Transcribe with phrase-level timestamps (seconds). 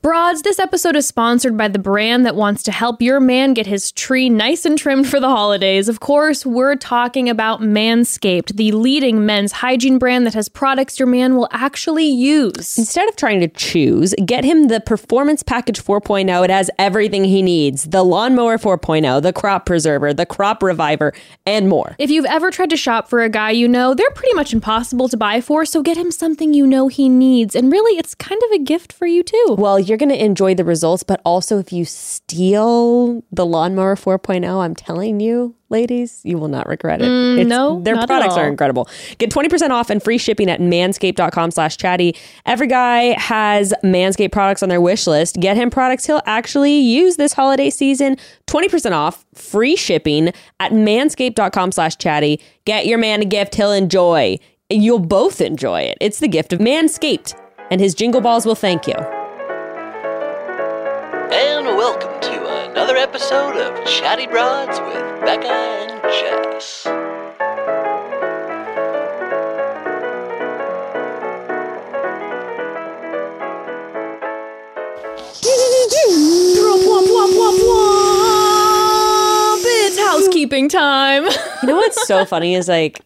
[0.00, 3.66] Broads, this episode is sponsored by the brand that wants to help your man get
[3.66, 5.88] his tree nice and trimmed for the holidays.
[5.88, 11.08] Of course, we're talking about Manscaped, the leading men's hygiene brand that has products your
[11.08, 12.78] man will actually use.
[12.78, 16.44] Instead of trying to choose, get him the Performance Package 4.0.
[16.44, 21.12] It has everything he needs the Lawnmower 4.0, the Crop Preserver, the Crop Reviver,
[21.44, 21.96] and more.
[21.98, 25.08] If you've ever tried to shop for a guy you know, they're pretty much impossible
[25.08, 27.56] to buy for, so get him something you know he needs.
[27.56, 29.56] And really, it's kind of a gift for you too.
[29.58, 34.62] Well, you're going to enjoy the results, but also if you steal the Lawnmower 4.0,
[34.62, 37.06] I'm telling you, ladies, you will not regret it.
[37.06, 38.88] Mm, no, their products are incredible.
[39.18, 42.16] Get 20% off and free shipping at manscaped.com slash chatty.
[42.46, 45.36] Every guy has Manscaped products on their wish list.
[45.40, 48.16] Get him products he'll actually use this holiday season.
[48.46, 52.40] 20% off, free shipping at manscaped.com slash chatty.
[52.64, 54.38] Get your man a gift he'll enjoy.
[54.70, 55.98] You'll both enjoy it.
[56.00, 57.34] It's the gift of Manscaped,
[57.70, 59.17] and his jingle balls will thank you.
[61.30, 66.86] And welcome to another episode of Chatty Broads with Becca and Jess.
[79.60, 81.24] It's housekeeping time.
[81.24, 83.00] You know what's so funny is like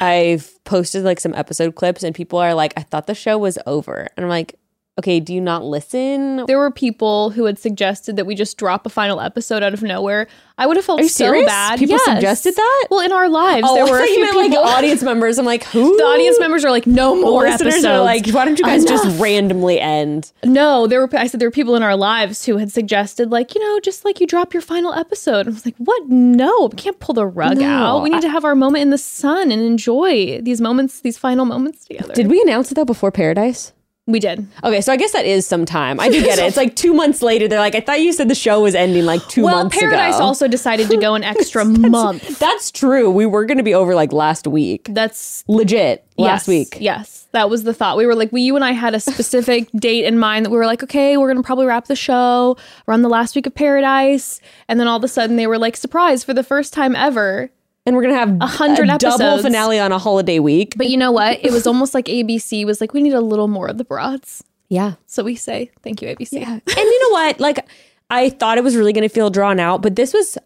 [0.00, 3.58] I've posted like some episode clips and people are like, I thought the show was
[3.66, 4.06] over.
[4.16, 4.56] And I'm like,
[4.98, 6.44] okay, do you not listen?
[6.46, 9.82] there were people who had suggested that we just drop a final episode out of
[9.82, 10.26] nowhere.
[10.58, 11.46] I would have felt so serious?
[11.46, 11.78] bad.
[11.78, 12.04] People Yes.
[12.14, 12.86] suggested that?
[12.90, 14.40] Well, in our lives, Oh, there were a few people.
[14.40, 15.38] like audience members.
[15.38, 15.96] I'm like, who?
[15.98, 17.84] the audience members are like, no more listeners episodes.
[17.84, 20.32] are like, why don't you guys just randomly end?
[20.44, 21.10] No, there were.
[21.14, 24.04] I said there were people in our lives who had suggested, like, you know, just
[24.06, 25.46] like you drop your final episode.
[25.46, 26.08] I was like, what?
[26.08, 28.02] No, we can't pull the rug No, out.
[28.02, 31.44] We need to have our moment in the sun and enjoy these moments, these final
[31.44, 32.14] moments together.
[32.14, 33.72] Did we announce it though before Paradise?
[34.06, 34.46] We did?
[34.62, 35.98] Okay, so I guess that is some time.
[35.98, 36.44] I do get it.
[36.44, 37.48] It's like two months later.
[37.48, 40.16] They're like, I thought you said the show was ending like two well, months Paradise
[40.16, 40.24] ago.
[40.24, 42.38] also decided to go an extra month.
[42.38, 43.10] That's true.
[43.10, 44.88] We were going to be over like last week.
[44.90, 46.04] That's Legit.
[46.18, 46.78] Last yes, week.
[46.80, 47.98] Yes, that was the thought.
[47.98, 50.56] We were like, we, you and I had a specific date in mind that we
[50.56, 52.56] were like, okay, we're gonna probably wrap the show
[52.88, 55.76] around the last week of Paradise, and then all of a sudden they were like,
[55.76, 57.50] surprise for the first time ever.
[57.86, 59.42] And we're going to have a hundred double episodes.
[59.42, 60.74] finale on a holiday week.
[60.76, 61.44] But you know what?
[61.44, 64.42] It was almost like ABC was like, we need a little more of the broads.
[64.68, 64.94] Yeah.
[65.06, 66.32] So we say thank you, ABC.
[66.32, 66.52] Yeah.
[66.54, 67.40] And you know what?
[67.40, 67.66] Like,
[68.10, 70.36] I thought it was really going to feel drawn out, but this was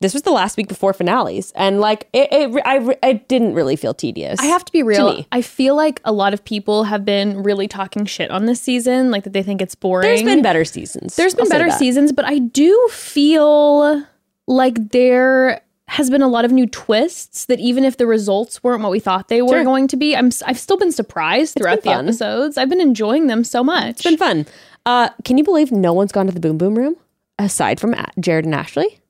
[0.00, 3.76] this was the last week before finales, and like it, it I, I didn't really
[3.76, 4.38] feel tedious.
[4.40, 5.14] I have to be real.
[5.14, 5.26] me.
[5.32, 9.10] I feel like a lot of people have been really talking shit on this season,
[9.10, 10.06] like that they think it's boring.
[10.06, 11.16] There's been better seasons.
[11.16, 14.04] There's been I'll better seasons, but I do feel
[14.46, 18.82] like there has been a lot of new twists that even if the results weren't
[18.82, 19.64] what we thought they were Sure.
[19.64, 22.06] going to be, I'm I've still been surprised throughout the fun.
[22.06, 22.58] episodes.
[22.58, 23.90] I've been enjoying them so much.
[23.90, 24.46] It's been fun.
[24.84, 26.96] Uh, can you believe no one's gone to the Boom Boom Room
[27.38, 29.00] aside from Jared and Ashley?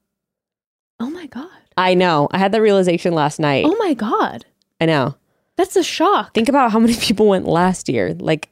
[1.01, 1.49] oh my god.
[1.79, 2.29] I know.
[2.31, 3.65] I had that realization last night.
[3.67, 4.47] Oh my god.
[4.81, 5.15] I know.
[5.57, 6.35] That's a shock.
[6.35, 8.15] Think about how many people went last year.
[8.15, 8.51] Like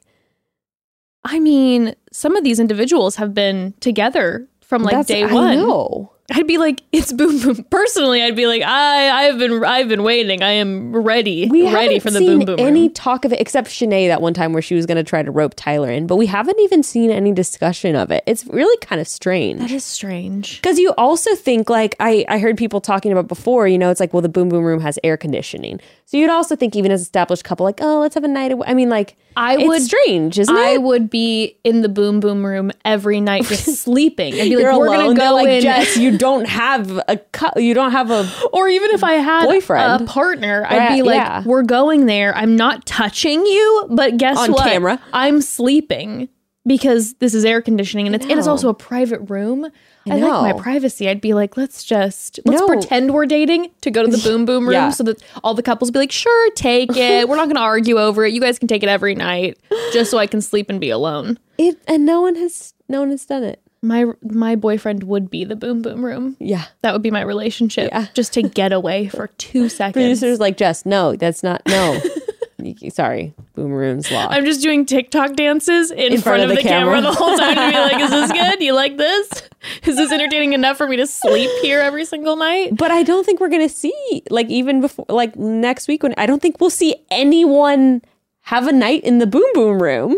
[1.23, 5.57] I mean, some of these individuals have been together from like that's- day I one.
[5.57, 6.11] know.
[6.31, 7.63] I'd be like, it's boom boom.
[7.69, 10.41] Personally, I'd be like, I, I've been, I've been waiting.
[10.41, 12.59] I am ready, We ready for the seen boom boom.
[12.59, 12.93] any room.
[12.93, 15.29] talk of it except Shanae that one time where she was going to try to
[15.29, 18.23] rope Tyler in, but we haven't even seen any discussion of it.
[18.25, 19.59] It's really kind of strange.
[19.59, 20.59] That is strange.
[20.61, 23.99] Because you also think like I, I heard people talking about before, you know, it's
[23.99, 25.79] like, well, the boom boom room has air conditioning.
[26.07, 28.65] So you'd also think even as established couple, like, oh, let's have a night away.
[28.67, 30.81] I mean, like I it's would- strange, isn't I it?
[30.81, 34.33] would be in the boom boom room every night just sleeping.
[34.33, 35.15] I'd be like, You're we're alone.
[35.15, 35.61] gonna They're go like, in.
[35.61, 39.45] Jess, you don't have a cu- you don't have a or even if I had
[39.45, 40.01] Boyfriend.
[40.01, 41.43] a partner, I'd Right, be like, yeah.
[41.45, 42.35] we're going there.
[42.35, 44.63] I'm not touching you, but guess On what?
[44.63, 44.99] camera.
[45.13, 46.29] I'm sleeping
[46.67, 49.67] because this is air conditioning and it's, and it's also a private room.
[50.09, 50.41] I, know.
[50.41, 51.07] like my privacy.
[51.09, 52.67] I'd be like, let's just let's No.
[52.67, 54.89] pretend we're dating to go to the boom boom room Yeah.
[54.91, 57.27] so that all the couples be like, sure, take it.
[57.29, 58.33] we're not gonna argue over it.
[58.33, 59.57] You guys can take it every night
[59.93, 61.37] just so I can sleep and be alone.
[61.57, 63.61] it, and no one has no one has done it.
[63.85, 66.35] My my boyfriend would be the boom boom room.
[66.39, 66.65] Yeah.
[66.81, 67.89] That would be my relationship.
[67.91, 68.07] Yeah.
[68.13, 69.93] Just to get away for two seconds.
[69.93, 71.99] Producers like Jess, no, that's not no.
[72.89, 74.33] Sorry, boom room's locked.
[74.33, 76.99] I'm just doing TikTok dances in, front, of, the, camera.
[76.99, 78.59] the whole time to be like, is this good?
[78.59, 79.43] You like this?
[79.83, 82.75] Is this entertaining enough for me to sleep here every single night?
[82.75, 86.25] but I don't think we're gonna see like even before like next week when I
[86.25, 88.01] don't think we'll see anyone
[88.41, 90.17] have a night in the boom boom room.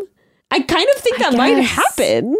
[0.49, 2.37] I kind of think that might happen.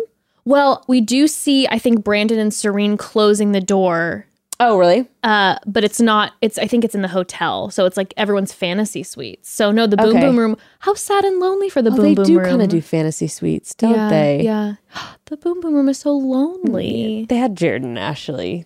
[0.48, 4.26] Well, we do see, I think, Brandon and Serene closing the door.
[4.62, 5.06] Oh, really?
[5.22, 6.34] Uh, but it's not.
[6.42, 6.58] It's.
[6.58, 9.50] I think it's in the hotel, so it's like everyone's fantasy suites.
[9.52, 10.22] So no, the boom Okay.
[10.22, 10.58] boom room.
[10.80, 12.38] How sad and lonely for the Oh, boom boom room.
[12.38, 14.42] they do kind of do fantasy suites, don't yeah, they?
[14.44, 14.76] Yeah.
[15.26, 17.26] The boom boom room is so lonely.
[17.28, 18.66] They had Jared and Ashley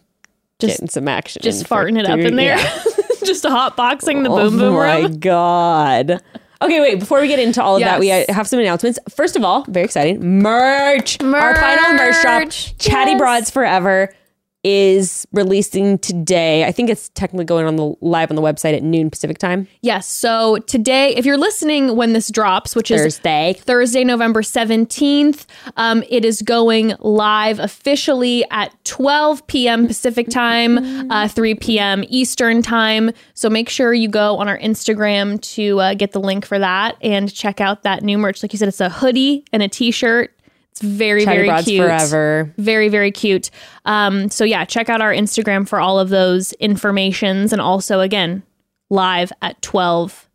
[0.60, 1.42] Just- getting some action.
[1.42, 2.58] Just farting it up in there.
[2.60, 2.84] yeah.
[3.26, 6.22] just hot boxing the oh boom boom my god.
[6.62, 7.00] Okay, wait.
[7.00, 9.00] Before we get into all of that, we uh, have some announcements.
[9.10, 11.22] First of all, very exciting merch.
[11.22, 12.78] Our final merch drop, Merch.
[12.78, 13.20] Chatty Yes.
[13.20, 14.14] Broads Forever,
[14.64, 16.66] is releasing today.
[16.66, 19.68] I think it's technically going on the live on the website at noon Pacific time.
[19.82, 20.08] Yes.
[20.08, 23.56] So today, if you're listening when this drops, which is Thursday.
[23.60, 25.46] Thursday, November 17th.
[25.78, 29.88] Um, it is going live officially at 12 p.m.
[29.88, 32.04] Pacific time, uh, 3 p.m.
[32.08, 33.12] Eastern time.
[33.34, 36.98] So make sure you go on our Instagram to uh, get the link for that
[37.02, 38.44] and check out that new merch.
[38.44, 40.36] Like you said, it's a hoodie and a t shirt.
[40.72, 41.82] It's very, Chatty very Broads cute.
[41.84, 42.54] Forever.
[42.58, 43.50] Very, very cute.
[43.86, 48.44] Um, so yeah, check out our Instagram for all of those informations and also again,
[48.90, 50.28] live at 12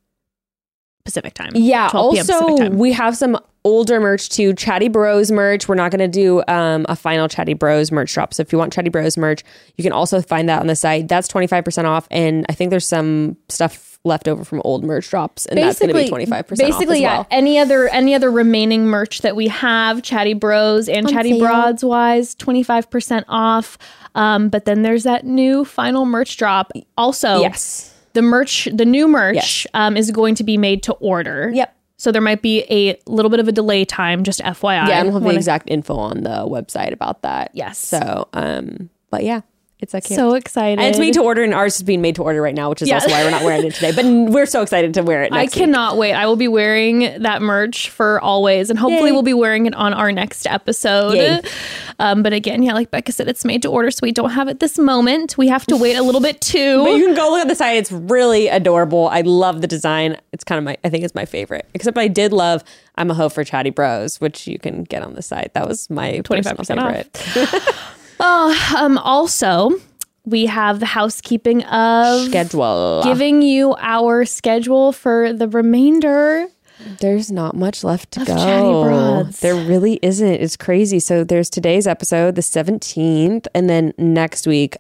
[1.04, 1.52] Pacific time.
[1.54, 1.88] Yeah.
[1.88, 2.26] 12 p.m.
[2.26, 2.78] Pacific Also, time.
[2.78, 4.52] we have some older merch too.
[4.54, 5.68] Chatty Bros merch.
[5.68, 8.34] We're not going to do um, a final Chatty Bros merch drop.
[8.34, 9.42] So if you want Chatty Bros merch,
[9.76, 11.08] you can also find that on the site.
[11.08, 14.84] That's twenty five percent off, and I think there's some stuff left over from old
[14.84, 16.70] merch drops, and that's going to be twenty five percent.
[16.70, 17.16] Basically, off as yeah.
[17.18, 17.26] well.
[17.30, 21.40] Any other any other remaining merch that we have, Chatty Bros and Chatty sale.
[21.40, 23.76] Broads wise, twenty five percent off.
[24.14, 26.72] Um, but then there's that new final merch drop.
[26.96, 27.92] Also, Yes.
[28.14, 29.66] the merch, the new merch, Yes.
[29.74, 31.50] um, is going to be made to order.
[31.52, 31.74] Yep.
[31.98, 34.88] So there might be a little bit of a delay time, just FYI.
[34.88, 37.50] Yeah, and we'll have the exact info on the website about that.
[37.54, 37.78] Yes.
[37.78, 39.40] So, um, but yeah,
[39.78, 40.14] it's okay.
[40.14, 40.78] So excited!
[40.78, 42.82] and it's made to order, and ours is being made to order right now, which
[42.82, 42.94] is Yeah.
[42.94, 43.92] also why we're not wearing it today.
[43.92, 45.32] But we're so excited to wear it.
[45.32, 45.64] I Next week.
[45.64, 46.14] cannot wait.
[46.14, 49.12] I will be wearing that merch for always, and hopefully, Yay.
[49.12, 51.46] we'll be wearing it on our next episode.
[51.98, 54.48] Um, but again, yeah, like Becca said, it's made to order, so we don't have
[54.48, 55.36] it this moment.
[55.38, 56.84] We have to wait a little bit too.
[56.84, 57.76] But you can go look at the site.
[57.76, 59.08] It's really adorable.
[59.08, 60.16] I love the design.
[60.32, 61.66] It's kind of my, I think it's my favorite.
[61.74, 62.62] Except I did love
[62.98, 65.52] I'm a hoe for Chatty Bros, which you can get on the site.
[65.54, 67.92] That was my 25% 25% off.
[68.18, 68.74] favorite.
[68.74, 69.70] um, also,
[70.24, 73.02] we have the housekeeping of Schedule.
[73.04, 76.46] giving you our schedule for the remainder.
[77.00, 78.34] There's not much left to go.
[79.40, 80.28] There really isn't.
[80.28, 81.00] It's crazy.
[81.00, 84.76] So there's today's episode, the 17th, and then next week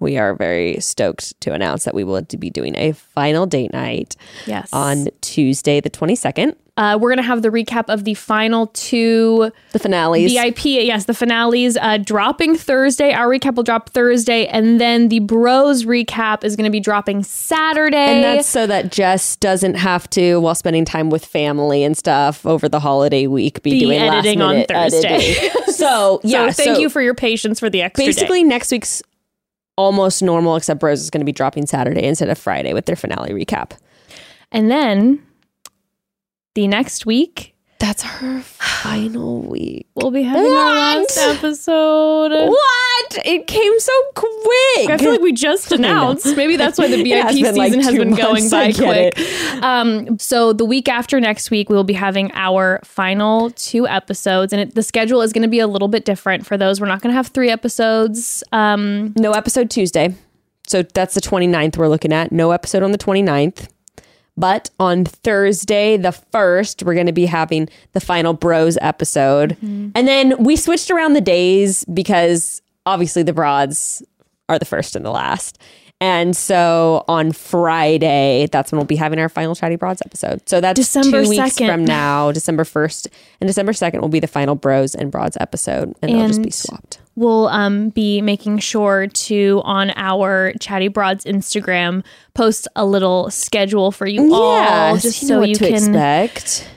[0.00, 4.16] we are very stoked to announce that we will be doing a final date night
[4.46, 4.68] Yes.
[4.72, 6.54] on Tuesday, the 22nd.
[6.76, 10.32] Uh, we're gonna have the recap of the final two The finales.
[10.32, 13.12] BIP, yes, the finales uh, dropping Thursday.
[13.12, 17.22] Our recap will drop Thursday, and then the Bros recap is going to be dropping
[17.24, 17.96] Saturday.
[17.98, 22.46] And that's so that Jess doesn't have to, while spending time with family and stuff
[22.46, 25.08] over the holiday week, be, Be doing editing last on Thursday.
[25.36, 25.62] editing.
[25.74, 28.08] so yeah, so thank so you for your patience for the extra day.
[28.12, 29.02] basically next week's
[29.80, 32.96] almost normal, except Bros is going to be dropping Saturday instead of Friday with their
[32.96, 33.72] finale recap.
[34.52, 35.24] And then
[36.54, 39.86] the next week That's her final week.
[39.94, 41.36] we'll be having our last What?
[41.38, 42.28] episode.
[42.50, 43.18] What?
[43.24, 44.90] It came so quick.
[44.90, 46.36] I feel like we just announced.
[46.36, 49.18] Maybe that's why the BIP has been, like, season has been going by quick.
[49.62, 54.60] Um, so the week after next week, we'll be having our final two episodes, and
[54.60, 56.80] it, the schedule is going to be a little bit different for those.
[56.82, 58.44] We're not going to have three episodes.
[58.52, 60.14] Um, no episode Tuesday.
[60.66, 62.30] So that's the 29th we're looking at.
[62.30, 63.68] No episode on the 29th.
[64.36, 69.50] But on Thursday, the 1st, we're going to be having the final Bros episode.
[69.50, 69.90] Mm-hmm.
[69.94, 74.02] And then we switched around the days because obviously the Broads
[74.48, 75.58] are the first and the last.
[76.02, 80.48] And so on Friday, that's when we'll be having our final Chatty Broads episode.
[80.48, 81.66] So that's December two weeks 2nd.
[81.66, 83.08] from now, December 1st.
[83.40, 85.94] And December 2nd will be the final Bros and Broads episode.
[86.00, 87.00] And, they'll just be swapped.
[87.20, 92.02] We'll um, be making sure to on our Chatty Broads Instagram
[92.34, 95.74] post a little schedule for you all, just you so know what you to can
[95.74, 96.68] expect.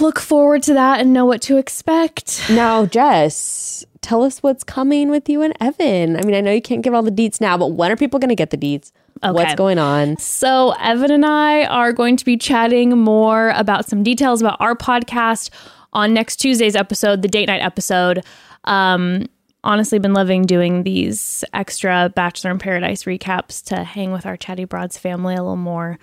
[0.00, 2.48] look forward to that and know what to expect.
[2.50, 6.16] Now, Jess, tell us what's coming with you and Evan.
[6.16, 8.20] I mean, I know you can't give all the deets now, but when are people
[8.20, 8.92] going to get the deets?
[9.22, 10.16] What's going on?
[10.18, 14.76] So, Evan and I are going to be chatting more about some details about our
[14.76, 15.50] podcast
[15.92, 18.22] on next Tuesday's episode, the date night episode.
[18.64, 19.26] Um,
[19.68, 24.64] honestly, been loving doing these extra Bachelor in Paradise recaps to hang with our Chatty
[24.64, 25.98] Broads family a little more.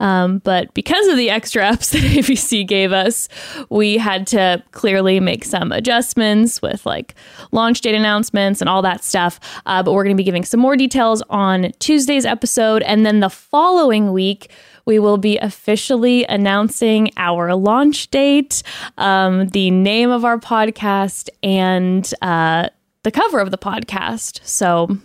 [0.00, 3.28] Um, but because of the extra ups that ABC gave us,
[3.70, 7.14] we had to clearly make some adjustments with like
[7.52, 9.38] launch date announcements and all that stuff.
[9.66, 12.82] Uh, but we're going to be giving some more details on Tuesday's episode.
[12.82, 14.50] And then the following week,
[14.84, 18.62] we will be officially announcing our launch date,
[18.98, 22.68] um, the name of our podcast, and uh,
[23.06, 24.40] the cover of the podcast.
[24.42, 24.98] So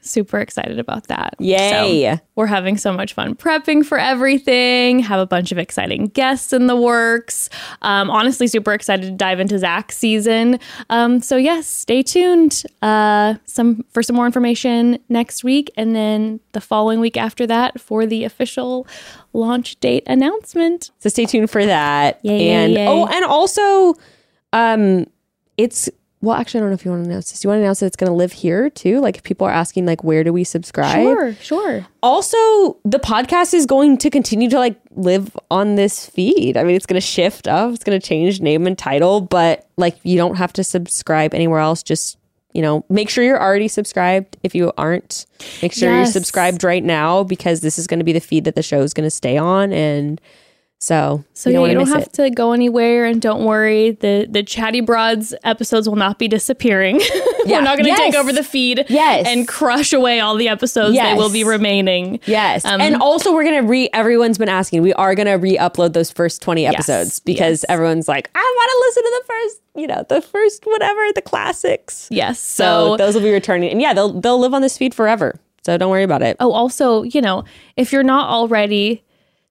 [0.00, 1.36] super excited about that.
[1.38, 2.16] Yay.
[2.16, 6.52] So, we're having so much fun prepping for everything, have a bunch of exciting guests
[6.52, 7.48] in the works.
[7.82, 10.58] Um, honestly, super excited to dive into Zach's season.
[10.90, 15.70] Um, so, yes, stay tuned uh, some for some more information next week.
[15.76, 18.84] And then the following week after that for the official
[19.32, 20.90] launch date announcement.
[20.98, 22.18] So stay tuned for that.
[22.24, 22.88] Yay, and yay, yay.
[22.88, 23.94] oh, and also,
[24.52, 25.06] um,
[25.56, 25.88] it's
[26.24, 27.40] well, actually, I don't know if you want to announce this.
[27.40, 29.00] Do you want to announce that it's going to live here too?
[29.00, 31.02] Like, if people are asking, like, where do we subscribe?
[31.02, 31.86] Sure, sure.
[32.02, 32.36] Also,
[32.84, 36.56] the podcast is going to continue to like live on this feed.
[36.56, 37.74] I mean, it's going to shift up.
[37.74, 41.60] It's going to change name and title, but like, you don't have to subscribe anywhere
[41.60, 41.82] else.
[41.82, 42.18] Just
[42.54, 44.36] you know, make sure you're already subscribed.
[44.44, 45.26] If you aren't,
[45.60, 48.54] make sure you're subscribed right now because this is going to be the feed that
[48.54, 50.20] the show is going to stay on, and
[50.84, 52.12] so So you don't you don't have it.
[52.14, 53.92] to go anywhere, and don't worry.
[53.92, 57.00] the The Chatty Broads episodes will not be disappearing.
[57.46, 57.58] Yeah.
[57.58, 59.26] We're not going to take over the feed, Yes.
[59.28, 60.94] and crush away all the episodes.
[60.94, 61.06] Yes.
[61.14, 62.20] They will be remaining.
[62.24, 62.64] Yes.
[62.64, 64.80] Um, and also we're going to re everyone's been asking.
[64.80, 67.64] We are going to re-upload those first 20 episodes because yes.
[67.68, 71.20] everyone's like, "I want to listen to the first, you know, the first whatever, the
[71.20, 72.40] classics." Yes.
[72.40, 73.70] So, So, those will be returning.
[73.70, 75.34] And yeah, they'll they'll live on this feed forever.
[75.66, 76.38] So don't worry about it.
[76.40, 77.44] oh, also, you know,
[77.76, 79.04] if you're not already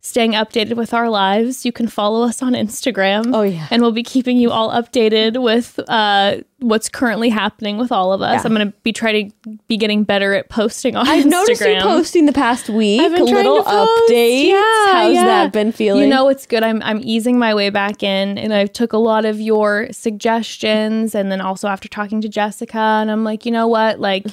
[0.05, 3.33] staying updated with our lives, you can follow us on Instagram.
[3.33, 3.67] Oh, yeah.
[3.71, 8.21] and we'll be keeping you all updated with uh, what's currently happening with all of
[8.21, 8.41] us.
[8.41, 8.41] Yeah.
[8.45, 11.29] I'm going to be trying to be getting better at posting on I've Instagram.
[11.29, 14.47] noticed you posting the past week I've been little updates.
[14.49, 15.23] Yeah, How's yeah.
[15.23, 16.01] that been feeling?
[16.03, 16.63] You know, it's good.
[16.63, 21.15] I'm I'm easing my way back in, and I took a lot of your suggestions,
[21.15, 24.25] and then also after talking to Jessica, and I'm like, you know what, like,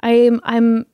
[0.00, 0.86] I'm I'm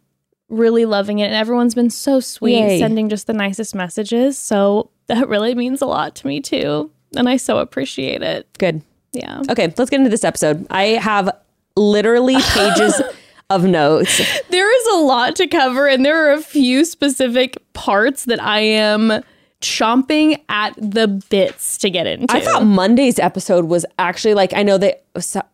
[0.53, 2.79] really loving it, and everyone's been so sweet, Yay.
[2.79, 4.39] sending just the nicest messages.
[4.39, 8.47] So that really means a lot to me too, and I so appreciate it.
[8.59, 8.83] good.
[9.13, 9.43] Yeah.
[9.51, 10.67] Okay, let's get into this episode.
[10.71, 11.29] I have
[11.77, 13.03] literally pages
[13.51, 14.21] of notes.
[14.49, 18.61] There is a lot to cover, and there are a few specific parts that I
[18.61, 19.23] am
[19.63, 22.27] chomping at the bits to get into.
[22.35, 25.05] I thought Monday's episode was actually like I know that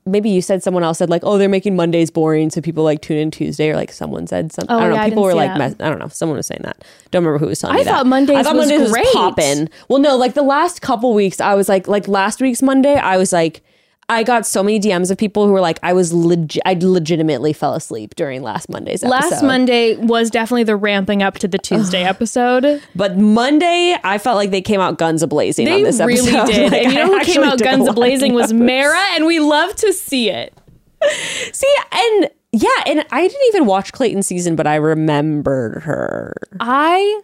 [0.06, 3.02] maybe you said someone else said like oh they're making Mondays boring so people like
[3.02, 5.34] tune in Tuesday or like someone said something Oh, I don't yeah, know people were
[5.34, 7.78] like mess- I don't know someone was saying that don't remember who was telling I
[7.80, 9.04] me that Mondays I thought was Mondays great.
[9.04, 12.62] was popping well no like the last couple weeks I was like like last week's
[12.62, 13.62] Monday I was like
[14.10, 17.52] I got so many DMs of people who were like I was legit I legitimately
[17.52, 21.58] fell asleep during last Monday's episode Last Monday was definitely the ramping up to the
[21.58, 22.82] Tuesday episode.
[22.94, 26.34] but Monday I felt like they came out guns a blazing They on this episode
[26.34, 26.72] really did.
[26.72, 28.52] Like, and you I know who came out guns lot a blazing was.
[28.52, 30.56] Mara, and we love to see it.
[31.52, 36.34] See, and yeah, and I didn't even watch Clayton season, but I remembered her.
[36.60, 37.22] I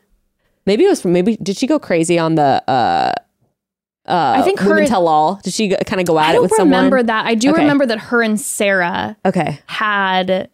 [0.67, 3.13] Maybe it was from maybe did she go crazy on the uh
[4.07, 5.41] uh I think her- women tell all?
[5.43, 7.27] Did she kind of go at I it don't with remember that.
[7.27, 7.61] I do Okay.
[7.61, 9.59] remember that her and Sarah Okay.
[9.67, 10.49] had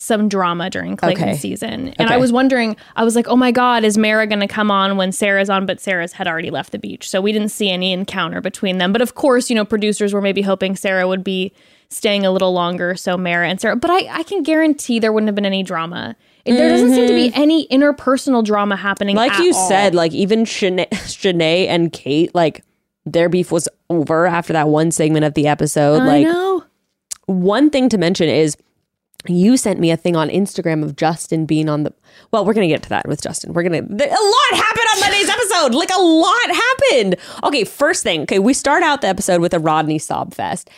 [0.00, 1.36] some drama during Clayton's Okay.
[1.36, 1.88] season.
[1.98, 2.14] And Okay.
[2.14, 4.96] I was wondering, I was like, oh my God, is Mara going to come on
[4.98, 5.64] when Sarah's on?
[5.64, 7.08] But Sarah's had already left the beach.
[7.08, 8.92] So we didn't see any encounter between them.
[8.92, 11.52] But of course, you know, producers were maybe hoping Sarah would be
[11.88, 12.94] staying a little longer.
[12.96, 16.16] So Mara and Sarah, but I, I can guarantee there wouldn't have been any drama.
[16.44, 17.40] It- There doesn't seem to be mm-hmm.
[17.40, 19.16] any interpersonal drama happening.
[19.16, 19.68] Like you all.
[19.68, 22.62] said, like even Shanae, Shanae and Kate, like
[23.06, 26.02] their beef was over after that one segment of the episode.
[26.02, 26.64] I like know.
[27.26, 28.56] one thing to mention is
[29.26, 31.94] you sent me a thing on Instagram of Justin being on the.
[32.30, 33.52] Well, we're gonna get to that with Justin.
[33.52, 33.78] We're gonna.
[33.78, 35.74] A lot happened on Monday's episode.
[35.74, 37.16] Like a lot happened.
[37.42, 38.22] Okay, first thing.
[38.22, 40.68] Okay, we start out the episode with a Rodney sob fest,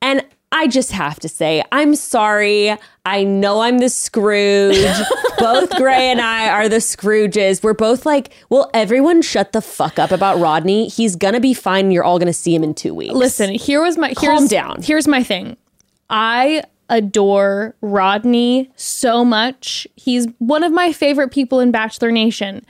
[0.00, 2.76] and I just have to say, I'm sorry.
[3.04, 4.76] I know I'm the Scrooge.
[5.38, 7.62] both Gray and I are the Scrooges.
[7.62, 10.88] We're both like, well, everyone shut the fuck up about Rodney.
[10.88, 11.90] He's gonna be fine.
[11.90, 13.14] You're all gonna see him in two weeks.
[13.14, 14.82] Listen, here was my Calm here's, down.
[14.82, 15.56] Here's my thing.
[16.08, 19.86] I adore Rodney so much.
[19.96, 22.64] He's one of my favorite people in Bachelor Nation.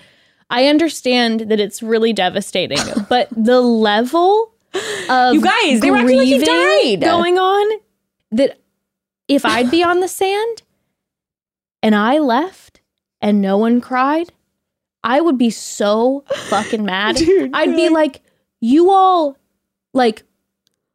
[0.48, 2.78] I understand that it's really devastating,
[3.08, 4.52] but the level
[5.32, 7.00] You guys, they were acting like he died.
[7.00, 7.80] going on
[8.32, 8.58] that
[9.28, 10.62] if I'd be on the sand
[11.82, 12.80] and I left
[13.20, 14.32] and no one cried,
[15.02, 17.16] I would be so fucking mad.
[17.16, 18.22] Dude, I'd be like,
[18.60, 19.36] you all
[19.94, 20.24] like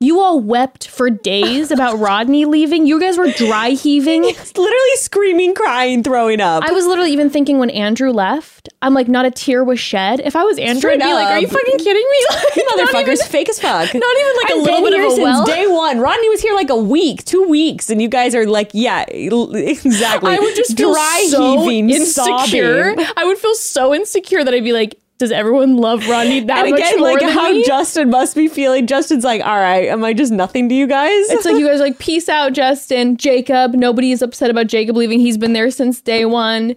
[0.02, 2.88] You all wept for days about Rodney leaving.
[2.88, 4.24] You guys were dry heaving.
[4.24, 6.64] Literally screaming, crying, throwing up.
[6.68, 10.20] I was literally even thinking when Andrew left, I'm like, not a tear was shed.
[10.20, 12.18] If I was Andrew, Straight I'd be like, are you fucking kidding me?
[12.72, 13.94] Like, Motherfuckers, even- fake as fuck.
[13.94, 15.46] Not even like a I've little been bit of a since well.
[15.46, 16.00] day one.
[16.00, 20.32] Rodney was here like a week, two weeks, and you guys are like, yeah, exactly.
[20.34, 22.96] I would just feel dry so heaving, insecure.
[22.96, 23.06] sobbing.
[23.18, 26.72] I would feel so insecure that I'd be like, does everyone love Rodney that And
[26.72, 27.64] much again, more like how me?
[27.64, 28.88] Justin must be feeling.
[28.88, 31.30] Justin's like, all right, am I just nothing to you guys?
[31.30, 33.18] It's like you guys are like, peace out, Justin.
[33.18, 33.74] Jacob.
[33.74, 35.20] Nobody is upset about Jacob leaving.
[35.20, 36.76] He's been there since day one.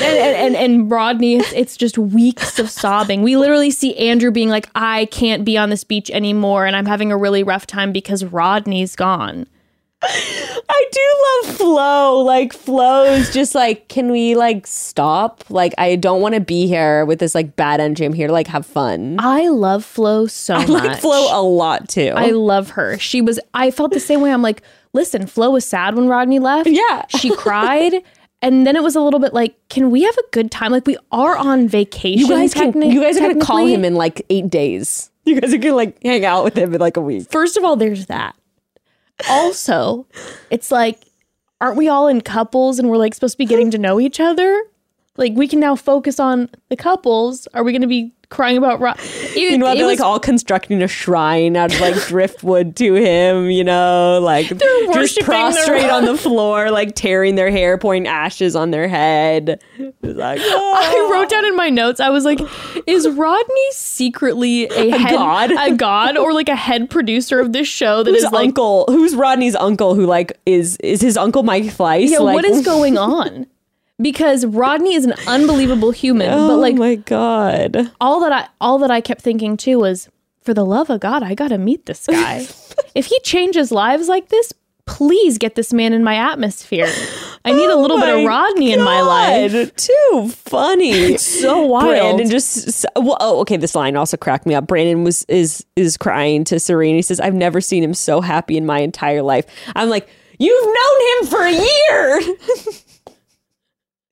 [0.00, 3.22] And, and, and, and Rodney, it's, it's just weeks of sobbing.
[3.22, 6.86] We literally see Andrew being like, I can't be on this beach anymore, and I'm
[6.86, 9.48] having a really rough time because Rodney's gone.
[10.04, 12.20] I do love Flo.
[12.22, 15.44] Like Flo is just like, can we like stop?
[15.48, 18.04] Like I don't want to be here with this like bad energy.
[18.04, 19.16] I'm here to like have fun.
[19.20, 20.84] I love Flo so I much.
[20.84, 22.12] like Flo a lot too.
[22.16, 22.98] I love her.
[22.98, 24.32] She was, I felt the same way.
[24.32, 26.68] I'm like, listen, Flo was sad when Rodney left.
[26.68, 27.04] Yeah.
[27.18, 27.94] She cried.
[28.44, 30.72] And then it was a little bit like, can we have a good time?
[30.72, 32.18] Like we are on vacation.
[32.18, 32.82] you guys can.
[32.82, 35.10] You guys are gonna call him in like eight days.
[35.24, 37.30] You guys are gonna like hang out with him in like a week.
[37.30, 38.34] First of all, there's that.
[39.28, 40.06] Also,
[40.50, 40.98] it's like,
[41.60, 44.20] aren't we all in couples and we're like supposed to be getting to know each
[44.20, 44.62] other?
[45.16, 47.46] Like we can now focus on the couples.
[47.54, 48.80] Are we going to be crying about?
[48.80, 52.74] Ro- it, Meanwhile, it they're was- like all constructing a shrine out of like driftwood
[52.76, 58.06] to him, you know, like just prostrate on the floor, like tearing their hair, pouring
[58.08, 59.62] ashes on their head.
[60.02, 61.10] Like, I oh.
[61.12, 62.00] wrote down in my notes.
[62.00, 62.40] I was like,
[62.86, 65.52] "Is Rodney secretly a, head, god?
[65.52, 68.86] a god, or like a head producer of this show that Who's is like, uncle?
[68.88, 69.94] Who's Rodney's uncle?
[69.94, 72.10] Who like is is his uncle Mike Fleiss?
[72.10, 73.46] yeah, like, what is going on?"
[74.02, 77.90] Because Rodney is an unbelievable human, Oh but like my god!
[78.00, 80.08] all that I all that I kept thinking too was,
[80.42, 82.46] for the love of God, I gotta meet this guy.
[82.94, 84.52] if he changes lives like this,
[84.84, 86.88] please get this man in my atmosphere.
[87.44, 89.74] I need a oh little bit of Oh Rodney in my life.
[89.76, 91.16] Too funny.
[91.18, 92.16] So wild.
[92.16, 93.56] Brandon just well, oh, okay.
[93.56, 94.66] This line also cracked me up.
[94.66, 96.96] Brandon was is is crying to Serene.
[96.96, 100.66] He says, "I've never seen him so happy in my entire life." I'm like, "You've
[100.66, 102.36] known him for a year."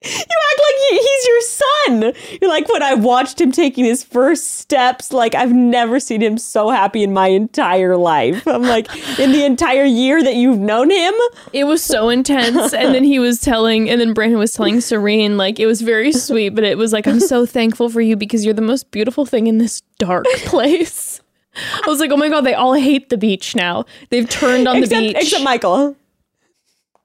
[0.03, 0.09] You
[0.51, 2.13] act like he, he's your son.
[2.41, 5.13] You're like when I watched him taking his first steps.
[5.13, 8.47] Like I've never seen him so happy in my entire life.
[8.47, 8.87] I'm like,
[9.19, 11.13] in the entire year that you've known him,
[11.53, 12.73] It was so intense.
[12.73, 16.11] And then he was telling, and then Brandon was telling Serene, like, it was very
[16.11, 19.25] sweet, but it was like, I'm so thankful for you because you're the most beautiful
[19.25, 21.21] thing in this dark place.
[21.55, 23.85] I was like, oh my God, they all hate the beach now.
[24.09, 25.17] They've turned on except, the beach.
[25.17, 25.95] except Michael.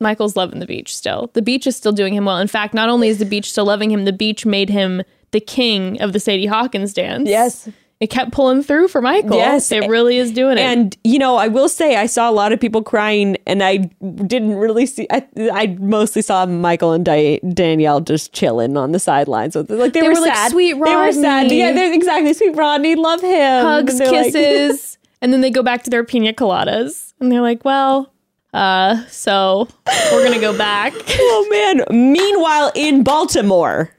[0.01, 1.31] Michael's loving the beach still.
[1.35, 2.39] The beach is still doing him well.
[2.39, 5.41] In fact, not only is the beach still loving him, the beach made him the
[5.41, 7.29] king of the Sadie Hawkins dance.
[7.29, 7.69] Yes.
[7.99, 9.39] It kept pulling through for Michael.
[9.39, 9.73] Yes.
[9.73, 10.61] It really is doing it.
[10.61, 13.79] And you know, I will say I saw a lot of people crying, and I
[14.27, 15.07] didn't really see.
[15.11, 19.55] I, I mostly saw Michael and Di- Danielle just chilling on the sidelines.
[19.55, 20.51] So like they, They were, were like, sad.
[20.51, 21.43] "Sweet They were sad.
[21.45, 22.97] Rodney." Yeah, they're exactly sweet Rodney.
[22.97, 23.65] Love him.
[23.65, 27.15] hugs, And they're like- kisses, and then they go back to their pina coladas.
[27.19, 28.13] And they're like, well,
[28.57, 29.69] uh, so
[30.13, 30.95] we're gonna go back.
[31.09, 32.13] oh man.
[32.13, 33.91] Meanwhile, in Baltimore.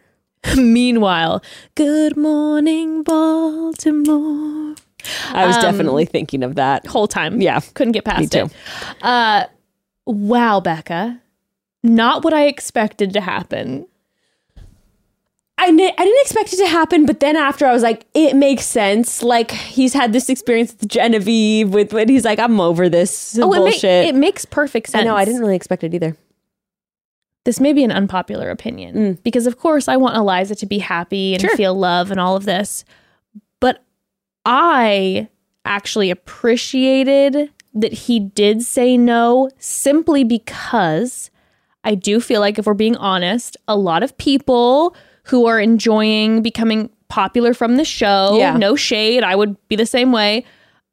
[0.56, 1.44] Meanwhile,
[1.76, 4.76] good morning, Baltimore.
[5.30, 6.88] I was definitely thinking of that.
[6.88, 7.40] Whole time.
[7.40, 7.60] Yeah.
[7.76, 8.46] Couldn't get past too.
[8.46, 8.52] it.
[9.02, 9.46] Uh
[10.06, 11.22] wow, Becca.
[11.84, 13.88] Not what I expected to happen.
[15.60, 18.64] I, I didn't expect it to happen, but then after I was like, it makes
[18.66, 19.24] sense.
[19.24, 23.52] Like he's had this experience with Genevieve, with when he's like, I'm over this Oh,
[23.54, 24.06] it, ma- bullshit.
[24.08, 25.02] it makes perfect sense.
[25.02, 25.16] I know.
[25.16, 26.16] I didn't really expect it either.
[27.46, 31.34] this may be an unpopular opinion because of course I want Eliza to be happy
[31.34, 31.48] and Mm.
[31.48, 31.58] Sure.
[31.58, 32.84] feel love and all of this.
[33.60, 33.84] But
[34.46, 35.28] I
[35.66, 41.32] actually appreciated that he did say no simply because
[41.84, 44.96] I do feel like if we're being honest, a lot of people
[45.28, 48.58] who are enjoying becoming popular from the show, Yeah.
[48.58, 50.46] no shade, I would be the same way,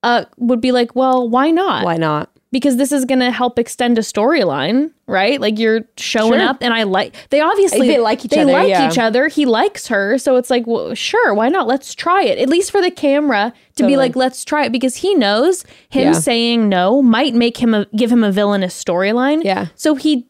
[0.02, 1.84] uh, would be like, well, why not?
[1.84, 2.30] Why not?
[2.52, 5.40] because this is going to help extend a storyline, right?
[5.40, 6.48] Like you're showing Sure.
[6.48, 8.88] up, and I like they obviously They like each they other, like yeah.
[8.88, 9.26] each other.
[9.26, 11.66] He likes her, so it's like, well, sure, why not?
[11.66, 12.38] Let's try it.
[12.38, 16.12] At least for the camera to be like, let's try it because he knows him
[16.12, 16.12] Yeah.
[16.12, 19.42] saying no might make him a, give him a villainous storyline.
[19.42, 19.66] Yeah.
[19.74, 20.28] So he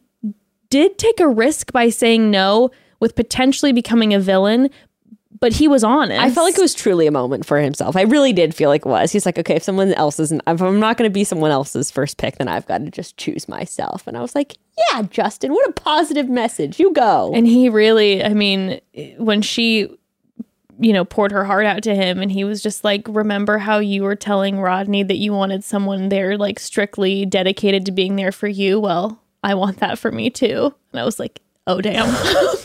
[0.71, 4.69] did take a risk by saying no with potentially becoming a villain,
[5.39, 6.21] but he was honest.
[6.21, 7.95] I felt like it was truly a moment for himself.
[7.95, 9.11] I really did feel like it was.
[9.11, 11.91] He's like, okay, if someone else isn't, if I'm not going to be someone else's
[11.91, 14.07] first pick, then I've got to just choose myself.
[14.07, 14.57] And I was like,
[14.91, 16.79] yeah, Justin, what a positive message.
[16.79, 17.33] You go.
[17.35, 18.79] And he really, I mean,
[19.17, 19.89] when she
[20.79, 22.21] you know, poured her heart out to him.
[22.21, 26.09] And he was just like, Remember how you were telling Rodney that you wanted someone
[26.09, 28.79] there, like strictly dedicated to being there for you?
[28.79, 30.73] Well, I want that for me too.
[30.91, 32.07] And I was like, Oh, damn.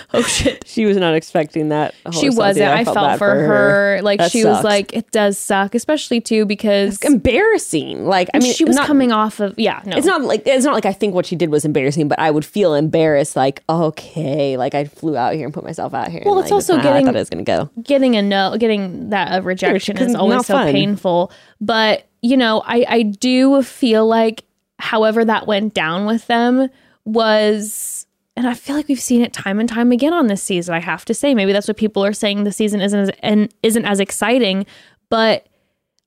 [0.14, 0.66] oh, shit.
[0.66, 1.94] She was not expecting that.
[2.12, 2.66] She wasn't.
[2.66, 2.72] Celestia.
[2.72, 4.00] I felt, bad for her.
[4.02, 8.06] Like, That she was like, It does suck, especially too because It's embarrassing.
[8.06, 9.96] Like I mean, she was not- coming off of, yeah, no.
[9.96, 12.30] It's not like it's not like I think what she did was embarrassing, but I
[12.30, 13.36] would feel embarrassed.
[13.36, 16.22] Like okay, like I flew out here and put myself out here.
[16.24, 17.70] Well, and, it's like, also getting- I thought it was gonna go.
[17.82, 20.72] getting a no getting that a rejection because is always so fun.
[20.72, 21.30] painful
[21.60, 24.44] but you know i i do feel like
[24.78, 26.68] however that went down with them
[27.04, 27.97] was
[28.38, 30.80] and i feel like we've seen it time and time again on this season i
[30.80, 33.84] have to say maybe that's what people are saying the season isn't as and isn't
[33.84, 34.64] as exciting
[35.10, 35.46] but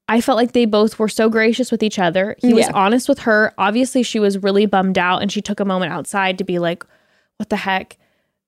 [0.10, 2.36] I felt like they both were so gracious with each other.
[2.40, 3.54] He was honest with her.
[3.58, 6.84] Obviously, she was really bummed out and she took a moment outside to be like,
[7.38, 7.98] what the heck?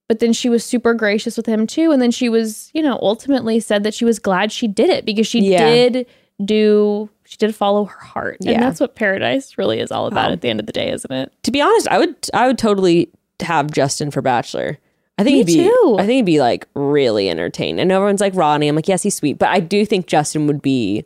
[0.09, 1.91] But then she was super gracious with him too.
[1.91, 5.05] And then she was, you know, ultimately said that she was glad she did it
[5.05, 5.65] because she Yeah.
[5.69, 6.05] did
[6.43, 8.37] do, she did follow her heart.
[8.41, 8.53] Yeah.
[8.55, 10.33] And that's what paradise really is all about Wow.
[10.33, 11.31] at the end of the day, isn't it?
[11.43, 13.09] To be honest, I would I would totally
[13.43, 14.79] have Justin for Bachelor.
[15.17, 15.95] I think Me he'd be too.
[15.99, 17.79] I think he'd be like really entertained.
[17.79, 18.67] And everyone's like Ronnie.
[18.67, 21.06] I'm like, yes, he's sweet, but I do think Justin would be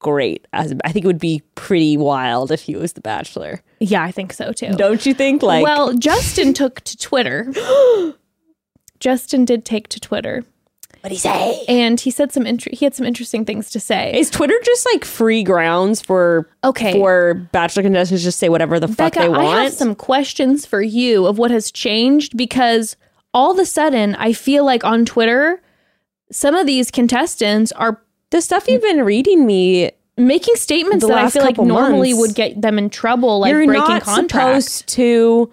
[0.00, 0.46] great.
[0.52, 3.62] As I think it would be pretty wild if he was the Bachelor.
[3.80, 4.72] Yeah, I think so too.
[4.72, 5.42] Don't you think?
[5.42, 7.52] Like, well, Justin took to Twitter.
[9.00, 10.44] Justin did take to Twitter.
[11.00, 11.64] What do he say?
[11.68, 14.12] And he said some inter- he had some interesting things to say.
[14.18, 16.92] Is Twitter just like free grounds for Okay.
[16.92, 19.40] for Bachelor contestants to just say whatever the fuck Becca, they want?
[19.46, 22.96] I have some questions for you of what has changed because
[23.34, 25.62] all of a sudden I feel like on Twitter,
[26.32, 31.28] some of these contestants are the stuff you've been reading me making statements that I
[31.30, 32.20] feel like normally months.
[32.28, 34.64] would get them in trouble, like you're breaking not contracts.
[34.72, 35.52] supposed to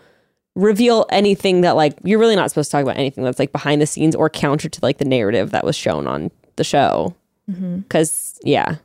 [0.56, 3.82] reveal anything that like you're really not supposed to talk about anything that's like behind
[3.82, 7.16] the scenes or counter to like the narrative that was shown on the show
[7.52, 7.80] Mm-hmm.
[7.80, 8.76] because yeah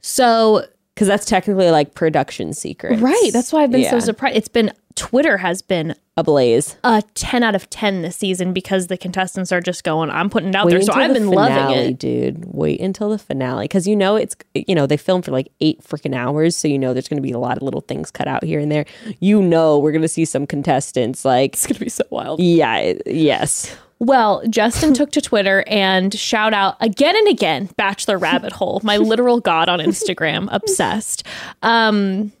[0.00, 4.36] So because that's technically like production secret right, that's why I've been so surprised.
[4.36, 8.96] It's been Twitter has been ablaze a 10 out of 10 this season because the
[8.96, 10.82] contestants are just going, I'm putting it out Wait there.
[10.82, 11.98] So I've the been finale, loving it.
[11.98, 12.44] dude.
[12.46, 15.82] Wait until the finale because you know it's you know they film for like eight
[15.82, 18.26] freaking hours, so you know there's going to be a lot of little things cut
[18.28, 18.86] out here and there.
[19.20, 22.40] You know we're going to see some contestants like It's going to be so wild.
[22.40, 28.52] yeah, yes, Well, Justin took to Twitter and shout out again and again, Bachelor Rabbit
[28.52, 31.24] Hole, my literal god on Instagram, obsessed.
[31.62, 32.32] Um,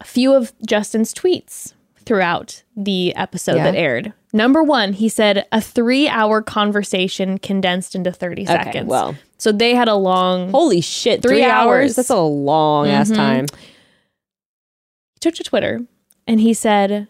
[0.00, 1.72] a few of Justin's tweets
[2.06, 3.64] throughout the episode Yeah.
[3.64, 4.12] that aired.
[4.32, 8.88] Number one, he said a three hour conversation condensed into 30 seconds.
[8.88, 9.14] well.
[9.38, 10.50] so they had a long.
[10.50, 11.90] holy shit, Three three, hours.
[11.90, 11.96] hours.
[11.96, 13.16] That's a long ass Mhm.
[13.16, 13.46] time.
[13.52, 15.80] he took to Twitter
[16.26, 17.08] and he said,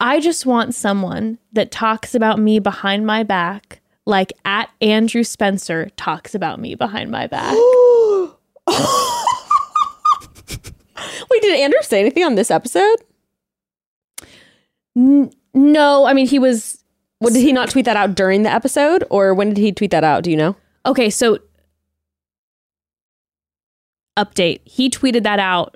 [0.00, 5.90] I just want someone that talks about me behind my back, like at Andrew Spencer
[5.96, 7.54] talks about me behind my back.
[11.30, 12.96] Wait, did Andrew say anything on this episode?
[14.96, 16.82] N- no, I mean, he was
[17.18, 19.90] What did he not tweet that out during the episode, or when did he tweet
[19.90, 20.22] that out?
[20.24, 20.56] Do you know?
[20.84, 21.10] okay.
[21.10, 21.38] So,
[24.18, 25.75] update he tweeted that out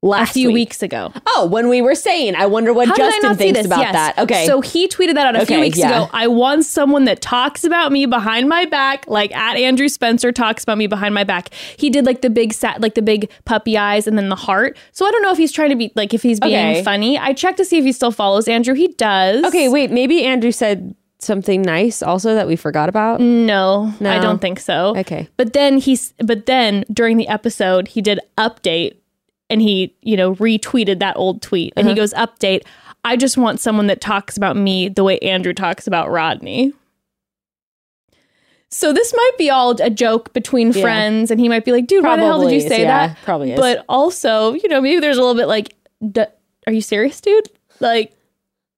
[0.00, 0.54] Last a few week.
[0.54, 1.12] weeks ago.
[1.26, 3.92] Oh, when we were saying, I wonder what How Justin thinks about Yes.
[3.92, 4.18] that.
[4.20, 5.88] Okay, So he tweeted that out a few weeks yeah.
[6.04, 6.10] ago.
[6.12, 10.62] I want someone that talks about me behind my back, like at Andrew Spencer talks
[10.62, 11.52] about me behind my back.
[11.76, 14.76] He did like the big sat, like the big puppy eyes, and then the heart.
[14.92, 16.84] So I don't know if he's trying to be like if he's being Okay.
[16.84, 17.18] funny.
[17.18, 18.74] I checked to see if he still follows Andrew.
[18.74, 19.44] He does.
[19.46, 23.18] okay, wait, maybe Andrew said something nice also that we forgot about.
[23.20, 24.96] No, I don't think so.
[24.96, 25.28] Okay.
[25.36, 28.92] But then he's but then during the episode he did update
[29.50, 32.00] and he, you know, retweeted that old tweet and he Uh-huh.
[32.02, 32.62] goes update,
[33.04, 36.72] I just want someone that talks about me the way Andrew talks about Rodney.
[38.70, 40.82] So this might be all a joke between Yeah.
[40.82, 42.82] friends and he might be like, dude, why the hell did you Probably is, say
[42.82, 43.16] yeah, that?
[43.24, 43.58] probably is.
[43.60, 45.74] But also, you know, maybe there's a little bit like,
[46.12, 46.24] D-
[46.66, 47.48] are you serious, dude?
[47.80, 48.12] Like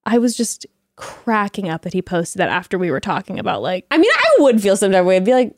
[0.07, 0.67] I was just
[1.01, 4.43] cracking up that he posted that after we were talking about like I mean, I
[4.43, 5.17] would feel some type of way.
[5.17, 5.57] I'd be like,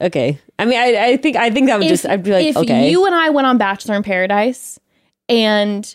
[0.00, 0.38] okay.
[0.58, 2.90] I mean, I, I think I think that would just I'd be like, if okay.
[2.90, 4.80] you and I went on Bachelor in Paradise
[5.28, 5.94] and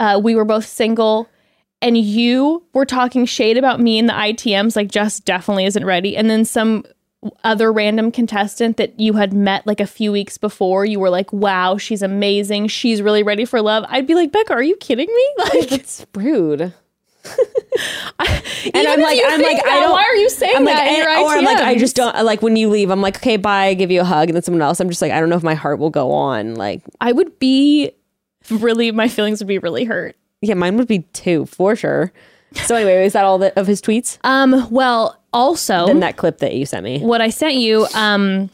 [0.00, 1.28] uh, we were both single
[1.80, 6.16] and you were talking shade about me in the ITMs, like Jess definitely isn't ready,
[6.16, 6.84] and then some
[7.44, 11.32] other random contestant that you had met like a few weeks before, you were like,
[11.32, 12.68] wow, she's amazing.
[12.68, 13.84] She's really ready for love.
[13.88, 15.28] I'd be like, Becca, are you kidding me?
[15.38, 16.72] Like, it's rude.
[17.24, 20.86] And I'm like- I'm like, I don't- Why are you saying I'm like, that?
[20.88, 22.90] and- or I'm like, I just don't like when you leave.
[22.90, 23.66] I'm like, okay, bye.
[23.66, 24.80] I give you a hug, and then someone else.
[24.80, 26.54] I'm just like, I don't know if my heart will go on.
[26.54, 27.92] Like, I would be
[28.50, 30.16] really, my feelings would be really hurt.
[30.40, 32.12] yeah, mine would be too for sure.
[32.64, 34.18] So anyway, is that all of his tweets?
[34.24, 36.98] Um, well, also Then that clip that you sent me.
[37.00, 38.50] what I sent you, um,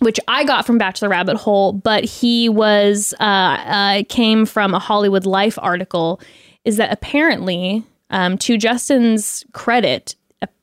[0.00, 4.78] which I got from Bachelor Rabbit Hole, but he was uh, uh, came from a
[4.80, 6.20] Hollywood Life article.
[6.64, 10.14] Is that apparently, um, to Justin's credit,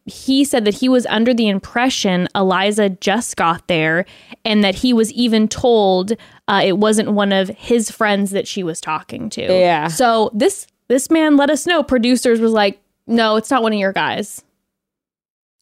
[0.05, 4.05] he said that he was under the impression Eliza just got there,
[4.43, 6.13] and that he was even told
[6.47, 9.41] uh, it wasn't one of his friends that she was talking to.
[9.41, 9.87] Yeah.
[9.87, 11.81] So this this man let us know.
[11.81, 14.43] Producers was like, no, it's not one of your guys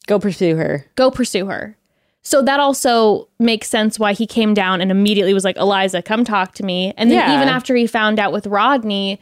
[0.06, 0.84] Go pursue her.
[0.96, 1.76] go pursue her.
[2.22, 6.24] So that also makes sense why he came down and immediately was like, Eliza, come
[6.24, 6.92] talk to me.
[6.96, 7.34] And then Yeah.
[7.36, 9.18] even after he found out with Rodney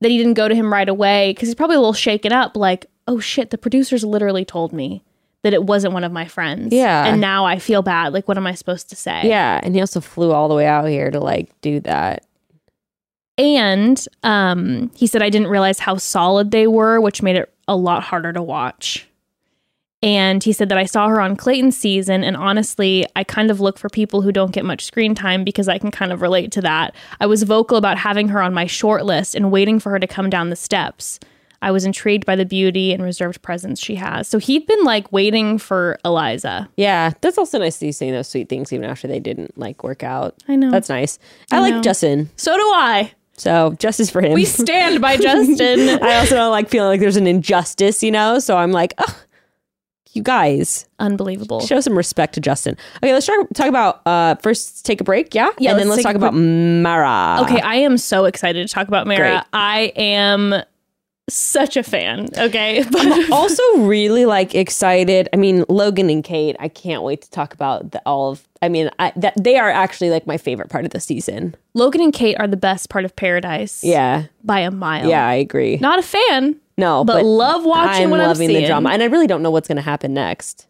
[0.00, 2.56] that he didn't go to him right away, because he's probably a little shaken up,
[2.56, 5.02] like, oh shit, the producers literally told me
[5.42, 6.72] that it wasn't one of my friends.
[6.72, 7.06] Yeah.
[7.06, 8.12] And now I feel bad.
[8.12, 9.22] Like, what am I supposed to say?
[9.24, 12.24] Yeah, and he also flew all the way out here to like do that.
[13.36, 17.76] And um, he said, I didn't realize how solid they were, which made it a
[17.76, 19.07] lot harder to watch.
[20.02, 22.22] And he said that I saw her on Clayton's season.
[22.22, 25.68] And honestly, I kind of look for people who don't get much screen time because
[25.68, 26.94] I can kind of relate to that.
[27.20, 30.06] I was vocal about having her on my short list and waiting for her to
[30.06, 31.18] come down the steps.
[31.60, 34.28] I was intrigued by the beauty and reserved presence she has.
[34.28, 36.68] So he'd been like waiting for Eliza.
[36.76, 39.82] Yeah, that's also nice to see saying those sweet things even after they didn't like
[39.82, 40.36] work out.
[40.46, 40.70] I know.
[40.70, 41.18] That's nice.
[41.50, 41.82] I, I like know.
[41.82, 43.10] Justin, So do I.
[43.36, 44.34] so justice for him.
[44.34, 45.16] We stand by
[45.56, 46.00] Justin.
[46.00, 48.38] I also don't like feeling like there's an injustice, you know.
[48.38, 49.14] So I'm like, ugh,
[50.18, 51.60] you guys Unbelievable.
[51.60, 52.76] show some respect to Justin.
[53.02, 56.02] Okay, let's talk, talk about uh first take a break, yeah, Yeah, and then let's
[56.02, 57.38] talk about Mara.
[57.42, 59.18] Okay, I am so excited to talk about Mara.
[59.18, 59.42] Great.
[59.52, 60.62] I am
[61.30, 62.28] such a fan.
[62.36, 65.28] Okay, but also really like excited.
[65.32, 66.56] I mean, Logan and Kate.
[66.58, 68.48] I can't wait to talk about the, all of.
[68.60, 71.54] I mean, I, that they are actually like my favorite part of the season.
[71.74, 73.84] Logan and Kate are the best part of Paradise.
[73.84, 75.08] Yeah, by a mile.
[75.08, 75.76] yeah, I agree.
[75.76, 76.60] not a fan.
[76.78, 79.50] No, but love watching I'm what I'm loving the drama, and I really don't know
[79.50, 80.66] what's going to happen next.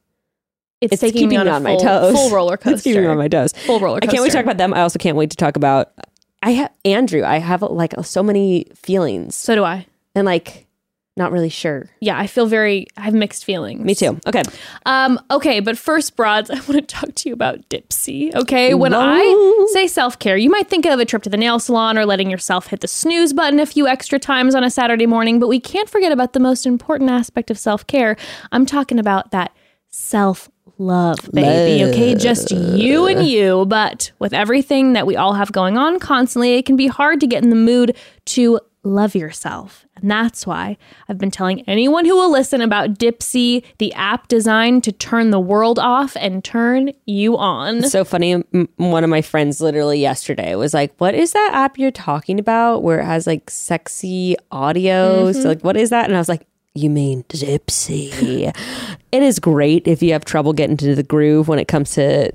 [0.81, 2.13] It's, It's taking keeping me on, me on full, my toes.
[2.15, 2.71] full roller coaster.
[2.75, 3.53] It's keeping me on my toes.
[3.53, 4.11] full roller coaster.
[4.11, 4.75] I can't wait to talk about them.
[4.75, 5.93] I also can't wait to talk about.
[6.41, 7.25] I have Andrew.
[7.25, 9.87] I have like so many feelings, So do I.
[10.15, 10.68] and like
[11.19, 11.87] not really sure.
[12.01, 12.87] Yeah, I feel very.
[12.97, 13.85] I have mixed feelings.
[13.85, 14.19] Me too.
[14.27, 14.43] Okay.
[14.87, 18.35] Um, okay, but first, broads, I want to talk to you about Dipsea.
[18.37, 21.59] Okay, when I say self care, you might think of a trip to the nail
[21.59, 25.07] salon or letting yourself hit the snooze button a few extra times on a Saturday
[25.07, 28.17] morning, but we can't forget about the most important aspect of self care.
[28.53, 29.55] I'm talking about that
[29.91, 31.85] self love, baby.
[31.85, 33.67] Okay, just you and you.
[33.67, 37.27] But with everything that we all have going on constantly, it can be hard to
[37.27, 39.87] get in the mood to love yourself.
[39.97, 40.77] And that's why
[41.09, 45.41] I've been telling anyone who will listen about Dipsea, the app designed to turn the
[45.41, 47.83] world off and turn you on.
[47.83, 48.33] so funny.
[48.33, 52.39] M- One of my friends literally yesterday was like, "What is that app you're talking
[52.39, 55.33] about where it has like sexy audio?
[55.33, 55.49] So mm-hmm.
[55.49, 58.57] like, what is that?" And I was like, "You mean Dipsea?"
[59.13, 62.33] it is great if you have trouble getting to the groove when it comes to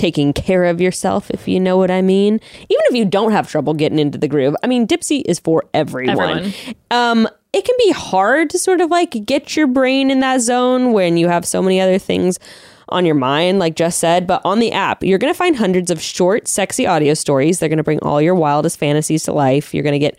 [0.00, 2.34] taking care of yourself, if you know what I mean.
[2.34, 5.64] Even if you don't have trouble getting into the groove, I mean, Dipsea is for
[5.74, 6.38] everyone.
[6.38, 6.54] Everyone.
[6.90, 10.92] Um, it can be hard to sort of like get your brain in that zone
[10.92, 12.38] when you have so many other things
[12.88, 14.26] on your mind, like Jess said.
[14.26, 17.58] But on the app, you're going to find hundreds of short, sexy audio stories.
[17.58, 19.74] They're going to bring all your wildest fantasies to life.
[19.74, 20.18] You're going to get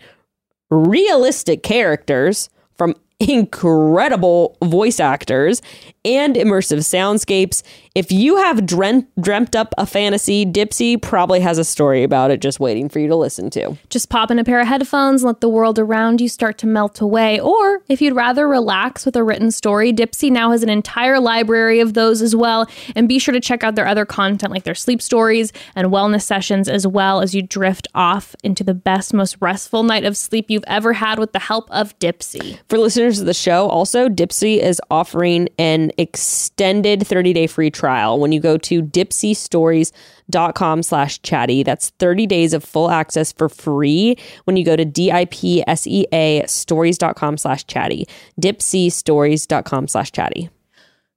[0.70, 5.62] realistic characters from incredible voice actors
[6.04, 7.62] and immersive soundscapes.
[7.94, 12.40] If you have dreamt, dreamt up a fantasy, Dipsea probably has a story about it
[12.40, 13.76] just waiting for you to listen to.
[13.90, 17.00] Just pop in a pair of headphones let the world around you start to melt
[17.00, 17.38] away.
[17.38, 21.80] Or if you'd rather relax with a written story, Dipsea now has an entire library
[21.80, 22.66] of those as well.
[22.96, 26.22] And be sure to check out their other content like their sleep stories and wellness
[26.22, 30.46] sessions, as well as you drift off into the best, most restful night of sleep
[30.48, 32.58] you've ever had with the help of Dipsea.
[32.68, 38.18] For listeners of the show, also, Dipsea is offering an extended 30 day free trial
[38.18, 41.62] when you go to dipseastories.com slash chatty.
[41.62, 47.66] That's 30 days of full access for free when you go to D-I-P-S-E-A stories.com slash
[47.66, 48.06] chatty.
[48.40, 50.50] Dipseastories.com slash chatty.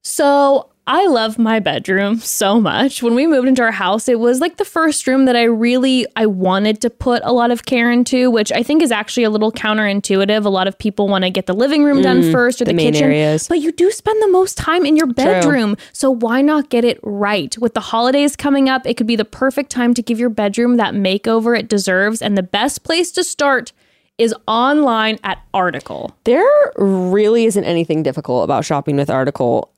[0.04, 3.02] So I love my bedroom so much.
[3.02, 6.06] When we moved into our house, it was like the first room that I really
[6.15, 9.32] I wanted to put a lot of care into, which I think is actually a
[9.32, 10.45] little counterintuitive.
[10.45, 12.78] A lot of people want to get the living room done first or the, Mm,
[12.78, 13.48] the main kitchen, areas.
[13.48, 15.76] but you do spend the most time in your bedroom.
[15.91, 17.58] So why not get it right?
[17.58, 20.78] With the holidays coming up, it could be the perfect time to give your bedroom
[20.78, 22.21] that makeover it deserves.
[22.21, 23.71] And the best place to start
[24.19, 26.15] is online at Article.
[26.26, 26.45] There
[26.78, 29.71] really isn't anything difficult about shopping with Article.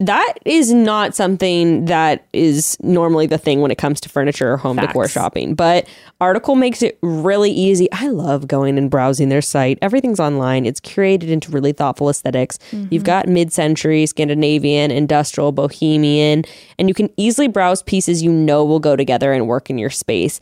[0.00, 4.56] That is not something that is normally the thing when it comes to furniture or
[4.56, 5.54] home decor shopping.
[5.54, 5.86] But
[6.22, 7.86] Article makes it really easy.
[7.92, 9.78] I love going and browsing their site.
[9.82, 10.64] Everything's online.
[10.64, 12.58] It's curated into really thoughtful aesthetics.
[12.72, 13.02] You've mm-hmm.
[13.02, 16.44] got mid-century, Scandinavian, industrial, bohemian,
[16.78, 19.90] and you can easily browse pieces you know will go together and work in your
[19.90, 20.40] space.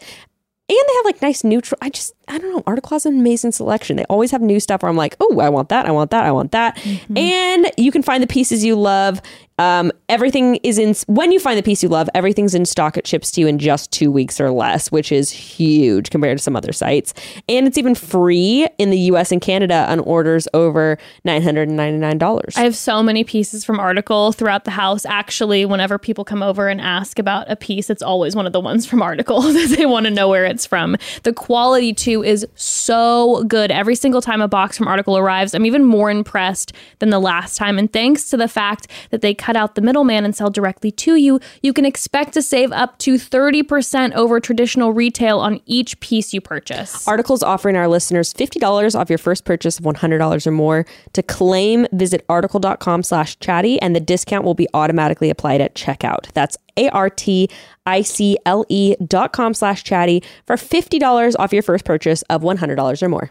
[0.68, 1.78] And they have like nice neutral.
[1.82, 2.62] I just, I don't know.
[2.66, 3.96] Article has an amazing selection.
[3.96, 5.86] They always have new stuff where I'm like, oh, I want that.
[5.86, 6.24] I want that.
[6.24, 6.78] I want that.
[7.16, 9.20] And you can find the pieces you love.
[9.58, 12.96] Um, everything is in, when you find the piece you love, everything's in stock.
[12.96, 16.44] It ships to you in just two weeks or less, which is huge compared to
[16.44, 17.12] some other sites.
[17.48, 22.56] And it's even free in the US and Canada on orders over $999.
[22.56, 25.04] I have so many pieces from Article throughout the house.
[25.04, 28.60] Actually, whenever people come over and ask about a piece, it's always one of the
[28.60, 30.96] ones from Article that they want to know where it's from.
[31.24, 33.70] The quality too is so good.
[33.70, 37.56] Every single time a box from Article arrives, I'm even more impressed than the last
[37.56, 37.78] time.
[37.78, 41.16] And thanks to the fact that they cut out the middleman and sell directly to
[41.16, 46.32] you, you can expect to save up to 30% over traditional retail on each piece
[46.32, 47.06] you purchase.
[47.06, 50.86] Articles offering our listeners $50 off your first purchase of $100 or more.
[51.12, 56.32] To claim, visit article.com slash chatty and the discount will be automatically applied at checkout.
[56.32, 63.02] That's A-R-T-I-C-L-E E dot com slash chatty for $50 off your first purchase of $100
[63.02, 63.30] or more.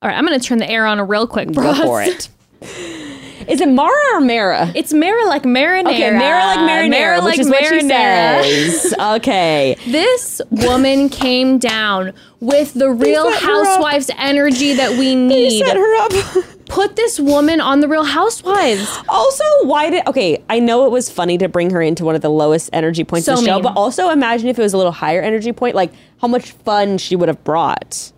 [0.00, 1.78] All right, I'm going to turn the air on real quick, Go bros.
[1.78, 2.28] for it.
[3.48, 4.70] Is it Mara or Mara?
[4.74, 5.86] It's Mara like marinara.
[5.86, 8.42] Okay, Mara like marinara, Mara which like is what she marinara.
[8.42, 8.94] says.
[9.00, 9.76] okay.
[9.86, 13.30] This woman came down with the Real.
[13.32, 15.64] Housewives energy that we need.
[15.64, 16.44] set her up.
[16.68, 18.98] Put this woman on the Real Housewives.
[19.08, 20.42] Also, why did okay?
[20.50, 23.24] I know it was funny to bring her into one of the lowest energy points
[23.24, 23.62] So of the show, mean.
[23.62, 26.98] but also imagine if it was a little higher energy point, like how much fun
[26.98, 28.12] she would have brought.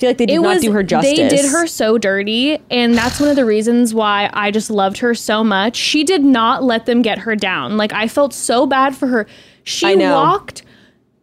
[0.00, 1.16] I feel like they did It not was do her justice.
[1.18, 4.98] they did her so dirty, and that's one of the reasons why I just loved
[4.98, 5.76] her so much.
[5.76, 7.76] She did not let them get her down.
[7.76, 9.26] Like I felt so bad for her.
[9.62, 10.62] She walked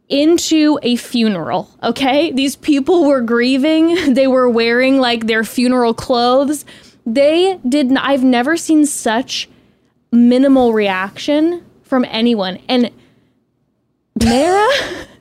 [0.09, 2.31] into a funeral, okay?
[2.31, 4.13] These people were grieving.
[4.13, 6.63] They were wearing like their funeral clothes.
[7.05, 9.49] They did not, I've never seen such
[10.11, 12.59] minimal reaction from anyone.
[12.69, 12.91] And
[14.23, 14.67] Mara,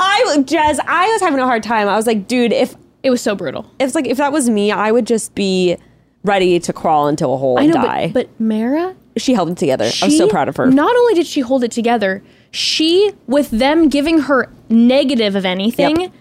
[0.00, 1.88] I Jez, I was having a hard time.
[1.88, 3.70] I was like, dude, if it was so brutal.
[3.78, 5.76] if like if that was me, I would just be
[6.24, 8.10] ready to crawl into a hole I and die.
[8.12, 9.84] but, but Mara, she held it together.
[9.84, 10.66] I was so proud of her.
[10.66, 16.00] Not only did she hold it together, she, with them giving her negative of anything,
[16.00, 16.12] Yep.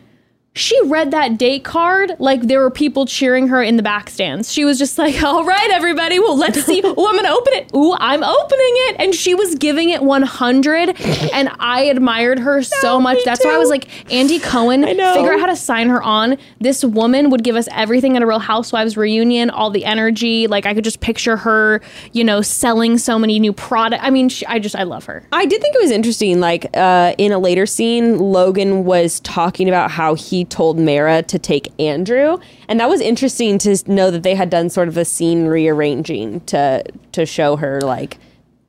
[0.54, 4.52] She read that date card like there were people cheering her in the back stands.
[4.52, 6.82] She was just like, all right, everybody, well, let's see.
[6.84, 7.72] oh, I'm to open it.
[7.74, 8.96] Ooh, I'm opening it.
[9.00, 11.00] And she was giving it 100.
[11.32, 13.24] and I admired her so much.
[13.24, 16.38] That's why I was like, Andy Cohen, figure out how to sign her on.
[16.60, 20.48] This woman would give us everything at a Real Housewives reunion, all the energy.
[20.48, 24.04] Like I could just picture her, you know, selling so many new products.
[24.04, 25.24] I mean, she, I just, I love her.
[25.32, 26.42] I did think it was interesting.
[26.42, 31.40] Like uh, in a later scene, Logan was talking about how he told Mara to
[31.40, 35.06] take Andrew, and that was interesting to know that they had done sort of a
[35.06, 38.18] scene rearranging to to show her like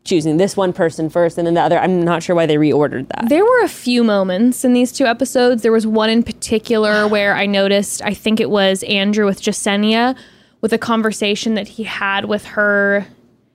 [0.04, 1.78] choosing this one person first and then the other.
[1.78, 3.28] I'm not sure why they reordered that.
[3.28, 5.62] There were a few moments in these two episodes.
[5.62, 10.16] There was one in particular where I noticed, I think it was Andrew with Jessenia,
[10.61, 13.06] with a conversation that he had with her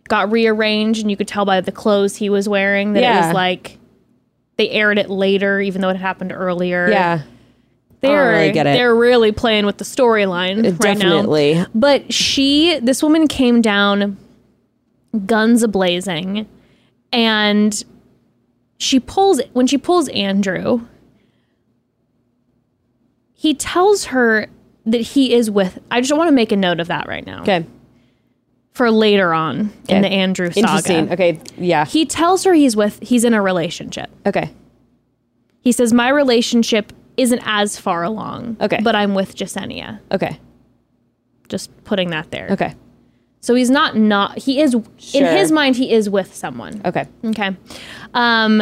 [0.07, 3.33] got rearranged, and you could tell by the clothes he was wearing that it was
[3.33, 3.77] like
[4.55, 6.89] they aired it later, even though it happened earlier.
[6.89, 7.21] yeah,
[8.03, 8.73] Oh, they're really get it.
[8.73, 11.09] they're really playing with the storyline uh, right now.
[11.13, 11.65] definitely.
[11.73, 14.17] But she, this woman came down
[15.25, 16.45] guns ablazing,
[17.11, 17.83] and
[18.77, 20.81] she pulls when she pulls Andrew.
[23.33, 24.47] He tells her
[24.85, 25.79] that he is with.
[25.91, 27.65] I just want to make a note of that right now Okay.
[28.73, 30.59] for later on in the Andrew saga.
[30.59, 31.11] Interesting.
[31.13, 31.39] Okay.
[31.57, 31.85] Yeah.
[31.85, 32.99] He tells her he's with.
[33.01, 34.09] He's in a relationship.
[34.25, 34.51] Okay.
[35.61, 38.57] He says my relationship isn't as far along.
[38.61, 38.79] Okay.
[38.83, 39.99] but I'm with Jessenia.
[40.11, 40.39] Okay.
[41.49, 42.47] Just putting that there.
[42.51, 42.75] Okay.
[43.41, 44.73] So he's not not he is
[45.13, 46.81] in his mind he is with someone.
[46.85, 47.05] Okay.
[47.25, 47.55] Okay.
[48.13, 48.61] Um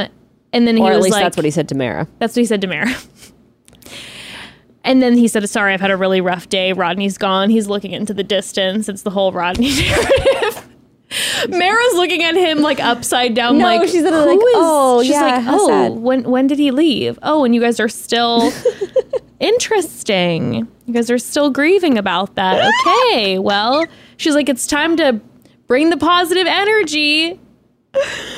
[0.53, 2.07] and then he Or at was least like that's what he said to Mara.
[2.19, 2.87] that's what he said to Mara.
[4.83, 6.71] and then he said, Sorry, I've had a really rough day.
[6.73, 7.49] Rodney's gone.
[7.49, 8.87] He's looking into the distance.
[8.87, 10.69] It's the whole Rodney narrative.
[11.49, 15.21] Mara's looking at him like upside down, No, like she's like, is-" "Oh, she's yeah,
[15.21, 17.17] like, oh, sad." when when did he leave?
[17.23, 18.51] Oh, and you guys are still
[19.39, 20.67] interesting.
[20.85, 22.71] You guys are still grieving about that.
[22.87, 23.85] Okay, well,
[24.17, 25.19] she's like, it's time to
[25.67, 27.39] bring the positive energy.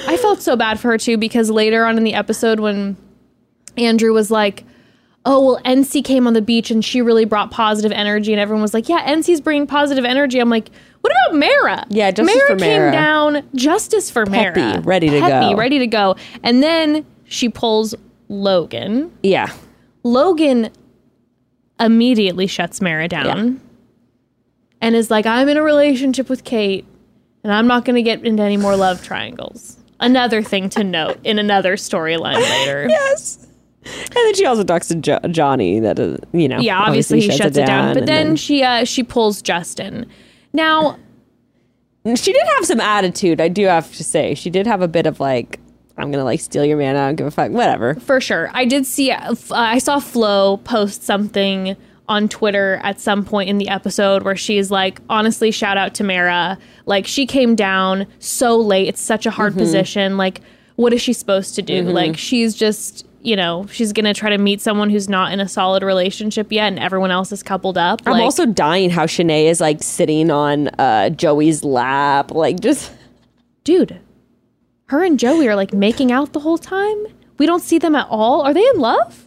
[0.07, 2.95] I felt so bad for her too because later on in the episode when
[3.77, 4.63] Andrew was like,
[5.25, 8.61] oh well NC came on the beach and she really brought positive energy and everyone
[8.61, 10.69] was like yeah NC's bringing positive energy I'm like
[11.01, 15.19] what about Mara Yeah, justice Mara for came down justice for Peppy, Mara ready to
[15.19, 15.57] Peppy, go.
[15.57, 17.95] ready to go and then she pulls
[18.30, 19.51] Logan Yeah.
[20.03, 20.69] Logan
[21.80, 23.61] immediately shuts Mara down
[24.82, 26.86] and is like, I'm in a relationship with Kate
[27.43, 29.78] and I'm not going to get into any more love triangles.
[29.99, 32.88] Another thing to note in another storyline later.
[32.89, 33.47] Yes.
[33.86, 36.59] And then she also talks to jo- Johnny that, uh, you know.
[36.59, 37.93] Yeah, obviously, he shuts it down.
[37.93, 40.05] But and then, she uh, she pulls Justin.
[40.54, 40.98] Now,
[42.16, 44.34] she did have some attitude, I do have to say.
[44.36, 45.60] She did have a bit of like,
[45.98, 46.95] I'm going to like steal your man.
[46.95, 47.52] I don't give a fuck.
[47.52, 47.95] Whatever.
[47.95, 49.12] for sure, I did see.
[49.12, 51.76] Uh, uh, I saw Flo post something
[52.08, 56.04] on Twitter at some point in the episode where she's like, honestly, shout out to
[56.04, 56.58] Mara.
[56.86, 58.88] Like, she came down so late.
[58.88, 59.60] It's such a hard Mm-hmm.
[59.60, 60.18] position.
[60.18, 60.41] Like,
[60.78, 61.82] what is she supposed to do?
[61.82, 65.39] Like, she's just, you know, she's going to try to meet someone who's not in
[65.39, 68.01] a solid relationship yet and everyone else is coupled up.
[68.05, 72.32] I'm like, also dying how Shanae is like sitting on uh, Joey's lap.
[72.32, 72.91] Like, just.
[73.63, 73.99] dude,
[74.88, 77.05] her and Joey are like making out the whole time.
[77.38, 78.41] We don't see them at all.
[78.41, 79.26] Are they in love?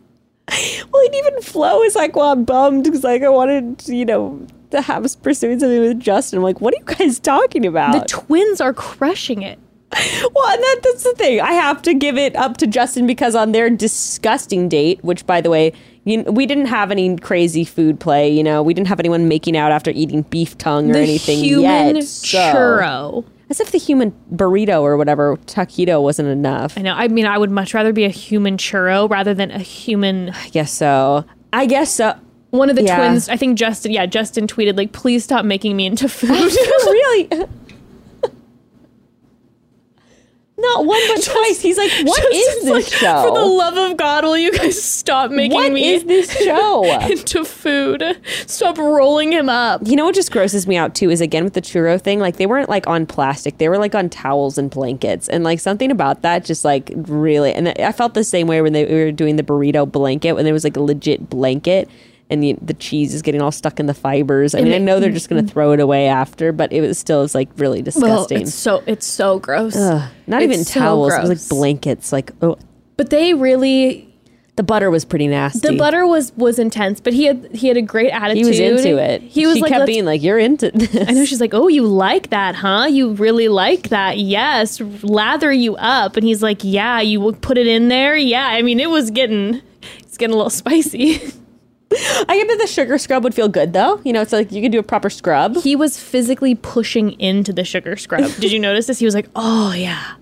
[0.92, 4.44] Well, and even Flo is like, well, I'm bummed because like I wanted, you know,
[4.72, 6.38] to have pursuing something with Justin.
[6.38, 7.92] I'm like, what are you guys talking about?
[7.92, 9.60] The twins are crushing it.
[10.34, 11.40] well, and that, that's the thing.
[11.40, 15.40] I have to give it up to Justin because on their disgusting date, which by
[15.40, 15.72] the way,
[16.04, 18.30] you, we didn't have any crazy food play.
[18.30, 21.38] You know, we didn't have anyone making out after eating beef tongue or the anything
[21.44, 22.04] human yet.
[22.04, 23.24] so- churro.
[23.50, 26.78] As if the human burrito or whatever taquito wasn't enough.
[26.78, 26.94] I know.
[26.94, 30.30] I mean, I would much rather be a human churro rather than a human.
[30.30, 31.24] I guess so.
[31.52, 32.14] I guess so.
[32.50, 32.96] One of the Yeah.
[32.96, 37.28] twins, I think Justin, yeah, Justin tweeted like, "Please stop making me into food." really?
[40.60, 41.60] Not one but twice.
[41.60, 43.22] He's like, "What is Justin's this like, show?
[43.28, 46.84] For the love of God, will you guys stop making What me is this show?"
[47.08, 48.02] into food?
[48.46, 49.82] Stop rolling him up.
[49.84, 52.36] You know what just grosses me out too is again with the churro thing, like
[52.36, 55.90] they weren't like on plastic, they were like on towels and blankets, and like something
[55.90, 57.52] about that just like really.
[57.52, 60.54] And I felt the same way when they were doing the burrito blanket when there
[60.54, 61.88] was like a legit blanket.
[62.30, 64.54] And the, the cheese is getting all stuck in the fibers.
[64.54, 65.52] I mean, I know they're just going to mm-hmm.
[65.52, 68.38] throw it away after, but it was still it's like really disgusting.
[68.38, 69.74] Well, it's so it's so gross.
[69.74, 72.12] Ugh, not It's even so towels; it was like blankets.
[72.12, 72.56] Like, oh,
[72.96, 74.10] But they really
[74.60, 75.66] the butter was pretty nasty.
[75.66, 78.44] the butter was was intense, but he had he had a great attitude.
[78.44, 79.22] He was into it.
[79.22, 81.68] He was she like, kept being like, "You're into this." I know she's like, "Oh,
[81.68, 82.86] you like that, huh?
[82.90, 84.18] You really like that?
[84.18, 88.18] Yes, lather you up." And he's like, "Yeah, you put it in there.
[88.18, 89.62] Yeah, I mean, it was getting,
[90.00, 91.22] it's getting a little spicy."
[91.92, 94.00] I get that the sugar scrub would feel good though.
[94.04, 95.56] You know, it's like you could do a proper scrub.
[95.56, 98.30] he was physically pushing into the sugar scrub.
[98.40, 98.98] Did you notice this?
[99.00, 100.14] He was like, "Oh yeah."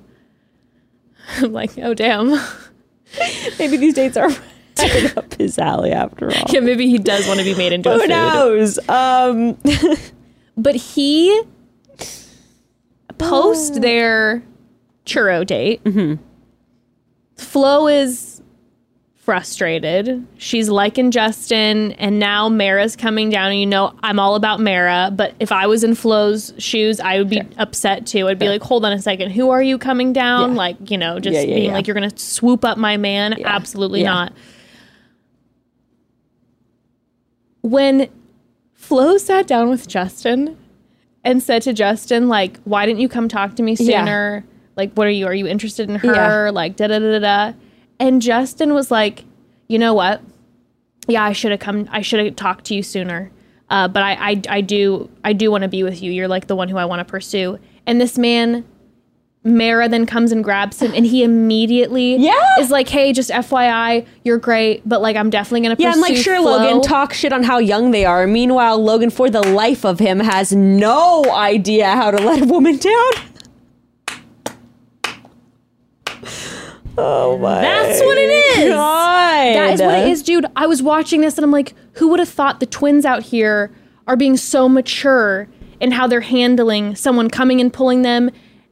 [1.39, 2.31] I'm like, "Oh damn."
[3.59, 4.31] Maybe these dates are
[5.16, 6.45] up his alley after all.
[6.51, 8.79] yeah, maybe he does want to be made into a Who knows?
[8.89, 9.59] Um,
[10.57, 11.43] But he
[13.19, 14.43] post their
[15.07, 15.81] churro date.
[17.37, 18.28] Flo is
[19.29, 20.26] frustrated.
[20.39, 23.51] She's liking Justin, and now Mara's coming down.
[23.51, 27.18] And you know, I'm all about Mara, but if I was in Flo's shoes, I
[27.18, 28.26] would be upset too.
[28.29, 30.53] I'd be like, hold on a second, who are you coming down?
[30.53, 30.57] Yeah.
[30.57, 31.72] Like, you know, just Yeah, yeah, being yeah.
[31.74, 33.35] like, you're gonna swoop up my man?
[33.45, 34.14] Absolutely Yeah.
[34.14, 34.33] not.
[37.61, 38.09] When
[38.72, 40.57] Flo sat down with Justin
[41.22, 44.01] and said to Justin, like, why didn't you come talk to me Yeah.
[44.01, 44.45] sooner?
[44.74, 45.26] Like, what are you?
[45.26, 46.51] Are you interested in her?
[46.51, 47.53] Like, da da da da da.
[48.01, 49.25] And Justin was like,
[49.69, 50.21] you know what?
[51.07, 51.89] Yeah, I should have come.
[51.91, 53.31] I should have talked to you sooner.
[53.71, 56.11] Uh, but I, I, I do, I do want to be with you.
[56.11, 57.59] You're like the one who I want to pursue.
[57.87, 58.65] And this man,
[59.45, 62.33] Mara, then comes and grabs him, and he immediately Yeah.
[62.61, 65.93] is like, "Hey, just FYI, you're great, but like, I'm definitely gonna pursue." yeah.
[65.95, 68.27] I'm like, sure, Flo." Logan, talk shit on how young they are.
[68.27, 72.77] Meanwhile, Logan, for the life of him, has no idea how to let a woman
[72.77, 73.13] down.
[77.01, 77.61] Oh my!
[77.61, 78.71] That's what it is.
[78.71, 79.55] God.
[79.55, 80.47] That is what it is, dude.
[80.57, 83.71] I was watching this and I'm like, who would have thought the twins out here
[84.07, 85.49] are being so mature
[85.81, 88.31] in how they're handling someone coming and pulling them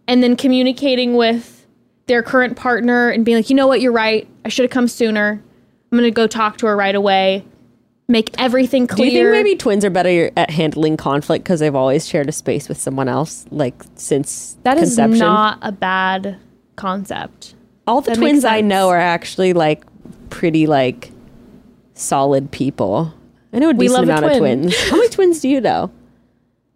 [0.08, 1.66] and then communicating with
[2.06, 4.26] their current partner and being like, you know what, you're right.
[4.44, 5.42] I should have come sooner.
[5.92, 7.44] I'm gonna go talk to her right away.
[8.08, 9.10] Make everything clear.
[9.10, 12.32] Do you think maybe twins are better at handling conflict because they've always shared a
[12.32, 15.18] space with someone else, like since that is conception?
[15.18, 16.38] not a bad
[16.76, 17.54] concept.
[17.86, 19.84] All the that twins I know are actually like
[20.30, 21.10] pretty like
[21.94, 23.12] solid people.
[23.52, 24.76] I know a decent amount of twins.
[24.90, 25.90] How many twins do you know?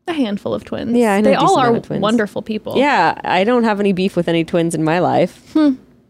[0.06, 0.96] A handful of twins.
[0.96, 2.76] Yeah, I know They all are wonderful people.
[2.76, 5.54] Yeah, I don't have any beef with any twins in my life.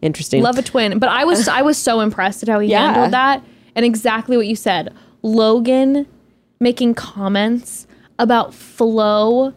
[0.00, 0.40] Interesting.
[0.40, 0.44] Hmm.
[0.44, 0.98] Love a twin.
[0.98, 2.86] But I was I was so impressed at how he Yeah.
[2.92, 3.42] handled that.
[3.74, 4.94] And exactly what you said.
[5.22, 6.06] Logan
[6.60, 7.86] making comments
[8.18, 9.52] about Flo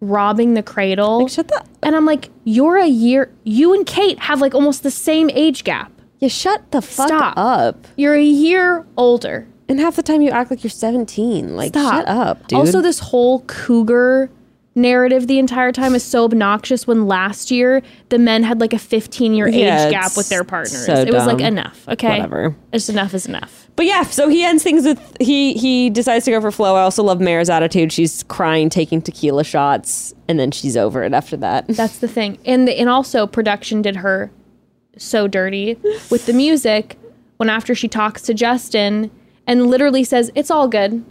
[0.00, 1.22] robbing the cradle.
[1.22, 4.82] Like, shut the and I'm like, you're a year you and Kate have like almost
[4.82, 5.92] the same age gap.
[6.20, 7.34] you shut the fuck Stop.
[7.36, 7.86] up.
[7.96, 9.46] You're a year older.
[9.68, 11.54] And half the time you act like you're 17.
[11.56, 11.94] Like Stop.
[11.94, 12.58] shut up, dude.
[12.58, 14.30] Also, this whole cougar
[14.78, 18.78] narrative the entire time is so obnoxious when last year the men had like a
[18.78, 20.86] 15 year Yeah, age gap with their partners.
[20.86, 22.18] so it was like enough, okay?
[22.18, 22.56] Whatever.
[22.72, 23.68] Just enough is enough.
[23.76, 26.74] But yeah, so he ends things with he he decides to go for Flo.
[26.74, 27.92] I also love Mare's attitude.
[27.92, 31.66] She's crying, taking tequila shots, and then she's over it after that.
[31.68, 32.38] That's the thing.
[32.44, 34.32] And the, and also production did her
[34.96, 35.76] so dirty
[36.10, 36.98] with the music
[37.36, 39.12] when after she talks to Justin
[39.46, 41.04] and literally says it's all good.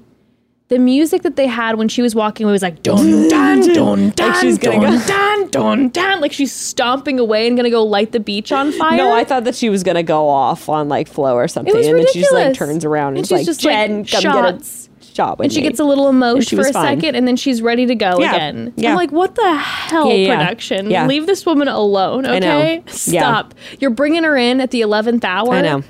[0.69, 4.09] The music that they had when she was walking away was like dun dun dun
[4.09, 7.83] dun she's gonna dun, go- dun dun dun like she's stomping away and gonna go
[7.85, 8.97] light the beach on fire.
[8.97, 11.97] No, I thought that she was gonna go off on like Flo or something, and
[11.97, 14.89] then she just like turns around and, And she's like, just, like, "Jen, come shots.
[14.89, 16.97] get a shot with and she me." gets a little emotion she for a fine.
[16.99, 18.35] second and then she's ready to go Yeah.
[18.35, 18.73] again.
[18.75, 18.89] Yeah.
[18.89, 20.89] I'm like, what the hell, Yeah, production?
[21.07, 22.83] Leave this woman alone, okay?
[22.87, 23.53] Stop.
[23.79, 25.53] You're bringing her in at the 11th hour.
[25.53, 25.83] I know.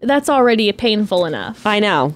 [0.00, 1.64] That's already painful enough.
[1.64, 2.14] I know.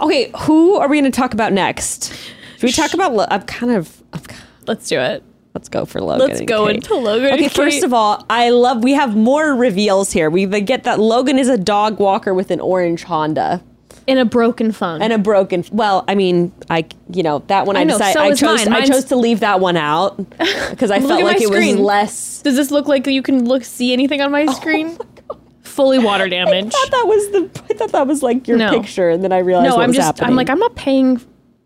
[0.00, 2.12] Okay, who are we gonna talk about next?
[2.58, 3.14] Should we talk about?
[3.14, 4.02] Lo- I'm kind of.
[4.12, 4.20] I'm,
[4.66, 5.22] Let's do it.
[5.54, 6.26] let's go for Logan.
[6.26, 6.76] Let's and go Kate.
[6.76, 7.32] into Logan.
[7.34, 7.84] Okay, and first Kate.
[7.84, 10.30] of all, I love we have more reveals here.
[10.30, 13.62] We get that Logan is a dog walker with an orange Honda
[14.06, 15.02] in a broken phone.
[15.02, 15.64] and a broken.
[15.70, 18.68] Well, I mean, I you know that one I, I know, decided so I chose
[18.68, 18.82] mine.
[18.82, 20.16] I chose to leave that one out
[20.70, 22.42] because I felt like it was less.
[22.42, 24.96] Does this look like you can look see anything on my oh screen?
[25.74, 26.66] Fully water damaged.
[26.76, 27.62] I thought that was the.
[27.70, 28.70] I thought that was like your No.
[28.80, 30.30] picture, and then I realized No, I'm was just happening.
[30.30, 31.20] I'm like I'm not paying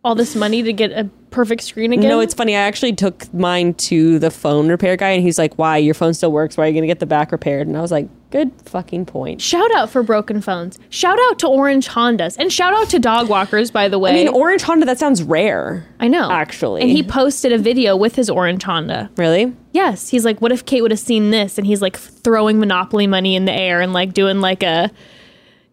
[0.04, 2.08] all this money to get a perfect screen again.
[2.08, 2.54] No, it's funny.
[2.56, 5.76] I actually took mine to the phone repair guy, and he's like, "Why?
[5.76, 6.56] Your phone still works.
[6.56, 9.06] Why are you going to get the back repaired?" And I was like, "Good fucking
[9.06, 10.78] point." Shout out for broken phones.
[10.90, 12.36] Shout out to orange Hondas.
[12.38, 14.10] And shout out to dog walkers, by the way.
[14.10, 14.86] I mean, orange Honda.
[14.86, 15.86] That sounds rare.
[16.00, 16.30] I know.
[16.30, 16.82] actually.
[16.82, 19.10] And he posted a video with his orange Honda.
[19.16, 19.54] Really?
[19.72, 20.08] Yes.
[20.08, 21.58] He's like, what if Kate would have seen this?
[21.58, 24.90] And he's like throwing Monopoly money in the air and like doing like a,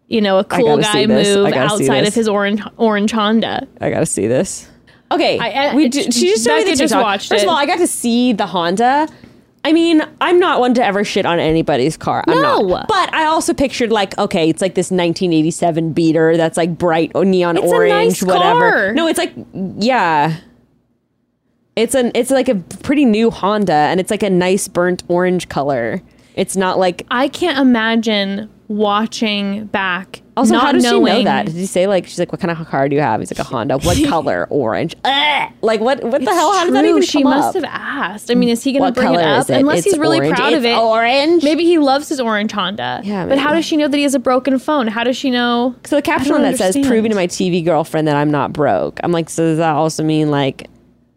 [0.07, 1.35] you know, a cool guy see this.
[1.35, 3.67] I move outside of his orange orange Honda.
[3.81, 4.69] I gotta see this.
[5.15, 7.03] Okay, I- I- we d- she just showed me the just TikTok.
[7.03, 7.47] watched First it.
[7.47, 9.07] of all, I got to see the Honda.
[9.63, 12.23] I mean, I'm not one to ever shit on anybody's car.
[12.27, 12.61] I'm No.
[12.67, 12.87] not.
[12.87, 17.57] But I also pictured like, okay, it's like this 1987 beater that's like bright neon
[17.57, 18.71] It's a orange, nice whatever.
[18.71, 18.93] car.
[18.93, 19.33] No, it's like,
[19.79, 20.35] yeah.
[21.75, 25.49] It's an it's like a pretty new Honda, and it's like a nice burnt orange
[25.49, 26.01] color.
[26.35, 27.05] It's not like.
[27.11, 30.21] I can't imagine watching back.
[30.37, 31.45] Also, not how does knowing, she know that?
[31.45, 33.21] Did he say like she's like, what kind of car do you have?
[33.21, 33.77] He's like a Honda.
[33.85, 34.47] What color?
[34.49, 34.93] Orange.
[35.05, 35.51] Ugh.
[35.61, 36.03] Like what?
[36.03, 36.51] What the hell?
[36.53, 37.63] How does that True, even she must up?
[37.63, 38.29] have asked.
[38.29, 39.49] I mean, is he going to bring it up?
[39.49, 39.53] it?
[39.61, 40.35] Unless It's he's really orange.
[40.35, 40.75] proud of it.
[40.77, 41.43] orange?
[41.43, 42.99] Maybe he loves his orange Honda.
[43.05, 44.87] Yeah, But how does she know that he has a broken phone?
[44.87, 45.73] How does she know?
[45.85, 48.29] So the caption I on don't that says, "Proving to my TV girlfriend that I'm
[48.31, 50.67] not broke." I'm like, so does that also mean like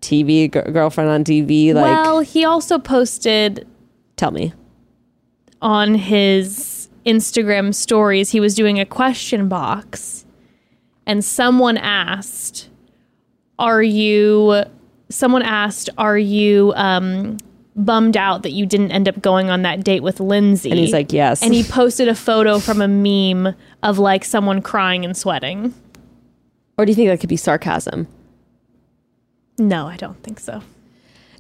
[0.01, 1.75] TV gir- girlfriend on TV?
[1.75, 3.67] Like, well, he also posted
[4.17, 4.53] tell me.
[5.61, 6.78] on his
[7.09, 10.25] Instagram stories, he was doing a question box
[11.07, 12.69] and someone asked,
[13.59, 14.65] Are you,
[15.09, 17.39] someone asked, Are you, um,
[17.79, 20.71] bummed out that you didn't end up going on that date with Lindsay?
[20.71, 21.43] And he's like, yes.
[21.43, 25.73] And he posted a photo from a meme of like someone crying and sweating.
[26.77, 28.09] Or do you think that could be sarcasm?
[29.59, 30.63] No, I don't think so.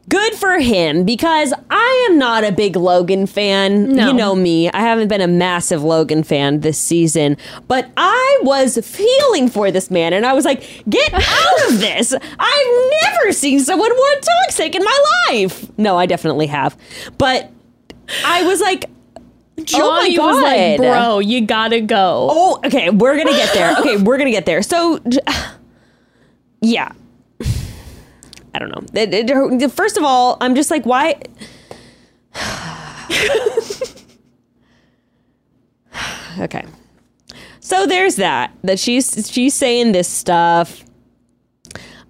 [0.08, 3.94] Good for him because I am not a big Logan fan.
[3.94, 4.06] No.
[4.08, 4.70] You know me.
[4.70, 7.36] I haven't been a massive Logan fan this season,
[7.66, 12.12] but I was feeling for this man and I was like, get out of this.
[12.12, 15.66] I've never seen someone more toxic in my life.
[15.78, 16.76] No, I definitely have.
[17.18, 17.50] But
[18.24, 18.84] I was like,
[19.58, 22.28] oh Johnny oh was like, Bro, you gotta go.
[22.30, 22.90] Oh, okay.
[22.90, 23.76] We're gonna get there.
[23.78, 24.62] Okay, we're gonna get there.
[24.62, 25.00] So,
[26.60, 26.92] yeah.
[28.58, 29.00] I don't know.
[29.00, 31.14] It- it- first of all, I'm just like, why?
[36.40, 36.64] okay.
[37.60, 38.52] So there's that.
[38.64, 40.84] That she's she's saying this stuff.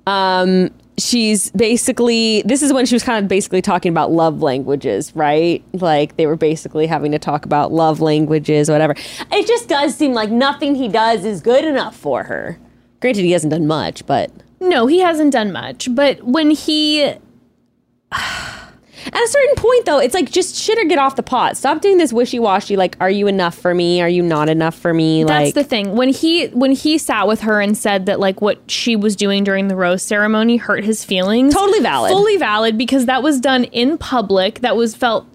[0.06, 5.14] Um, she's basically this is when she was kind of basically talking about love languages,
[5.14, 5.62] right?
[5.74, 8.94] Like they were basically having to talk about love languages, whatever.
[9.32, 12.58] It just does seem like nothing he does is good enough for her.
[13.00, 14.30] Granted, he hasn't done much, but
[14.60, 15.88] No, he hasn't done much.
[15.94, 17.02] But when he
[19.12, 21.56] at a certain point, though, it's like just shit or get off the pot.
[21.56, 22.76] Stop doing this wishy washy.
[22.76, 24.00] Like, are you enough for me?
[24.02, 25.24] Are you not enough for me?
[25.24, 25.94] That's like, the thing.
[25.94, 29.44] When he when he sat with her and said that like what she was doing
[29.44, 31.54] during the rose ceremony hurt his feelings.
[31.54, 32.10] Totally valid.
[32.10, 34.60] Fully valid because that was done in public.
[34.60, 35.26] That was felt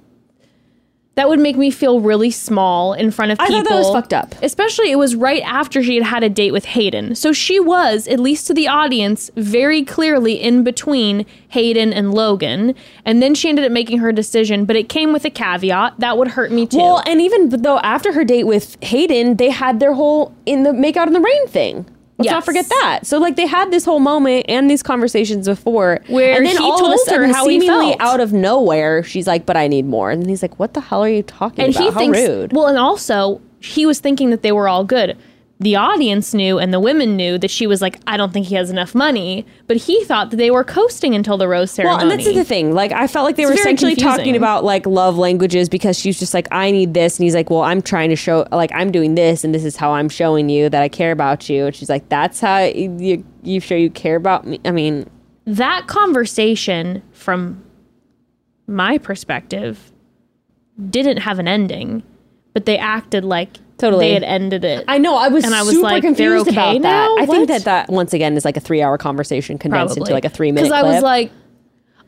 [1.15, 3.55] That would make me feel really small in front of people.
[3.55, 4.33] I thought that was fucked up.
[4.41, 7.13] Especially it was right after she had had a date with Hayden.
[7.13, 12.73] So she was, at least to the audience, very clearly in between Hayden and Logan.
[13.05, 15.99] And then she ended up making her decision, but it came with a caveat.
[15.99, 16.77] That would hurt me too.
[16.77, 20.73] Well, and even though after her date with Hayden, they had their whole in the
[20.73, 21.85] make out in the rain thing.
[22.17, 23.01] Let's not forget that.
[23.03, 26.63] So like they had this whole moment and these conversations before, Where and then he
[26.63, 28.01] all of told a her sudden, how he seemingly felt.
[28.01, 31.03] out of nowhere, she's like, "But I need more," and he's like, "What the hell
[31.03, 31.83] are you talking and about?
[31.83, 35.17] he how thinks rude." well and also he was thinking that they were all good
[35.59, 38.55] the audience knew and the women knew that she was like i don't think he
[38.55, 42.03] has enough money but he thought that they were coasting until the rose ceremony.
[42.03, 42.73] Well, and that's the thing.
[42.73, 46.19] Like, I felt like they It's were essentially talking about like love languages because she's
[46.19, 48.91] just like, I need this, and he's like, Well, I'm trying to show, like, I'm
[48.91, 51.67] doing this, and this is how I'm showing you that I care about you.
[51.67, 54.59] And she's like, That's how you you show you care about me.
[54.65, 55.09] I mean,
[55.45, 57.63] that conversation from
[58.67, 59.91] my perspective
[60.89, 62.03] didn't have an ending
[62.53, 64.07] but they acted like Totally.
[64.07, 66.77] they had ended it I know I was And I was super like, confused okay
[66.77, 66.81] about that.
[66.81, 67.15] now?
[67.17, 70.25] I think that that once again is like a three hour conversation condensed into like
[70.25, 70.69] a three minute.
[70.69, 71.31] because i was like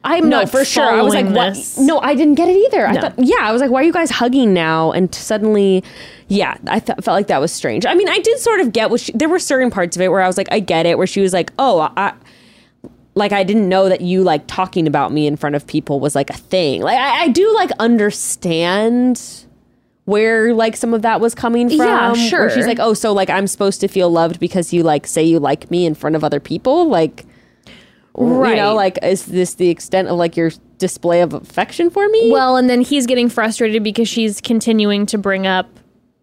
[0.03, 0.83] i'm no, not for sure.
[0.83, 1.55] I was like, what?
[1.55, 1.79] this.
[1.79, 2.85] No, I didn't get it either.
[2.87, 4.91] I thought, yeah, I was like, why are you guys hugging now?
[4.91, 5.83] And suddenly,
[6.27, 7.87] yeah, I th- felt like that was strange.
[7.87, 10.09] I mean, I did sort of get what she, there were certain parts of it
[10.09, 10.99] where I was like, I get it.
[10.99, 12.13] Where she was like, oh, I.
[13.15, 16.13] Like I didn't know that you like talking about me in front of people was
[16.15, 16.81] like a thing.
[16.81, 19.44] Like I, I do like understand
[20.05, 21.77] where like some of that was coming from.
[21.79, 22.49] Yeah, Where sure.
[22.51, 25.39] she's like, oh, so like I'm supposed to feel loved because you like say you
[25.39, 26.87] like me in front of other people.
[26.87, 27.25] Like,
[28.17, 28.51] Right.
[28.51, 32.31] you know, like is this the extent of like your display of affection for me?
[32.31, 35.67] Well, and then he's getting frustrated because she's continuing to bring up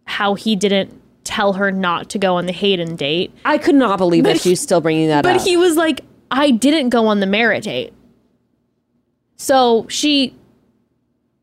[0.07, 3.31] how he didn't tell her not to go on the Hayden date.
[3.45, 5.39] I could not believe that But she's still bringing that But up.
[5.41, 7.93] But he was like, I didn't go on the Mara date.
[9.37, 10.35] So she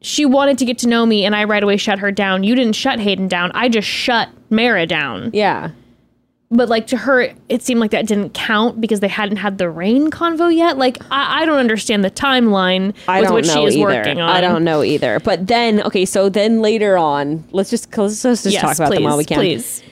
[0.01, 2.43] she wanted to get to know me and I right away shut her down.
[2.43, 3.51] You didn't shut Hayden down.
[3.53, 5.31] I just shut Mara down.
[5.33, 5.71] yeah.
[6.51, 9.69] But like to her, it seemed like that didn't count because they hadn't had the
[9.69, 10.79] rain convo yet.
[10.79, 13.83] Like I, I don't understand the timeline I with which know she is either.
[13.85, 14.31] working on.
[14.31, 15.19] I don't know either.
[15.19, 18.95] But then, okay, so then later on, let's just let's just Yes, talk about please,
[18.95, 19.37] them while we can.
[19.37, 19.83] please.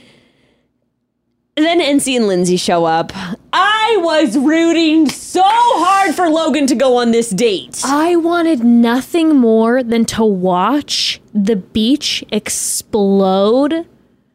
[1.58, 3.12] Then NC and Lindsay show up.
[3.52, 7.82] I was rooting so hard for Logan to go on this date.
[7.84, 13.88] I wanted nothing more than to watch the beach explode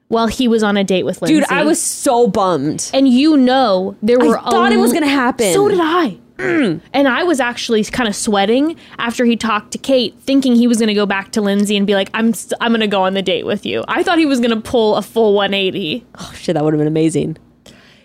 [0.08, 1.36] while he was on a date with Lindsay.
[1.40, 2.90] Dude, I was so bummed.
[2.92, 4.38] and you know there were.
[4.38, 5.52] I thought it was gonna happen.
[5.54, 6.18] So did I.
[6.92, 10.78] And I was actually kind of sweating after he talked to Kate, thinking he was
[10.78, 13.02] going to go back to Lindsay and be like, "I'm st- I'm going to go
[13.02, 16.04] on the date with you." I thought he was going to pull a full 180.
[16.18, 17.36] Oh shit, that would have been amazing.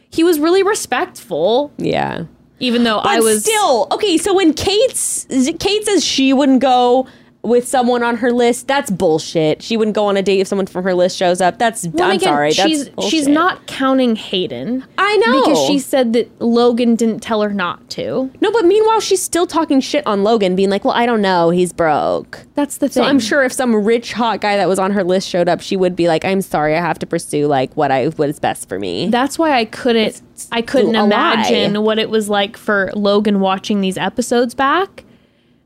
[0.09, 2.25] He was really respectful, Yeah.
[2.59, 4.17] even though But I was still okay.
[4.17, 5.25] So when Kate's
[5.59, 7.07] Kate says she wouldn't go
[7.43, 9.61] with someone on her list, that's bullshit.
[9.61, 11.57] She wouldn't go on a date if someone from her list shows up.
[11.59, 12.51] That's Well, I'm again, sorry.
[12.51, 14.83] She's she's not counting Hayden.
[14.97, 18.29] I know because she said that Logan didn't tell her not to.
[18.41, 21.49] no, but meanwhile she's still talking shit on Logan, being like, "Well, I don't know,
[21.49, 23.03] he's broke." That's the thing.
[23.03, 23.09] So.
[23.09, 25.77] I'm sure if some rich hot guy that was on her list showed up, she
[25.77, 28.67] would be like, "I'm sorry, I have to pursue like what I what is best
[28.67, 30.21] for me." That's why I couldn't
[30.51, 31.05] I couldn't a lie.
[31.05, 35.03] imagine what it was like for Logan watching these episodes back.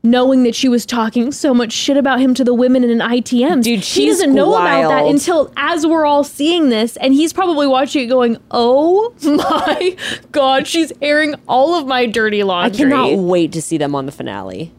[0.02, 2.98] Knowing that she was talking so much shit about him to the women in an
[2.98, 3.62] ITM.
[3.62, 7.32] Dude, he she's doesn't know about that until as we're all seeing this, and he's
[7.32, 9.96] probably watching it going, "Oh my
[10.32, 14.06] god, she's airing all of my dirty laundry." I cannot wait to see them on
[14.06, 14.72] the finale.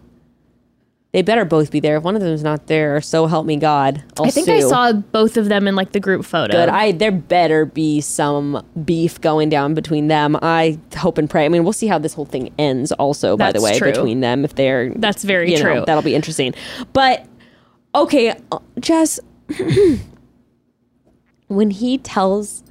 [1.14, 1.98] They better both be there.
[1.98, 4.04] If one of them's not there, so help me God.
[4.18, 6.52] I'll I think I saw both of them in like the group photo.
[6.54, 6.70] good.
[6.70, 10.36] I there better be some beef going down between them.
[10.42, 11.46] I hope and pray.
[11.46, 12.92] I mean, we'll see how this whole thing ends.
[12.94, 13.92] Also, by the way, true.
[13.92, 15.84] between them, if they're That's very you know, true.
[15.86, 16.56] that'll be interesting.
[16.94, 17.28] But
[17.94, 19.20] okay, uh, Jess,
[21.48, 22.64] when he tells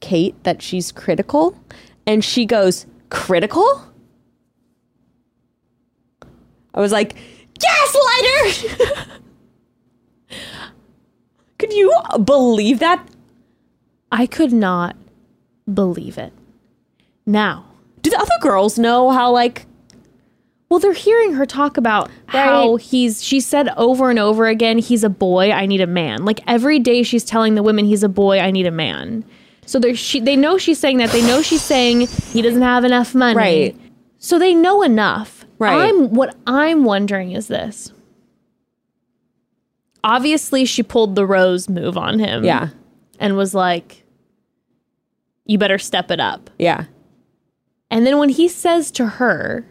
[0.00, 1.54] Kate that she's critical,
[2.06, 3.84] and she goes critical,
[6.72, 7.14] I was like,
[7.60, 9.18] gaslighter.
[11.58, 11.94] Could you
[12.24, 13.06] believe that?
[14.10, 14.96] I could not
[15.72, 16.32] believe it.
[17.26, 17.66] Now,
[18.02, 19.66] Do the other girls know how like
[20.70, 23.24] well, they're hearing her talk about how he's.
[23.24, 25.50] She said over and over again, "He's a boy.
[25.50, 28.38] I need a man." Like every day, she's telling the women, "He's a boy.
[28.38, 29.24] I need a man."
[29.66, 31.10] So they she they know she's saying that.
[31.10, 33.36] They know she's saying he doesn't have enough money.
[33.36, 33.76] Right.
[34.18, 35.39] So they know enough.
[35.60, 35.88] Right.
[35.90, 37.92] I'm what I'm wondering is this.
[40.02, 42.42] Obviously, she pulled the rose move on him.
[42.44, 42.70] yeah,
[43.18, 44.04] and was like,
[45.44, 46.84] "You better step it up." yeah,
[47.90, 49.66] And then when he says to her,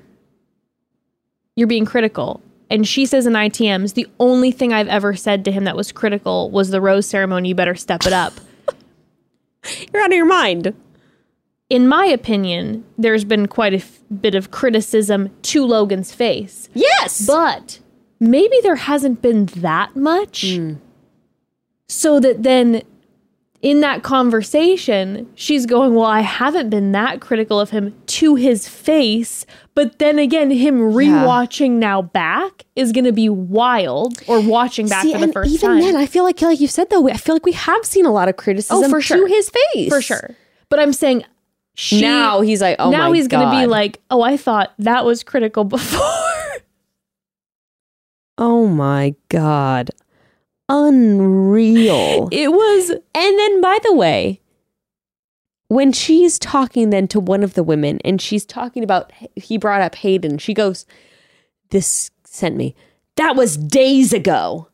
[1.55, 5.51] You're being critical, And she says in ITMs, the only thing I've ever said to
[5.51, 7.49] him that was critical was the rose ceremony.
[7.49, 8.33] You better step it up.
[9.91, 10.75] You're out of your mind.
[11.69, 16.67] In my opinion, there's been quite a f- bit of criticism to Logan's face.
[16.73, 17.25] Yes.
[17.27, 17.79] But
[18.19, 20.43] maybe there hasn't been that much.
[20.55, 20.73] Hmm.
[21.87, 22.81] So that then
[23.61, 28.67] in that conversation, she's going, Well, I haven't been that critical of him to his
[28.67, 29.45] face.
[29.75, 35.03] But then again, him rewatching now back is going to be wild or watching back
[35.03, 35.79] See, for the first even time.
[35.81, 38.11] then, I feel like, like you said though, I feel like we have seen a
[38.11, 39.27] lot of criticism Oh, for to sure.
[39.27, 39.89] his face.
[39.89, 40.31] for sure.
[40.69, 41.23] But I'm saying
[41.79, 45.23] she, Now he's like, oh now he's gonna be like, Oh, I thought that was
[45.23, 46.01] critical before.
[48.37, 49.89] Oh my god.
[50.67, 52.27] Unreal.
[52.33, 54.41] it was and then by the way,
[55.69, 59.81] when she's talking then to one of the women and she's talking about he brought
[59.81, 60.85] up Hayden, she goes,
[61.69, 62.75] This sent me.
[63.15, 64.67] That was days ago.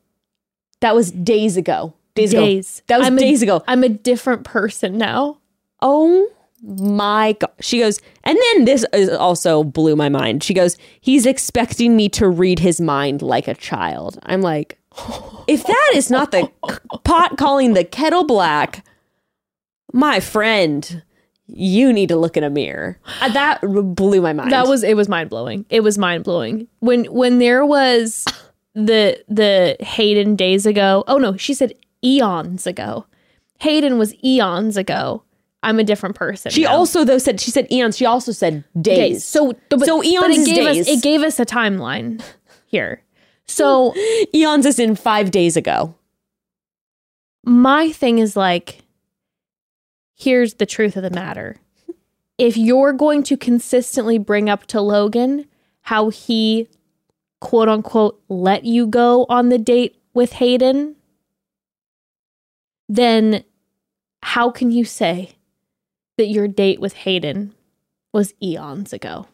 [0.81, 1.93] That was days ago.
[2.15, 2.79] Days, days.
[2.79, 2.83] ago.
[2.87, 3.63] That was I'm a- days ago.
[3.67, 5.37] I'm a different person now.
[5.83, 6.31] Oh
[6.65, 7.51] my god.
[7.61, 10.43] She goes, and then this is also blew my mind.
[10.43, 14.19] She goes, he's expecting me to read his mind like a child.
[14.23, 14.79] I'm like,
[15.47, 16.49] if that is not the
[17.03, 18.85] pot calling the kettle black,
[19.93, 21.03] my friend,
[21.47, 22.99] you need to look in a mirror.
[23.21, 24.51] Uh, That blew my mind.
[24.51, 25.65] That was it was mind blowing.
[25.69, 26.67] It was mind blowing.
[26.79, 28.25] When when there was
[28.73, 31.03] the the Hayden days ago.
[31.07, 33.05] Oh no, she said eons ago.
[33.59, 35.23] Hayden was eons ago.
[35.65, 36.51] I'm a different person.
[36.51, 36.75] she now.
[36.75, 37.97] also though said she said eons.
[37.97, 38.97] She also said days.
[38.97, 39.25] days.
[39.25, 40.81] So but, So eons it gave days.
[40.81, 42.23] us it gave us a timeline
[42.67, 43.01] here.
[43.47, 43.93] So
[44.33, 45.95] eons is in five days ago.
[47.43, 48.79] my thing is like
[50.15, 51.57] here's the truth of the matter
[52.37, 55.45] if you're going to consistently bring up to logan
[55.81, 56.67] how he
[57.41, 60.95] quote unquote let you go on the date with hayden
[62.89, 63.43] then
[64.23, 65.34] how can you say
[66.17, 67.53] that your date with hayden
[68.13, 69.27] was eons ago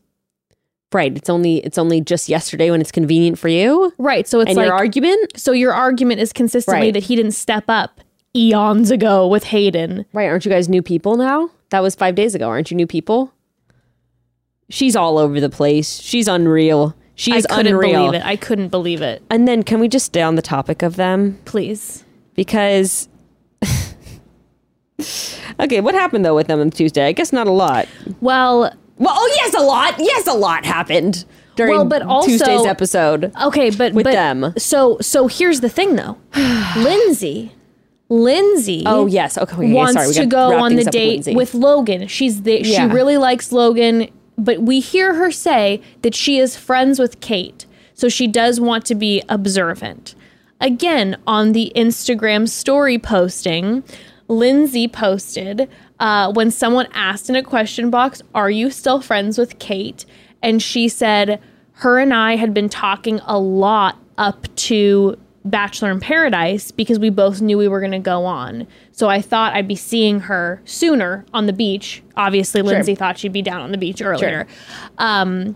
[0.94, 1.16] Right.
[1.16, 3.94] It's only it's only just yesterday when it's convenient for you.
[3.98, 6.94] right so it's and like your argument so your argument is consistently Right.
[6.94, 8.02] that he didn't step up
[8.36, 10.28] eons ago with hayden Right.
[10.28, 11.50] Aren't you guys new people now?
[11.70, 12.50] That was five days ago.
[12.50, 13.34] Aren't you new people?
[14.70, 16.00] She's all over the place.
[16.02, 16.96] She's unreal.
[17.16, 18.08] She is I couldn't unreal.
[18.08, 18.26] believe it.
[18.26, 19.22] I couldn't believe it.
[19.30, 21.40] And then can we just stay on the topic of them?
[21.46, 22.04] Please.
[22.36, 23.08] Because
[25.60, 27.06] Okay, what happened though with them on Tuesday?
[27.06, 27.88] I guess not a lot.
[28.22, 29.96] Well, Well, oh yes, a lot.
[30.00, 31.26] Yes, a lot happened
[31.56, 33.32] during Well, but also- Tuesday's episode.
[33.44, 34.54] okay, but With but, them.
[34.58, 36.18] So so here's the thing though.
[36.78, 37.54] Lindsay,
[38.10, 38.84] Lindsay.
[38.86, 39.38] Oh yes.
[39.38, 39.56] Okay.
[39.56, 41.36] okay, wants sorry, to go on the date Lindsay.
[41.36, 42.08] with Logan.
[42.08, 42.88] She's the, Yeah.
[42.88, 47.66] she really likes Logan, but we hear her say that she is friends with Kate.
[47.94, 50.16] So she does want to be observant.
[50.60, 53.84] Again, on the Instagram story posting,
[54.32, 55.70] Lindsay posted
[56.00, 60.06] uh, when someone asked in a question box, Are you still friends with Kate?
[60.42, 61.42] And she said,
[61.74, 67.10] Her and I had been talking a lot up to Bachelor in Paradise because we
[67.10, 68.68] both knew we were going to go on.
[68.94, 72.02] So I thought I'd be seeing her sooner on the beach.
[72.16, 74.48] Obviously, Lindsay thought she'd be down on the beach earlier.
[74.98, 75.56] Um,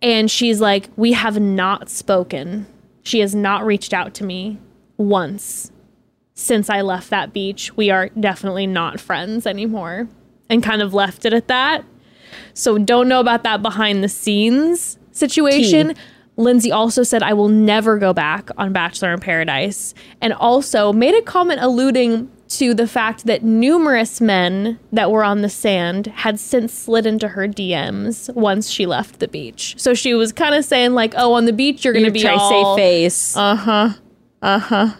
[0.00, 2.66] and she's like, We have not spoken.
[3.02, 4.58] She has not reached out to me
[4.96, 5.70] once
[6.34, 7.76] since I left that beach.
[7.76, 10.08] We are definitely not friends anymore.
[10.50, 11.84] And kind of left it at that.
[12.52, 15.94] So don't know about that behind the scenes situation.
[16.36, 19.94] Lindsay also said, I will never go back on Bachelor in Paradise.
[20.20, 25.42] And also made a comment alluding to the fact that numerous men that were on
[25.42, 29.74] the sand had since slid into her DMs once she left the beach.
[29.78, 32.20] So she was kind of saying, like, oh, on the beach, you're going to be
[32.20, 33.36] try all, save face.
[33.36, 33.90] Uh-huh.
[34.42, 34.94] Uh huh.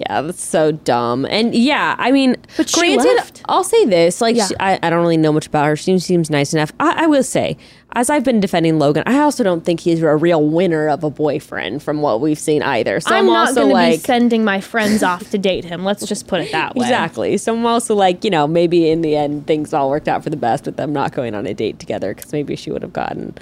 [0.00, 1.26] Yeah, that's so dumb.
[1.26, 3.42] And yeah, I mean, But granted.
[3.50, 4.46] I'll say this: like, Yeah.
[4.46, 5.76] she, I, I don't really know much about her.
[5.76, 6.72] She seems nice enough.
[6.80, 7.58] I, I will say,
[7.92, 11.10] as I've been defending Logan, I also don't think he's a real winner of a
[11.10, 12.98] boyfriend from what we've seen either.
[13.00, 15.64] So I'm, I'm not also going to like, be sending my friends off to date
[15.66, 15.84] him.
[15.84, 16.86] Let's just put it that way.
[16.86, 17.36] exactly.
[17.36, 20.30] So I'm also like, you know, maybe in the end things all worked out for
[20.30, 22.92] the best with them not going on a date together because maybe she would have
[22.94, 23.36] gotten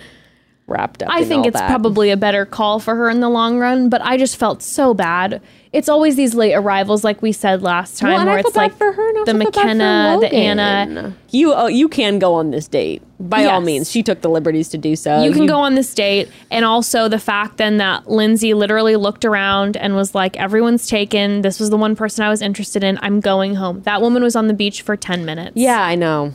[0.69, 1.11] wrapped up.
[1.11, 1.69] I in think all it's that.
[1.69, 4.95] probably a better call for her in the long run, but I just felt so
[4.95, 5.41] bad.
[5.73, 8.75] It's always these late arrivals, like we said last time, Well, where I it's like
[8.77, 11.15] for her and the also for McKenna, the Anna.
[11.31, 13.91] You oh, you can go on this date by all means.
[13.91, 15.23] She took the liberties to do so.
[15.23, 19.25] you can go on this date, and also the fact then that Lindsay literally looked
[19.27, 21.43] around and was like, "Everyone's taken.
[21.43, 22.99] This was the one person I was interested in.
[23.03, 25.53] I'm going home." That woman was on the beach for ten minutes.
[25.57, 26.33] Yeah, I know.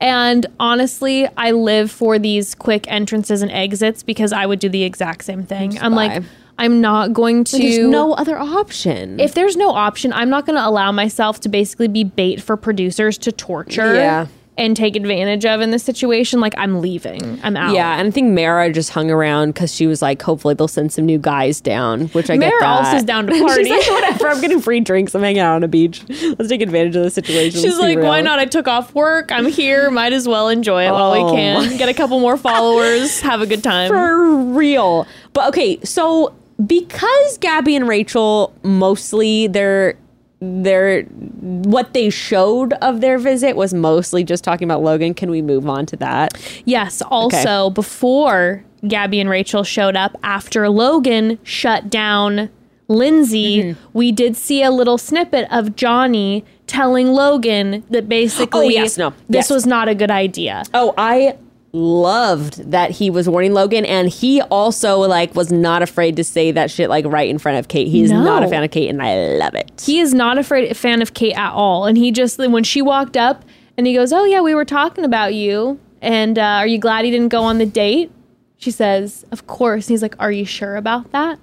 [0.00, 4.84] And honestly, I live for these quick entrances and exits because I would do the
[4.84, 5.78] exact same thing.
[5.78, 6.22] I'm like.
[6.60, 7.56] I'm not going to.
[7.56, 9.20] There's no other option.
[9.20, 12.56] if there's no option, I'm not going to allow myself to basically be bait for
[12.56, 14.26] producers to torture Yeah.
[14.58, 16.40] And take advantage of in this situation.
[16.40, 17.40] Like, I'm leaving.
[17.42, 17.74] I'm out.
[17.74, 20.92] yeah, and I think Mara just hung around because she was like, hopefully they'll send
[20.92, 22.84] some new guys down, which I get Mara that.
[22.84, 23.64] also is down to party.
[23.64, 25.14] She's like, whatever, I'm getting free drinks.
[25.14, 26.02] I'm hanging out on a beach.
[26.08, 27.60] Let's take advantage of the situation.
[27.62, 28.38] She's like, why not?
[28.38, 29.32] I took off work.
[29.32, 29.90] I'm here.
[29.90, 31.76] Might as well enjoy it while Oh we can.
[31.78, 33.20] Get a couple more followers.
[33.20, 33.88] Have a good time.
[33.88, 35.06] For real.
[35.32, 36.34] But okay, so
[36.66, 39.96] because Gabby and Rachel mostly their
[40.40, 45.12] their what they showed of their visit was mostly just talking about Logan.
[45.14, 46.32] Can we move on to that?
[46.64, 47.02] Yes.
[47.02, 52.50] Also, before Gabby and Rachel showed up, after Logan shut down
[52.86, 53.80] Lindsay, Mm-hmm.
[53.92, 59.10] we did see a little snippet of Johnny telling Logan that basically Oh, yes, no,
[59.28, 59.50] this yes.
[59.50, 60.62] was not a good idea.
[60.72, 61.36] Oh, I
[61.72, 66.50] loved that he was warning Logan and he also like was not afraid to say
[66.52, 67.88] that shit like right in front of Kate.
[67.88, 68.22] He's No.
[68.22, 69.70] not a fan of Kate and I love it.
[69.84, 71.84] He is not afraid a fan of Kate at all.
[71.86, 73.44] And he just when she walked up
[73.76, 75.78] and he goes, "Oh yeah, we were talking about you.
[76.00, 78.10] And uh, are you glad he didn't go on the date?"
[78.56, 81.38] She says, "Of course." And he's like, "Are you sure about that?"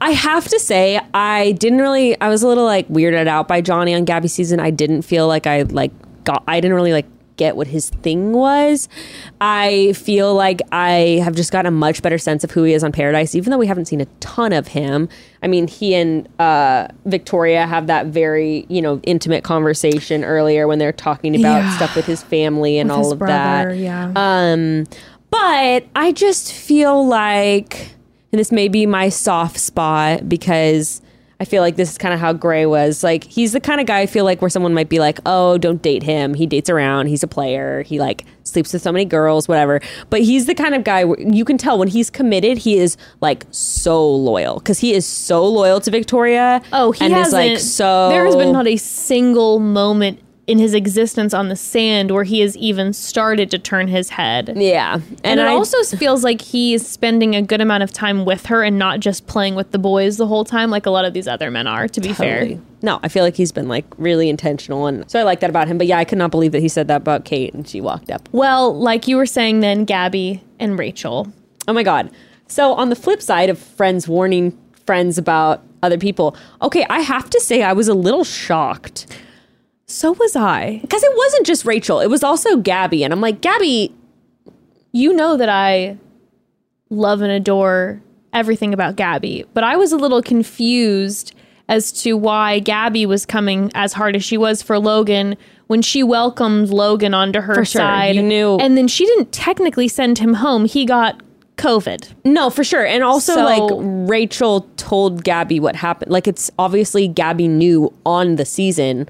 [0.00, 2.18] I have to say, I didn't really.
[2.18, 4.58] I was a little like weirded out by Johnny on Gabby season.
[4.58, 5.90] I didn't feel like I like
[6.24, 6.42] got.
[6.48, 7.04] I didn't really like
[7.40, 8.88] get what his thing was.
[9.40, 12.84] I feel like I have just gotten a much better sense of who he is
[12.84, 15.08] on Paradise, even though we haven't seen a ton of him.
[15.42, 20.78] I mean, he and uh, Victoria have that very you know intimate conversation earlier when
[20.78, 21.76] they're talking about Yeah.
[21.76, 23.76] stuff with his family and all his of brother, that.
[23.76, 24.12] yeah.
[24.14, 24.86] Um,
[25.30, 27.92] but I just feel like,
[28.32, 31.00] and this may be my soft spot because
[31.40, 33.02] I feel like this is kind of how Gray was.
[33.02, 35.56] Like, he's the kind of guy I feel like where someone might be like, oh,
[35.56, 36.34] don't date him.
[36.34, 37.06] He dates around.
[37.06, 37.82] He's a player.
[37.82, 39.80] He like sleeps with so many girls, whatever.
[40.10, 42.98] But he's the kind of guy where you can tell when he's committed, he is
[43.22, 46.60] like so loyal because he is so loyal to Victoria.
[46.74, 48.10] Oh, he and is like so.
[48.10, 50.20] There has been not a single moment
[50.50, 54.52] in his existence on the sand where he has even started to turn his head.
[54.56, 58.46] Yeah, And, it I- also feels like he's spending a good amount of time with
[58.46, 61.12] her and not just playing with the boys the whole time, like a lot of
[61.12, 61.86] these other men are.
[61.88, 62.54] To be Totally.
[62.56, 65.50] fair, No, I feel like he's been like really intentional, and so I like that
[65.50, 65.78] about him.
[65.78, 68.10] But yeah, I could not believe that he said that about Kate, and she walked
[68.10, 68.28] up.
[68.32, 71.32] well, like you were saying, then Gabby and Rachel.
[71.68, 72.10] Oh my god!
[72.48, 77.30] So on the flip side of friends warning friends about other people, okay, I have
[77.30, 79.06] to say I was a little shocked
[79.90, 80.78] So was I.
[80.82, 83.92] because it wasn't just Rachel; it was also Gabby, and I'm like, Gabby,
[84.92, 85.96] You know that I
[86.90, 88.00] love and adore
[88.32, 91.34] everything about Gabby, but I was a little confused
[91.68, 95.36] as to why Gabby was coming as hard as she was for Logan
[95.68, 97.80] when she welcomed Logan onto her For sure.
[97.80, 98.16] side.
[98.16, 100.64] You knew- And then she didn't technically send him home.
[100.64, 101.20] He got
[101.56, 102.08] COVID.
[102.24, 103.62] no, for sure, and also So- like
[104.08, 106.10] Rachel told Gabby what happened.
[106.10, 109.08] Like it's obviously Gabby knew on the season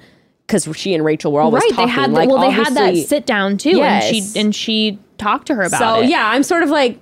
[0.51, 1.71] because she and Rachel were always right.
[1.71, 1.87] talking.
[1.87, 3.77] They had like, well, they had that sit down too.
[3.77, 4.05] Yes.
[4.05, 6.05] And she and she talked to her about so it.
[6.05, 6.99] So yeah, I'm sort of like.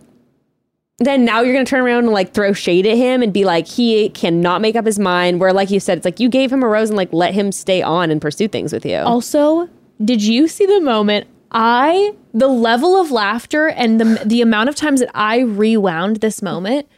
[1.00, 3.68] Then now you're gonna turn around and like throw shade at him and be like
[3.68, 5.38] he cannot make up his mind.
[5.38, 7.52] Where like you said, it's like you gave him a rose and like let him
[7.52, 8.96] stay on and pursue things with you.
[8.96, 9.68] Also,
[10.04, 14.74] did you see the moment I the level of laughter and the the amount of
[14.74, 16.88] times that I rewound this moment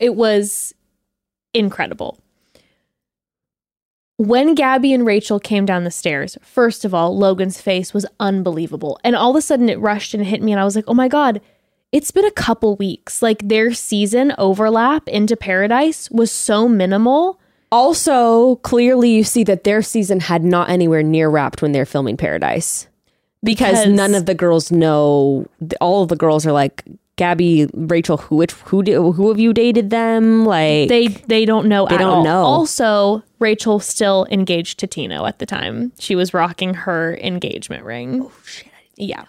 [0.00, 0.72] it was
[1.52, 2.19] incredible.
[4.20, 9.00] When Gabby and Rachel came down the stairs, first of all, Logan's face was unbelievable.
[9.02, 10.92] And all of a sudden it rushed and hit me and I was like, "Oh
[10.92, 11.40] my god,
[11.90, 13.22] it's been a couple weeks.
[13.22, 17.40] Like their season overlap into paradise was so minimal."
[17.72, 22.18] Also, clearly you see that their season had not anywhere near wrapped when they're filming
[22.18, 22.88] Paradise.
[23.42, 25.46] Because, Because- none of the girls know
[25.80, 26.84] all of the girls are like
[27.20, 30.46] Gabby, Rachel, who which who do, who have you dated them?
[30.46, 32.24] Like they they don't know They don't all.
[32.24, 32.44] know.
[32.44, 35.92] Also, Rachel still engaged to Tino at the time.
[35.98, 38.22] She was rocking her engagement ring.
[38.22, 38.68] Oh shit!
[38.96, 39.26] yeah.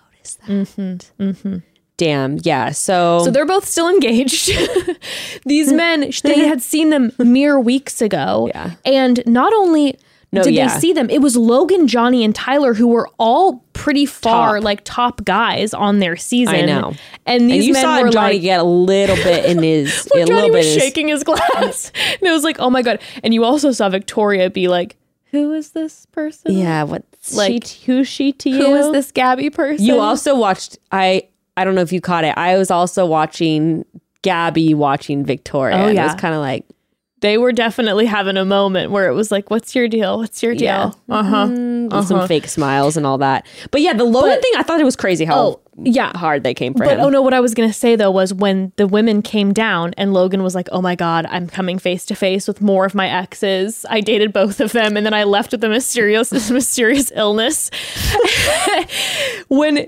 [1.97, 2.71] damn, yeah.
[2.71, 4.49] So, So they're both still engaged.
[5.45, 8.47] These men, they had seen them mere weeks ago.
[8.55, 8.75] Yeah.
[8.85, 9.99] And not only
[10.33, 10.73] No, did yeah.
[10.73, 14.63] they see them, it was Logan, Johnny, and Tyler who were all pretty far, Top.
[14.63, 16.55] like top guys on their season.
[16.55, 16.93] I know.
[17.25, 20.09] And and these you men saw were Johnny like, get a little bit in his
[20.13, 21.91] little Johnny bit was his- shaking his glass.
[22.13, 22.99] and it was like, oh my God.
[23.23, 24.95] And you also saw Victoria be like,
[25.31, 26.53] who is this person?
[26.57, 27.03] Yeah, what
[27.33, 28.57] Like, she, who's she to you?
[28.67, 29.85] Who is this Gabby person?
[29.85, 31.27] You also watched I
[31.57, 32.37] I don't know if you caught it.
[32.37, 33.85] I was also watching
[34.21, 35.75] Gabby watching Victoria.
[35.75, 36.65] Oh, and It was kind of like
[37.21, 40.17] they were definitely having a moment where it was like, "What's your deal?
[40.19, 40.91] What's your Yeah.
[40.91, 42.01] deal?" Uh huh.
[42.03, 43.45] Some fake smiles and all that.
[43.71, 46.15] But yeah, the Logan But- thing, I thought it was crazy how Oh, yeah.
[46.17, 46.99] hard they came for But him.
[47.01, 50.13] oh no, what I was gonna say though was when the women came down and
[50.13, 53.07] Logan was like, "Oh my god, I'm coming face to face with more of my
[53.09, 53.85] exes.
[53.89, 57.69] I dated both of them, and then I left with a mysterious, mysterious illness."
[59.47, 59.87] when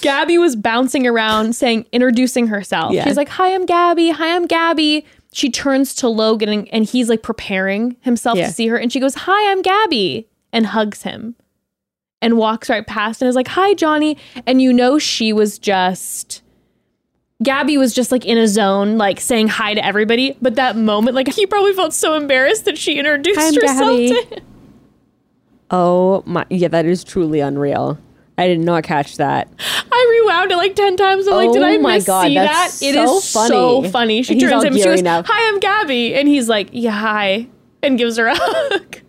[0.00, 3.04] Gabby was bouncing around saying, introducing herself, Yeah.
[3.04, 4.10] she's like, "Hi, I'm Gabby.
[4.10, 8.46] Hi, I'm Gabby." She turns to Logan and, and he's like preparing himself Yeah.
[8.48, 11.36] to see her, and she goes, "Hi, I'm Gabby," and hugs him
[12.22, 14.16] and walks right past and is like, "Hi, Johnny."
[14.46, 16.42] And you know she was just
[17.42, 20.36] Gabby was just like in a zone, like saying hi to everybody.
[20.42, 24.08] But that moment, like he probably felt so embarrassed that she introduced Hi, herself Gabby.
[24.08, 24.44] to him.
[25.70, 27.98] oh my, yeah, that is truly unreal.
[28.40, 29.48] I did not catch that.
[29.92, 31.28] I rewound it like ten times.
[31.28, 32.46] I'm like, did Oh I my miss God, see that?
[32.46, 33.90] that's It so so funny.
[33.90, 34.22] funny.
[34.22, 35.26] She And turns him she goes, up.
[35.28, 37.46] "Hi, I'm Gabby," and he's like, "Yeah, hi,"
[37.82, 38.96] and gives her a hug.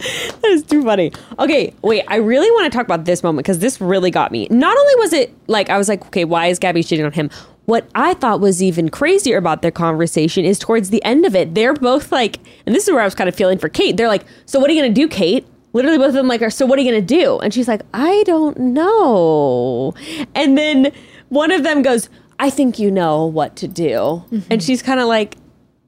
[0.00, 1.12] That is too funny.
[1.38, 2.04] Okay, wait.
[2.08, 4.48] I really want to talk about this moment because this really got me.
[4.50, 7.28] Not only was it like I was like, okay, why is Gabby cheating on him?
[7.66, 11.54] What I thought was even crazier about their conversation is towards the end of it,
[11.54, 13.98] they're both like, and this is where I was kind of feeling for Kate.
[13.98, 15.46] They're like, so what are you gonna do, Kate?
[15.72, 17.38] Literally, both of them like, are so what are you gonna do?
[17.38, 19.94] And she's like, I don't know.
[20.34, 20.92] And then
[21.28, 22.08] one of them goes,
[22.38, 24.24] I think you know what to do.
[24.48, 25.36] And she's kind of like,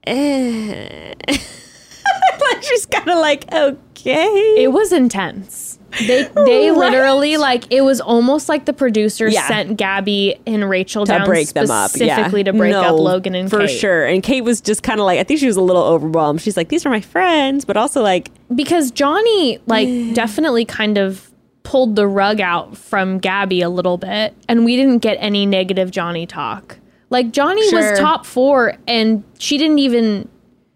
[0.05, 1.15] eh.
[1.29, 4.55] like she's kind of like, okay.
[4.59, 5.72] It was intense.
[5.99, 6.79] They they Right.
[6.79, 9.47] literally like it was almost like the producers Yeah.
[9.49, 12.15] sent Gabby and Rachel to down break them up, yeah.
[12.17, 13.79] specifically to break up Logan and for Kate.
[13.79, 14.05] sure.
[14.07, 16.41] And Kate was just kind of like, I think she was a little overwhelmed.
[16.41, 21.31] She's like, these are my friends, but also like, because Johnny like definitely kind of
[21.65, 25.91] pulled the rug out from Gabby a little bit and we didn't get any negative
[25.91, 26.79] Johnny talk.
[27.11, 27.91] Like Johnny Sure.
[27.91, 30.29] was top 4 and she didn't even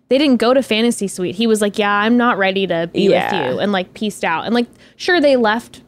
[0.09, 1.35] they didn't go to fantasy suite.
[1.35, 3.47] He was like, "Yeah, I'm not ready to be Yeah.
[3.49, 4.45] with you." And like pieced out.
[4.45, 5.83] And like sure they left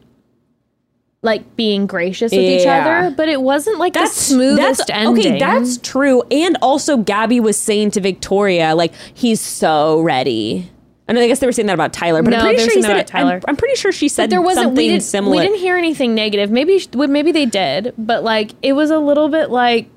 [1.23, 5.27] like being gracious with each other, but it wasn't like the smoothest ending.
[5.35, 6.23] Okay, that's true.
[6.31, 10.71] And also, Gabby was saying to Victoria, like, he's so ready.
[11.09, 11.21] I know.
[11.21, 12.91] I guess they were saying that about Tyler, but No, I'm pretty sure he said
[12.91, 13.41] that it- about I'm, Tyler.
[13.49, 15.37] I'm pretty sure she said there wasn't something we didn't similar.
[15.37, 19.29] we didn't hear anything negative maybe maybe they did but like it was a little
[19.31, 19.89] bit like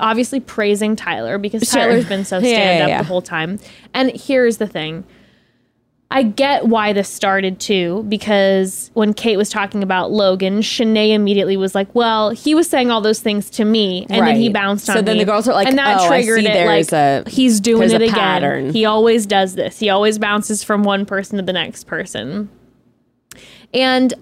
[0.00, 1.80] obviously praising tyler because Sure.
[1.82, 2.98] tyler's been so stand yeah, up yeah.
[2.98, 3.58] the whole time
[3.94, 5.04] and here's the thing
[6.14, 11.56] I get why this started too, because when Kate was talking about Logan, Shanae immediately
[11.56, 14.52] was like, "Well, he was saying all those things to me, and then he Right.
[14.52, 16.52] bounced So on then me." the girls are like, and that "Oh, triggered it.
[16.52, 18.12] there's like a- he's doing it again.
[18.12, 19.78] pattern." He always does this.
[19.78, 22.50] He always bounces from one person to the next person.
[23.72, 24.12] And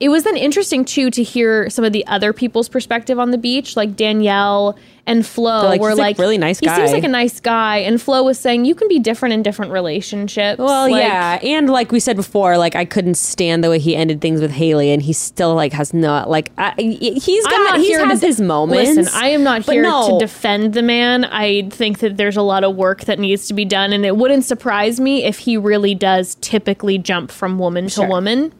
[0.00, 3.38] it was then interesting too to hear some of the other people's perspective on the
[3.38, 7.02] beach, like Danielle and Flo like, were "He's a like, really nice He seems like
[7.02, 10.58] a nice guy, and Flo was saying you can be different in different relationships.
[10.58, 13.96] Well, Like, yeah, and like we said before, like I couldn't stand the way he
[13.96, 17.64] ended things with Haley, and he still like has not like I, he's got I'm
[17.64, 18.96] not he here has to, his moments.
[18.96, 20.10] Listen, I am not here no.
[20.10, 21.24] to defend the man.
[21.24, 24.16] I think that there's a lot of work that needs to be done, and it
[24.16, 28.04] wouldn't surprise me if he really does typically jump from woman Sure.
[28.04, 28.52] to woman.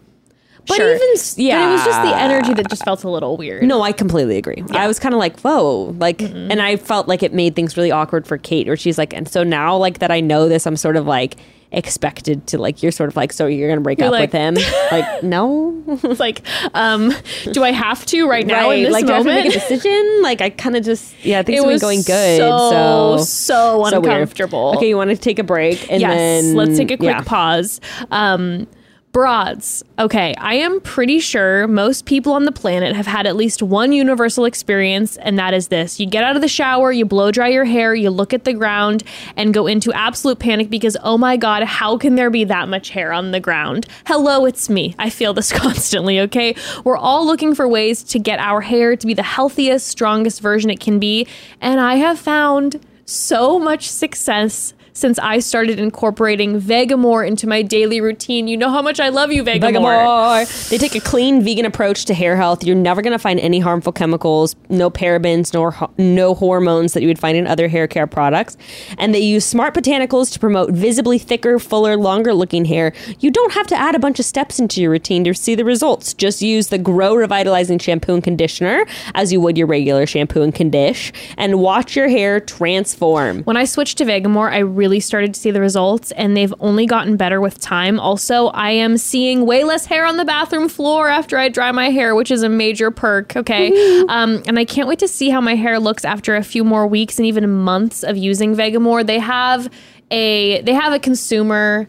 [0.68, 0.94] But Sure.
[0.94, 3.62] even yeah, But it was just the energy that just felt a little weird.
[3.64, 4.62] No, I completely agree.
[4.72, 6.50] I was kind of like, whoa, like, Mm-hmm.
[6.50, 9.28] and I felt like it made things really awkward for Kate, where she's like, and
[9.28, 11.36] so now, like, that I know this, I'm sort of like
[11.70, 14.40] expected to like, you're sort of like, so you're gonna break You're up like- with
[14.40, 14.54] him?
[14.90, 16.40] like, no, It's like,
[16.74, 17.12] um,
[17.52, 19.52] do I have to right now in this like, do I have to make a
[19.52, 20.22] decision?
[20.22, 23.24] Like, I kind of just, yeah, things it have been going good, so so so
[23.24, 24.74] so uncomfortable.
[24.76, 27.22] Okay, you want to take a break, and yes, then let's take a quick yeah.
[27.22, 27.80] pause.
[28.10, 28.66] Um,
[29.12, 29.82] broads.
[29.98, 33.92] Okay, I am pretty sure most people on the planet have had at least one
[33.92, 35.98] universal experience, and that is this.
[35.98, 38.52] You get out of the shower, you blow dry your hair, you look at the
[38.52, 39.02] ground,
[39.36, 42.90] and go into absolute panic because, oh my God, how can there be that much
[42.90, 43.86] hair on the ground?
[44.06, 44.94] Hello, it's me.
[44.98, 46.54] I feel this constantly, okay?
[46.84, 50.70] We're all looking for ways to get our hair to be the healthiest, strongest version
[50.70, 51.26] it can be,
[51.60, 58.00] and I have found so much success since I started incorporating Vegamour into my daily
[58.00, 58.48] routine.
[58.48, 59.72] You know how much I love you, Vegamour.
[59.72, 60.68] Vegamour.
[60.70, 62.64] They take a clean vegan approach to hair health.
[62.64, 67.08] You're never going to find any harmful chemicals, no parabens, nor no hormones that you
[67.08, 68.56] would find in other hair care products.
[68.96, 72.92] And they use smart botanicals to promote visibly thicker, fuller, longer looking hair.
[73.20, 75.64] You don't have to add a bunch of steps into your routine to see the
[75.64, 76.14] results.
[76.14, 80.54] Just use the Grow Revitalizing Shampoo and Conditioner as you would your regular shampoo and
[80.54, 83.42] condish, and watch your hair transform.
[83.42, 86.86] When I switched to Vegamour, I really started to see the results, and they've only
[86.86, 88.00] gotten better with time.
[88.00, 91.90] Also, I am seeing way less hair on the bathroom floor after I dry my
[91.90, 93.36] hair, which is a major perk.
[93.36, 93.68] Okay,
[94.08, 96.86] um, and I can't wait to see how my hair looks after a few more
[96.86, 99.06] weeks and even months of using Vegamour.
[99.06, 99.70] They have
[100.10, 101.88] a they have a consumer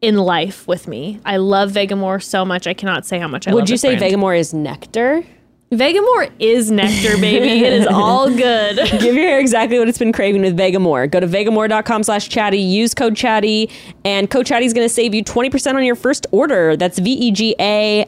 [0.00, 1.20] in life with me.
[1.24, 2.66] I love Vegamour so much.
[2.66, 4.14] I cannot say how much I love Would you say brand.
[4.14, 5.24] Vegamour is nectar?
[5.72, 7.64] Vegamour is nectar, baby.
[7.64, 8.76] it is all good.
[9.00, 11.10] Give your hair exactly what it's been craving with Vegamour.
[11.10, 13.68] Go to vegamour.com slash chatty, use code chatty,
[14.04, 16.76] and code chatty is going to save you 20% on your first order.
[16.76, 18.02] That's V-E-G-A-M-O-U-R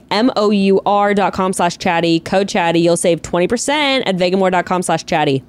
[1.15, 2.79] dot com slash chatty, code chatty.
[2.79, 5.43] You'll save 20% at vegamour.com slash chatty.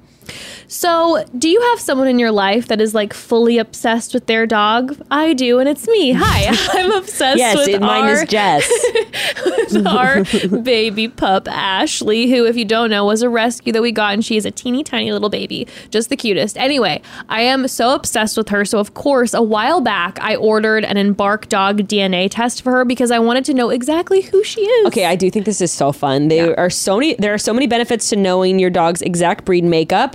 [0.68, 4.46] So, do you have someone in your life that is like fully obsessed with their
[4.46, 4.96] dog?
[5.10, 6.12] I do, and it's me.
[6.12, 6.46] Hi,
[6.78, 8.68] I'm obsessed Yes, with it, mine our, is Jess.
[9.44, 10.24] with our
[10.62, 14.24] baby pup Ashley, who, if you don't know, was a rescue that we got, and
[14.24, 16.56] she is a teeny tiny little baby, just the cutest.
[16.56, 18.64] Anyway, I am so obsessed with her.
[18.64, 22.84] So, of course, a while back, I ordered an Embark dog DNA test for her
[22.84, 24.86] because I wanted to know exactly who she is.
[24.86, 26.28] Okay, I do think this is so fun.
[26.28, 29.64] There are so many there are so many benefits to knowing your dog's exact breed
[29.64, 30.14] makeup.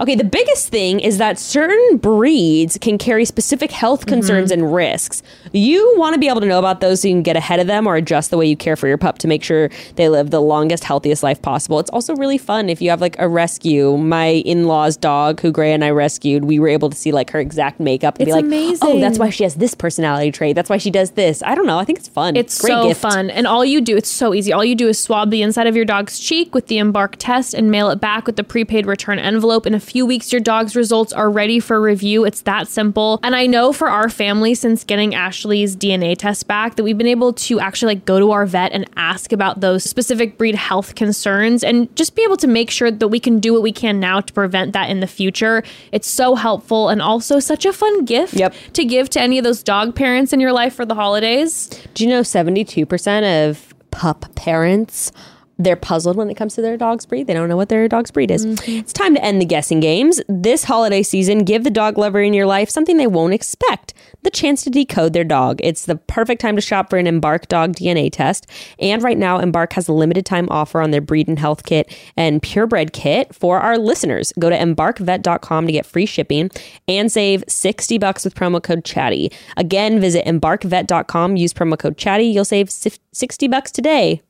[0.00, 4.10] Okay, the biggest thing is that certain breeds can carry specific health mm-hmm.
[4.10, 5.24] concerns and risks.
[5.52, 7.66] You want to be able to know about those so you can get ahead of
[7.66, 10.30] them or adjust the way you care for your pup to make sure they live
[10.30, 11.80] the longest, healthiest life possible.
[11.80, 13.96] It's also really fun if you have like a rescue.
[13.96, 17.40] My in-laws dog who Gray and I rescued, we were able to see like her
[17.40, 20.54] exact makeup and be It's like, "Oh, that's why she has this personality trait.
[20.54, 21.78] That's why she does this." I don't know.
[21.78, 22.36] I think it's fun.
[22.36, 23.00] It's Great so gift.
[23.00, 23.30] fun.
[23.30, 24.52] And all you do, it's so easy.
[24.52, 27.52] All you do is swab the inside of your dog's cheek with the Embark test
[27.52, 29.66] and mail it back with the prepaid return envelope.
[29.66, 32.24] In a few weeks, your dog's results are ready for review.
[32.24, 33.18] It's that simple.
[33.22, 37.06] And I know for our family, since getting Ashley's DNA test back, that we've been
[37.06, 40.94] able to actually like go to our vet and ask about those specific breed health
[40.94, 43.98] concerns and just be able to make sure that we can do what we can
[44.00, 45.62] now to prevent that in the future.
[45.92, 48.54] It's so helpful and also such a fun gift Yep.
[48.74, 51.68] to give to any of those dog parents in your life for the holidays.
[51.94, 55.12] Do you know 72% of pup parents
[55.58, 57.26] they're puzzled when it comes to their dog's breed.
[57.26, 58.46] They don't know what their dog's breed is.
[58.46, 58.78] Mm-hmm.
[58.78, 60.20] It's time to end the guessing games.
[60.28, 63.92] This holiday season, give the dog lover in your life something they won't expect
[64.22, 65.60] the chance to decode their dog.
[65.62, 68.46] It's the perfect time to shop for an Embark dog DNA test.
[68.78, 71.94] And right now, Embark has a limited time offer on their breed and health kit
[72.16, 74.32] and purebred kit for our listeners.
[74.38, 76.50] Go to embarkvet.com to get free shipping
[76.86, 79.32] and save 60 bucks with promo code chatty.
[79.56, 82.24] Again, visit embarkvet.com, use promo code chatty.
[82.24, 84.22] You'll save 60 bucks today.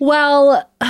[0.00, 0.68] Well,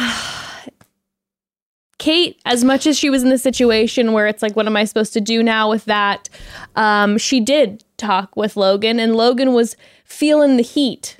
[1.99, 4.85] Kate, as much as she was in the situation where it's like, what am I
[4.85, 6.29] supposed to do now with that?
[6.77, 11.17] Um, she did talk with Logan, and Logan was feeling the heat.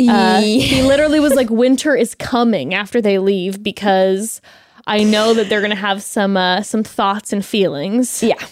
[0.00, 4.40] Uh, he literally was like, "Winter is coming" after they leave because
[4.88, 8.20] I know that they're gonna have some uh, some thoughts and feelings.
[8.22, 8.44] Yeah.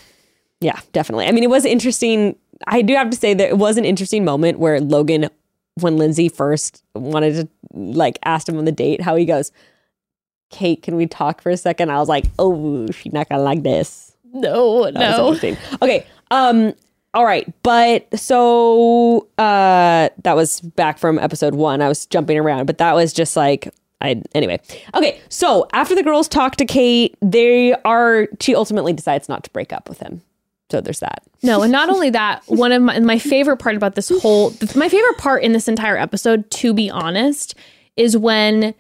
[0.61, 1.27] Yeah, definitely.
[1.27, 2.37] I mean, it was interesting.
[2.69, 5.29] I do have to say that it was an interesting moment where Logan,
[5.81, 9.53] when Lindsay first wanted to like asked him on the date, how he goes,
[10.51, 11.91] Kate, can we talk for a second?
[11.91, 14.15] I was like, oh, she's not gonna like this.
[14.33, 15.17] No, That no.
[15.81, 16.07] Okay.
[16.31, 16.75] Um,
[17.15, 21.83] all right, but so uh that was back from episode one.
[21.83, 24.61] I was jumping around, but that was just like I anyway.
[24.95, 29.51] Okay, so after the girls talk to Kate, they are she ultimately decides not to
[29.51, 30.23] break up with him.
[30.71, 31.23] So there's that.
[31.43, 34.89] No, and not only that, one of my, my favorite part about this whole, my
[34.89, 37.55] favorite part in this entire episode, to be honest,
[37.97, 38.75] is when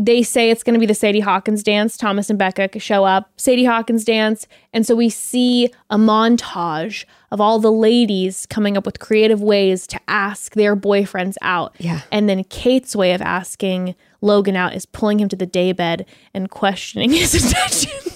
[0.00, 1.96] they say it's going to be the Sadie Hawkins dance.
[1.96, 4.46] Thomas and Becca show up, Sadie Hawkins dance.
[4.72, 9.88] And so we see a montage of all the ladies coming up with creative ways
[9.88, 11.74] to ask their boyfriends out.
[11.78, 12.02] Yeah.
[12.12, 16.48] And then Kate's way of asking Logan out is pulling him to the daybed and
[16.48, 18.07] questioning his intentions.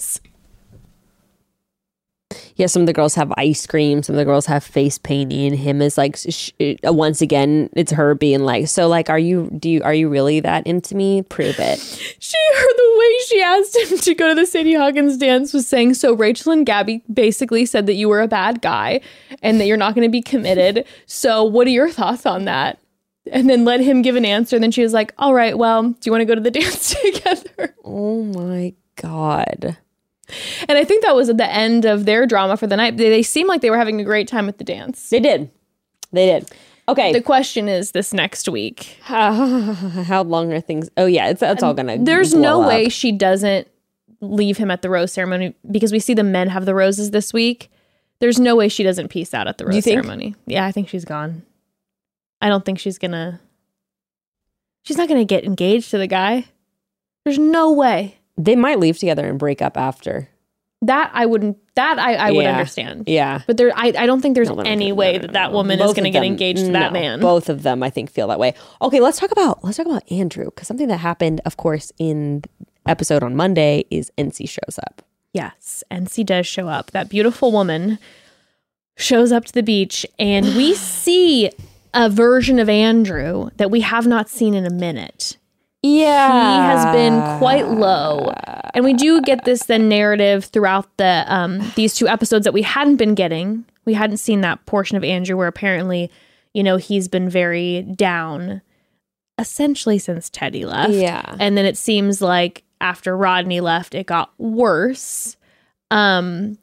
[2.56, 4.02] Yeah, some of the girls have ice cream.
[4.02, 5.46] Some of the girls have face painting.
[5.52, 9.18] And him is like sh- uh, once again, it's her being like, "So like, are
[9.18, 9.50] you?
[9.58, 9.82] Do you?
[9.82, 11.22] Are you really that into me?
[11.22, 11.78] Prove it."
[12.22, 15.66] She heard the way she asked him to go to the Sadie Hawkins dance was
[15.66, 19.00] saying, So Rachel and Gabby basically said that you were a bad guy
[19.42, 20.86] and that you're not going to be committed.
[21.06, 22.78] So what are your thoughts on that?
[23.30, 24.56] And then let him give an answer.
[24.56, 26.50] And then she was like, All right, well, do you want to go to the
[26.60, 27.74] dance together?
[27.84, 29.76] Oh my god.
[30.68, 32.96] And I think that was at the end of their drama for the night.
[32.96, 35.10] They, they seemed like they were having a great time at the dance.
[35.10, 35.50] They did.
[36.12, 36.50] They did.
[36.88, 37.12] Okay.
[37.12, 38.98] The question is this next week.
[39.02, 40.90] How long are things?
[40.96, 41.98] Oh yeah, it's that's all gonna.
[41.98, 42.68] There's no up.
[42.68, 43.68] way she doesn't
[44.20, 47.32] leave him at the rose ceremony because we see the men have the roses this
[47.32, 47.70] week.
[48.20, 49.94] There's no way she doesn't peace out at the you rose think?
[49.94, 50.34] ceremony.
[50.46, 51.42] Yeah, I think she's gone.
[52.40, 53.40] I don't think she's gonna.
[54.82, 56.46] She's not gonna get engaged to the guy.
[57.24, 58.18] There's no way.
[58.38, 60.28] They might leave together and break up after.
[60.82, 61.58] That I wouldn't.
[61.76, 62.52] That I, I would Yeah.
[62.52, 63.04] understand.
[63.06, 63.42] Yeah.
[63.46, 65.56] But there, I, I don't think there's No, any way no, no, that that no.
[65.56, 67.20] woman Both is going to get them- engaged to that no, man.
[67.20, 68.54] Both of them, I think, feel that way.
[68.80, 72.42] Okay, let's talk about let's talk about Andrew because something that happened, of course, in
[72.86, 75.02] episode on Monday is Ency shows up.
[75.32, 76.90] Yes, Ency does show up.
[76.90, 77.98] That beautiful woman
[78.96, 81.50] shows up to the beach and we see
[81.94, 85.36] a version of Andrew that we have not seen in a minute.
[85.82, 86.28] Yeah.
[86.54, 88.32] He has been quite low.
[88.74, 92.62] And we do get this then narrative throughout the um these two episodes that we
[92.62, 93.64] hadn't been getting.
[93.84, 96.10] We hadn't seen that portion of Andrew where apparently,
[96.54, 98.62] you know, he's been very down
[99.38, 100.92] essentially since Teddy left.
[100.92, 101.36] Yeah.
[101.40, 105.36] And then it seems like after Rodney left, it got worse.
[105.90, 106.58] Um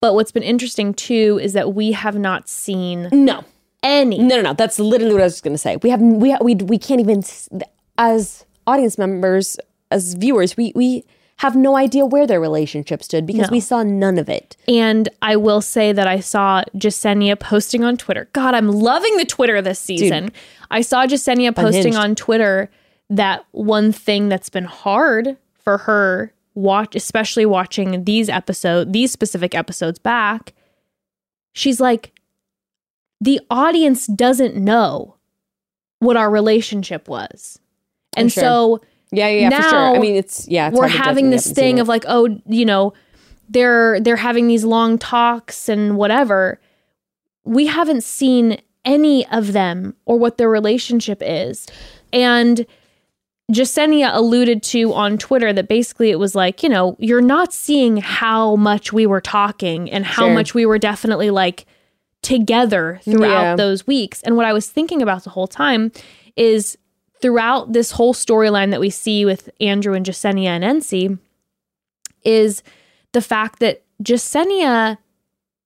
[0.00, 3.44] but what's been interesting too is that we have not seen No.
[3.82, 4.52] any No, no, no.
[4.54, 5.76] That's literally what I was going to say.
[5.82, 7.22] We have we ha- we we can't even
[7.98, 9.58] as audience members,
[9.90, 11.04] as viewers, we we
[11.38, 13.52] have no idea where their relationship stood because No.
[13.52, 14.56] we saw none of it.
[14.68, 18.28] And I will say that I saw Jessenia posting on Twitter.
[18.32, 20.30] God, I'm loving the Twitter this season.
[20.70, 21.98] I saw Jessenia posting Unhinged.
[21.98, 22.70] on Twitter
[23.10, 29.56] that one thing that's been hard for her watch, especially watching these episode, these specific
[29.56, 30.52] episodes back.
[31.52, 32.12] She's like,
[33.20, 35.16] the audience doesn't know
[35.98, 37.58] what our relationship was.
[38.16, 38.42] And sure.
[38.42, 38.80] so
[39.12, 39.96] Yeah, yeah, yeah for sure.
[39.96, 40.68] I mean, it's yeah.
[40.68, 42.92] It's we're hard to judge having this thing of like oh you know
[43.48, 46.58] they're they're having these long talks and whatever
[47.44, 51.66] we haven't seen any of them or what their relationship is
[52.12, 52.66] and
[53.52, 57.98] Jessenia alluded to on Twitter that basically it was like, you know, you're not seeing
[57.98, 60.34] how much we were talking and how Sure.
[60.34, 61.66] much we were definitely like
[62.22, 63.56] together throughout Yeah.
[63.56, 64.22] those weeks.
[64.22, 65.92] And what I was thinking about the whole time
[66.36, 66.78] is
[67.20, 71.16] throughout this whole storyline that we see with Andrew and Jessenia and Ency
[72.24, 72.62] is
[73.12, 74.98] the fact that Jessenia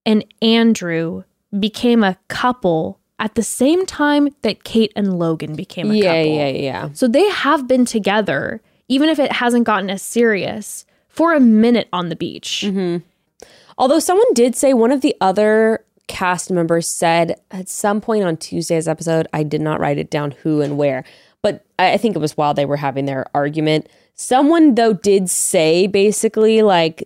[0.05, 1.25] and Andrew
[1.59, 6.37] became a couple at the same time that Kate and Logan became a yeah, couple.
[6.37, 6.89] yeah, yeah.
[6.93, 11.89] So they have been together, even if it hasn't gotten as serious, for a minute
[11.93, 12.63] on the beach.
[12.65, 12.99] Mm-hmm.
[13.77, 18.37] Although someone did say one of the other cast members said at some point on
[18.37, 21.05] Tuesday's episode, I did not write it down who and where,
[21.43, 23.89] but I think it was while they were having their argument.
[24.15, 27.03] Someone though did say basically like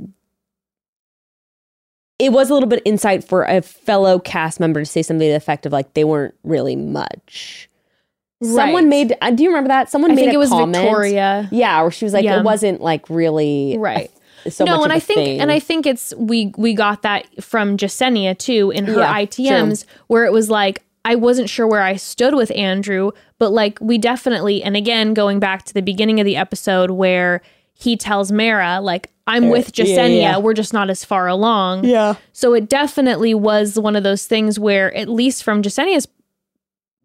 [2.19, 5.31] it was a little bit insight for a fellow cast member to say something to
[5.33, 7.69] the effect of like they weren't really much.
[8.43, 9.17] Someone made.
[9.21, 9.89] Uh, do you remember that?
[9.89, 10.83] Someone I made think it was comment.
[10.83, 11.49] Victoria.
[11.53, 12.41] Yeah, where she was like, Yeah.
[12.41, 14.11] it wasn't like really Right.
[14.49, 15.41] so no, much and I think thing.
[15.41, 19.85] and I think it's we we got that from Jessenia too in her Yeah, ITMs
[20.09, 23.99] where it was like I wasn't sure where I stood with Andrew, but like we
[23.99, 27.41] definitely and again going back to the beginning of the episode where
[27.75, 30.39] he tells Mara like I'm with yeah, Jessenia, yeah.
[30.39, 31.85] we're just not as far along.
[31.85, 32.15] yeah.
[32.33, 36.09] So it definitely was one of those things where, at least from Jessenia's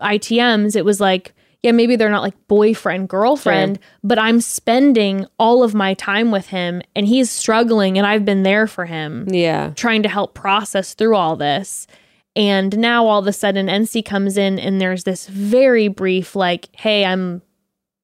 [0.01, 1.33] ITMs, it was like,
[1.63, 6.47] yeah, maybe they're not like boyfriend, girlfriend, but I'm spending all of my time with
[6.47, 9.71] him and he's struggling and I've been there for him, Yeah.
[9.75, 11.87] trying to help process through all this.
[12.37, 16.69] And now all of a sudden, Ency comes in and there's this very brief, like,
[16.73, 17.41] hey, I'm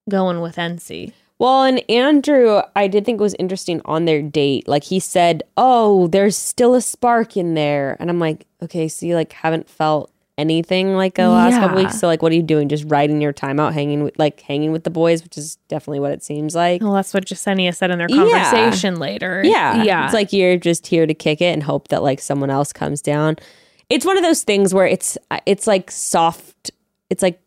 [0.10, 1.14] going with Ency.
[1.40, 4.68] Well, and Andrew, I did think it was interesting on their date.
[4.68, 9.06] Like he said, "Oh, there's still a spark in there," and I'm like, "Okay, so
[9.06, 12.00] you like haven't felt anything like the last couple weeks.
[12.00, 12.68] So like, what are you doing?
[12.70, 16.00] Just riding your time out, hanging with like hanging with the boys, which is definitely
[16.00, 16.82] what it seems like.
[16.82, 18.50] Well, that's what Jessenia said in their Yeah.
[18.52, 19.42] conversation later.
[19.46, 20.06] Yeah, Yeah.
[20.06, 23.02] It's like you're just here to kick it and hope that like someone else comes
[23.02, 23.36] down.
[23.90, 26.72] It's one of those things where it's it's like soft.
[27.10, 27.40] It's like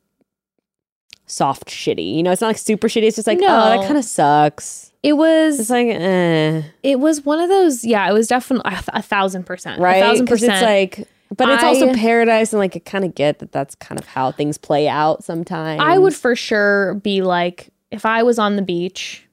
[1.27, 2.15] soft shitty.
[2.17, 3.05] You know, it's not like super shitty.
[3.05, 3.81] It's just like oh, No.
[3.81, 4.93] that kind of sucks.
[5.03, 6.63] it was It's like eh.
[6.83, 7.85] It was one of those.
[7.85, 9.81] Yeah, it was definitely a, a thousand percent.
[9.81, 9.97] right?
[9.97, 10.53] A thousand percent.
[10.53, 14.01] It's like, but it's also paradise, and like I kind of get that that's kind
[14.01, 15.81] of how things play out sometimes.
[15.83, 19.27] I would for sure be like, if I was on the beach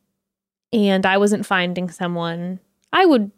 [0.71, 2.59] and I wasn't finding someone,
[2.91, 3.30] I would,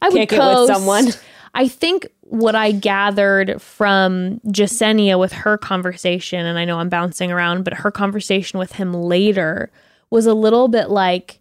[0.00, 1.08] I would Kick it with someone.
[1.54, 7.32] I think what I gathered from Jessenia with her conversation, and I know I'm bouncing
[7.32, 9.70] around, but her conversation with him later
[10.10, 11.40] was a little bit like,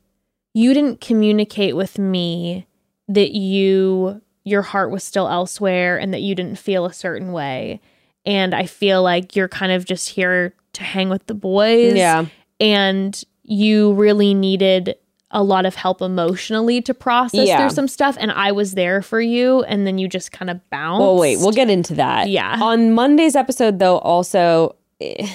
[0.53, 2.65] you didn't communicate with me
[3.07, 7.81] that you your heart was still elsewhere and that you didn't feel a certain way.
[8.25, 11.95] And I feel like you're kind of just here to hang with the boys.
[11.95, 12.25] Yeah.
[12.59, 14.95] And you really needed
[15.31, 17.57] a lot of help emotionally to process Yeah.
[17.59, 18.15] through some stuff.
[18.19, 19.61] And I was there for you.
[19.63, 21.01] And then you just kind of bounced.
[21.01, 22.29] Well, wait, we'll get into that.
[22.29, 22.57] Yeah.
[22.61, 25.27] On Monday's episode, though, also, eh,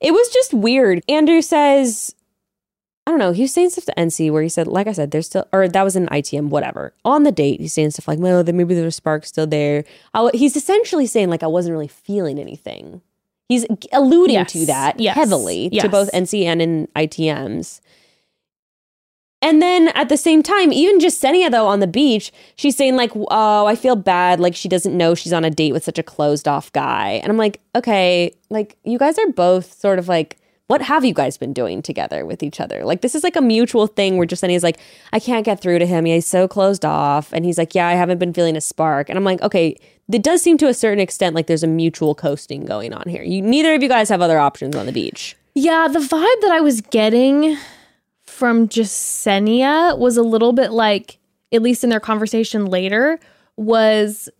[0.00, 1.02] it was just weird.
[1.08, 2.14] Andrew says,
[3.06, 5.10] I don't know, he was saying stuff to Ency where he said, like I said,
[5.10, 6.92] there's still, or that was an ITM, whatever.
[7.04, 9.84] On the date, he's saying stuff like, well, then maybe there's a spark still there.
[10.14, 13.00] I he's essentially saying, like, I wasn't really feeling anything.
[13.48, 14.52] He's alluding Yes.
[14.52, 15.16] to that Yes.
[15.16, 15.82] heavily Yes.
[15.84, 17.80] to both Ency and in ITMs.
[19.42, 23.12] And then at the same time, even Jessenia though on the beach, she's saying like,
[23.14, 24.38] "Oh, I feel bad.
[24.38, 27.30] Like she doesn't know she's on a date with such a closed off guy." And
[27.30, 30.36] I'm like, "Okay, like you guys are both sort of like
[30.70, 32.84] what have you guys been doing together with each other?
[32.84, 34.78] Like this is like a mutual thing where Jessenia's like,
[35.12, 36.04] I can't get through to him.
[36.04, 37.32] He's so closed off.
[37.32, 39.08] And he's like, Yeah, I haven't been feeling a spark.
[39.08, 39.76] And I'm like, okay,
[40.12, 43.24] it does seem to a certain extent like there's a mutual coasting going on here.
[43.24, 45.36] You neither of you guys have other options on the beach.
[45.56, 47.58] Yeah, the vibe that I was getting
[48.40, 51.18] from Jessenia was a little bit like,
[51.52, 53.20] at least in their conversation later,
[53.56, 54.30] was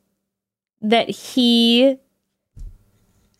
[0.80, 1.96] that he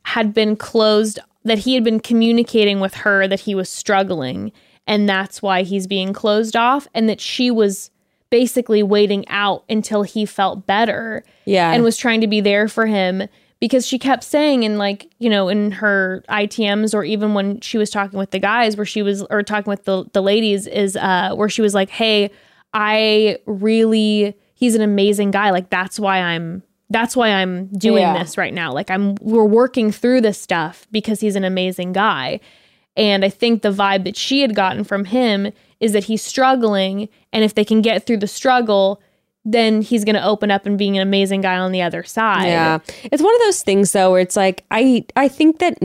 [0.03, 4.53] had been closed, that he had been communicating with her that he was struggling,
[4.87, 7.91] and that's why he's being closed off, and that she was
[8.29, 11.73] basically waiting out until he felt better Yeah.
[11.73, 13.23] and was trying to be there for him
[13.61, 17.79] because she kept saying in like you know in her ITMs or even when she
[17.79, 20.97] was talking with the guys where she was or talking with the the ladies is
[20.97, 22.31] uh where she was like hey
[22.73, 25.51] I really he's an amazing guy.
[25.51, 28.19] Like that's why I'm that's why I'm doing Yeah.
[28.19, 28.73] this right now.
[28.73, 32.41] Like I'm we're working through this stuff because he's an amazing guy.
[32.97, 37.09] And I think the vibe that she had gotten from him is that he's struggling
[37.33, 39.01] and if they can get through the struggle
[39.45, 42.47] then he's going to open up and being an amazing guy on the other side.
[42.47, 45.79] Yeah, it's one of those things though where it's like I I think that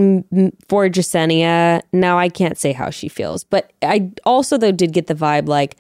[0.68, 5.08] for Jessenia now I can't say how she feels, but I also though did get
[5.08, 5.78] the vibe like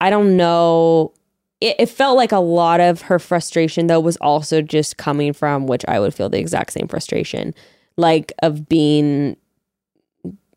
[0.00, 1.12] I don't know.
[1.60, 5.66] It, it felt like a lot of her frustration though was also just coming from
[5.66, 7.54] which I would feel the exact same frustration,
[7.96, 9.36] like of being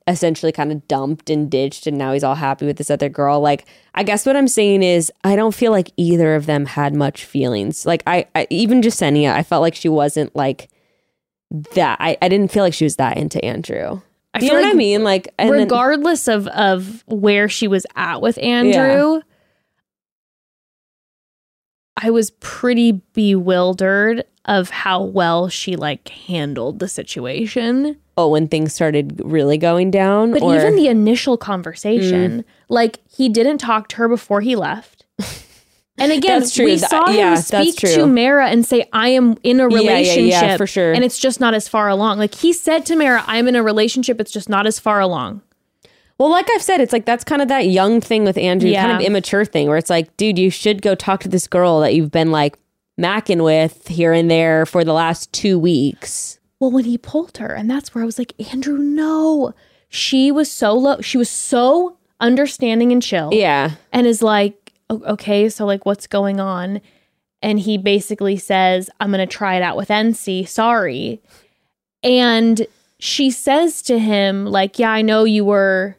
[0.08, 3.40] essentially kind of dumped and ditched and now he's all happy with this other girl.
[3.42, 6.96] Like i guess what i'm saying is i don't feel like either of them had
[6.96, 7.86] much feelings.
[7.86, 10.70] Like i, I even Jessenia, i felt like she wasn't like
[11.76, 14.02] that I, I didn't feel like she was that into andrew.
[14.34, 15.04] I you feel know what i mean?
[15.04, 19.22] Like and then- regardless of of where she was at with Andrew,
[21.98, 27.98] I was pretty bewildered of how well she like handled the situation.
[28.18, 32.45] oh when things started really going down But or even the initial conversation, mm.
[32.69, 35.06] like he didn't talk to her before he left.
[35.99, 36.65] And again, true.
[36.65, 37.95] we saw yeah, him that's speak true.
[37.95, 40.57] to Mara and say, I am in a Yeah, yeah, yeah, relationship.
[40.60, 40.94] for sure.
[40.94, 42.19] And it's just not as far along.
[42.19, 45.41] Like he said to Mara, I'm in a relationship, it's just not as far along.
[46.18, 48.91] Well, like I've said, it's like that's kind of that young thing with Andrew, kind
[48.91, 51.94] of immature thing where it's like, dude, you should go talk to this girl that
[51.94, 52.57] you've been like
[52.99, 56.39] macking with here and there for the last two weeks.
[56.60, 59.53] Well, when he pulled her, and that's where I was like, Andrew, no.
[59.89, 61.02] She was so low.
[61.02, 63.30] She was so understanding and chill.
[63.31, 63.73] Yeah.
[63.94, 66.81] And is like, okay, so like, what's going on?
[67.44, 70.45] And he basically says, I'm going to try it out with Ency.
[70.45, 71.22] Sorry.
[72.02, 72.65] And
[72.99, 75.95] she says to him, like, yeah, I know you were,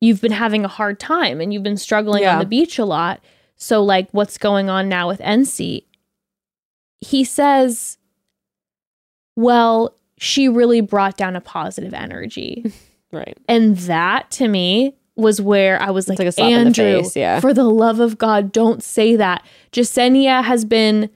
[0.00, 2.34] you've been having a hard time and you've been struggling Yeah.
[2.34, 3.20] on the beach a lot.
[3.56, 5.86] So, like, what's going on now with Ency?
[7.00, 7.98] He says,
[9.36, 12.72] well, she really brought down a positive energy.
[13.12, 13.38] Right.
[13.48, 17.38] And that to me was where I was like, like Andrew, face, yeah.
[17.40, 19.46] for the love of God, don't say that.
[19.72, 21.08] Jessenia has been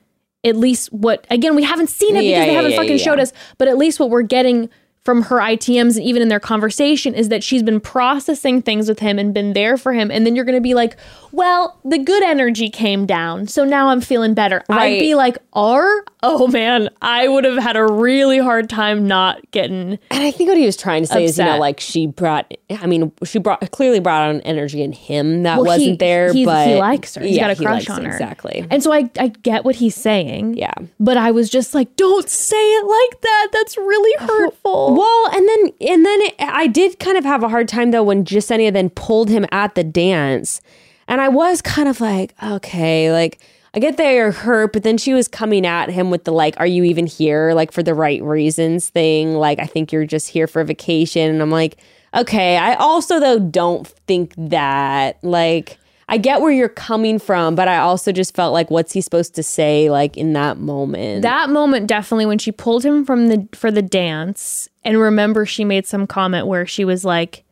[0.45, 3.03] at least what again, we haven't seen it Yeah, because they haven't yeah, fucking yeah.
[3.03, 4.69] showed us, but at least what we're getting
[5.03, 8.99] from her ITMs and even in their conversation is that she's been processing things with
[8.99, 10.11] him and been there for him.
[10.11, 10.95] And then you're gonna be like,
[11.31, 14.63] Well, the good energy came down, so now I'm feeling better.
[14.69, 16.03] I'd be like, R?
[16.23, 20.49] Oh man, I would have had a really hard time not getting And I think
[20.49, 23.39] what he was trying to say is, you know, like she brought, I mean, she
[23.39, 26.75] brought clearly brought on energy in him that Well, wasn't he- there, he- but he
[26.75, 27.23] likes her.
[27.23, 28.11] He's Yeah, got a crush on her.
[28.11, 28.67] Exactly.
[28.69, 30.57] And so I, I get what he's saying.
[30.57, 30.73] Yeah.
[30.99, 33.47] But I was just like, don't say it like that.
[33.51, 34.90] That's really hurtful.
[34.91, 38.03] Well, and then and then it, I did kind of have a hard time though
[38.03, 40.59] when Jessenia then pulled him at the dance,
[41.07, 43.39] and I was kind of like, okay, like
[43.73, 46.59] I get they are hurt, but then she was coming at him with the like,
[46.59, 47.53] "Are you even here?
[47.53, 49.35] Like for the right reasons?" thing.
[49.35, 51.77] Like I think you're just here for vacation, and I'm like,
[52.13, 52.57] okay.
[52.57, 55.77] I also though don't think that like.
[56.11, 59.33] I get where you're coming from, but I also just felt like, what's he supposed
[59.35, 61.21] to say, like in that moment?
[61.23, 65.63] that moment definitely when she pulled him from the for the dance and remember she
[65.63, 67.43] made some comment where she was like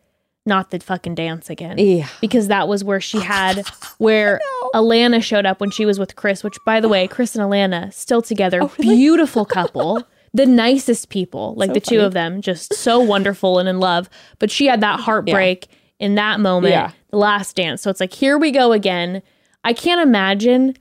[0.45, 1.77] not the fucking dance again.
[1.77, 2.07] Yeah.
[2.21, 3.65] because that was where she had
[3.97, 4.39] where
[4.73, 7.93] alana showed up when she was with chris which by the way chris and alana
[7.93, 10.01] still together Oh, beautiful couple
[10.33, 14.09] the nicest people like the two of them just so wonderful and in love
[14.39, 15.67] but she had that heartbreak
[15.99, 16.91] in that moment Yeah.
[17.11, 19.21] the last dance so it's like here we go again
[19.63, 20.75] i can't imagine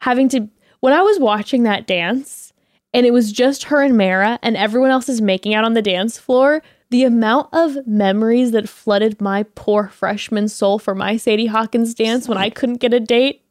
[0.00, 0.48] having to
[0.80, 2.52] when I was watching that dance
[2.92, 5.80] and it was just her and Mara and everyone else is making out on the
[5.80, 11.46] dance floor, the amount of memories that flooded my poor freshman soul for my Sadie
[11.46, 13.42] Hawkins dance when I couldn't get a date.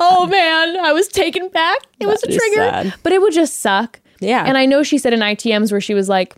[0.00, 1.78] Oh man, I was taken back.
[2.00, 2.94] It was a trigger, sad.
[3.04, 4.00] but it would just suck.
[4.18, 4.42] Yeah.
[4.44, 6.34] And I know she said in ITMs where she was like,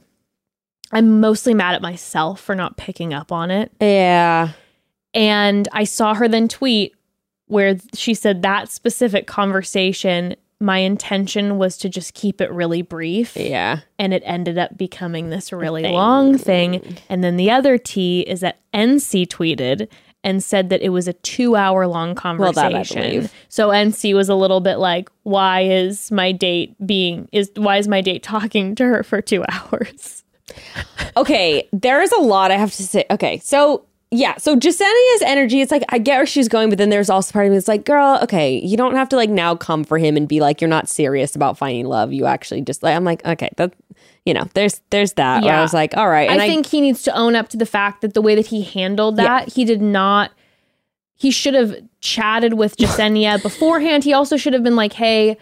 [0.92, 3.72] I'm mostly mad at myself for not picking up on it.
[3.80, 4.52] yeah.
[5.12, 6.94] And I saw her then tweet
[7.46, 13.36] where she said that specific conversation, my intention was to just keep it really brief.
[13.36, 13.80] Yeah.
[13.98, 16.96] And it ended up becoming this really long thing.
[17.08, 19.88] And then the other T is that Ency tweeted
[20.22, 22.14] and said that it was a two hour long Well,
[22.52, 23.02] conversation.
[23.02, 23.34] believe.
[23.48, 27.88] so Ency was a little bit like, why is my date being is why is
[27.88, 30.19] my date talking to her for two hours?
[31.16, 33.04] Okay, there is a lot I have to say.
[33.10, 36.90] Okay, so yeah, so Jessenia's energy, it's like I get where she's going, but then
[36.90, 39.54] there's also part of me that's like, girl, okay, you don't have to like now
[39.54, 42.12] come for him and be like, you're not serious about finding love.
[42.12, 43.72] You actually just like I'm like, okay, that
[44.26, 45.44] you know, there's there's that.
[45.44, 46.28] Where I was like, all right.
[46.28, 48.46] And I think he needs to own up to the fact that the way that
[48.46, 50.32] he handled that, he did not.
[51.14, 54.04] He should have chatted with Jessenia beforehand.
[54.04, 55.36] He also should have been like, "Hey,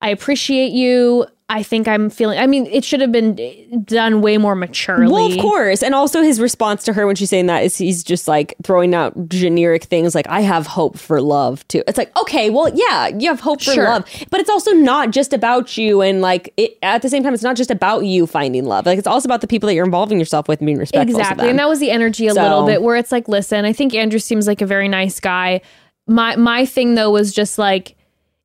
[0.00, 1.26] I appreciate you.
[1.48, 5.12] I think I'm feeling." I mean, it should have been done way more maturely.
[5.12, 5.82] Well, of course.
[5.82, 8.94] And also his response to her when she's saying that is he's just like throwing
[8.94, 11.84] out generic things like, I have hope for love too.
[11.86, 13.84] It's like, okay, well, yeah, you have hope for Sure.
[13.84, 14.04] love.
[14.30, 16.02] But it's also not just about you.
[16.02, 18.84] And like, it, at the same time, it's not just about you finding love.
[18.86, 21.14] Like, it's also about the people that you're involving yourself with and being respectful.
[21.14, 21.48] to Exactly.
[21.48, 23.94] And that was the energy a So- little bit where it's like, listen, I think
[23.94, 25.60] Andrew seems like a very nice guy.
[26.08, 27.95] My my thing though was just like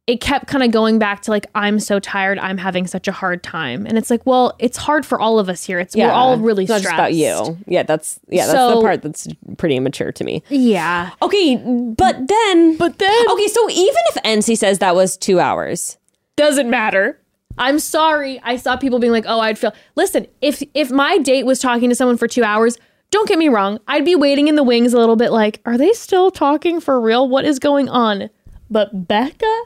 [0.08, 3.12] it kept kind of going back to like I'm so tired, I'm having such a
[3.12, 3.86] hard time.
[3.86, 5.80] And it's like, well, it's hard for all of us here.
[5.80, 6.98] It's we're all really it's not stressed.
[6.98, 7.58] just about you.
[7.68, 10.44] Yeah, that's yeah, that's the part that's pretty immature to me.
[10.50, 11.12] Yeah.
[11.22, 15.98] Okay, but then But then Okay, so even if Ency says that was two hours,
[16.36, 17.20] doesn't matter.
[17.58, 18.40] I'm sorry.
[18.44, 21.90] I saw people being like, "Oh, I'd feel." Listen, if if my date was talking
[21.90, 22.78] to someone for 2 hours,
[23.12, 25.78] don't get me wrong, I'd be waiting in the wings a little bit like, "Are
[25.78, 27.28] they still talking for real?
[27.28, 28.30] What is going on?"
[28.70, 29.64] But Becca,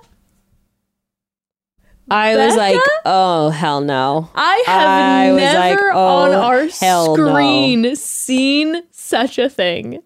[2.09, 4.29] I was like, oh hell no.
[4.35, 7.29] I have I was like, never oh, on our hell no.
[7.29, 10.01] screen seen such a thing.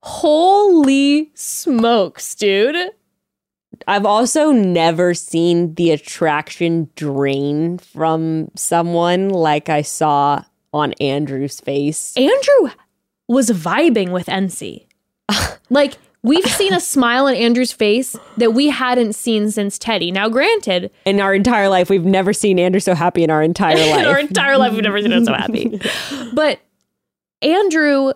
[0.00, 2.92] Holy smokes, dude.
[3.86, 12.16] I've also never seen the attraction drain from someone like I saw on Andrew's face.
[12.16, 12.70] Andrew
[13.28, 14.86] was vibing with Ency.
[15.70, 20.10] like we've seen a smile on Andrew's face that we hadn't seen since Teddy.
[20.10, 23.76] Now, granted, In our entire life, we've never seen Andrew so happy in our entire
[23.78, 24.28] in our life.
[24.28, 25.80] entire life we've never seen him so happy.
[26.34, 26.58] But
[27.42, 28.12] Andrew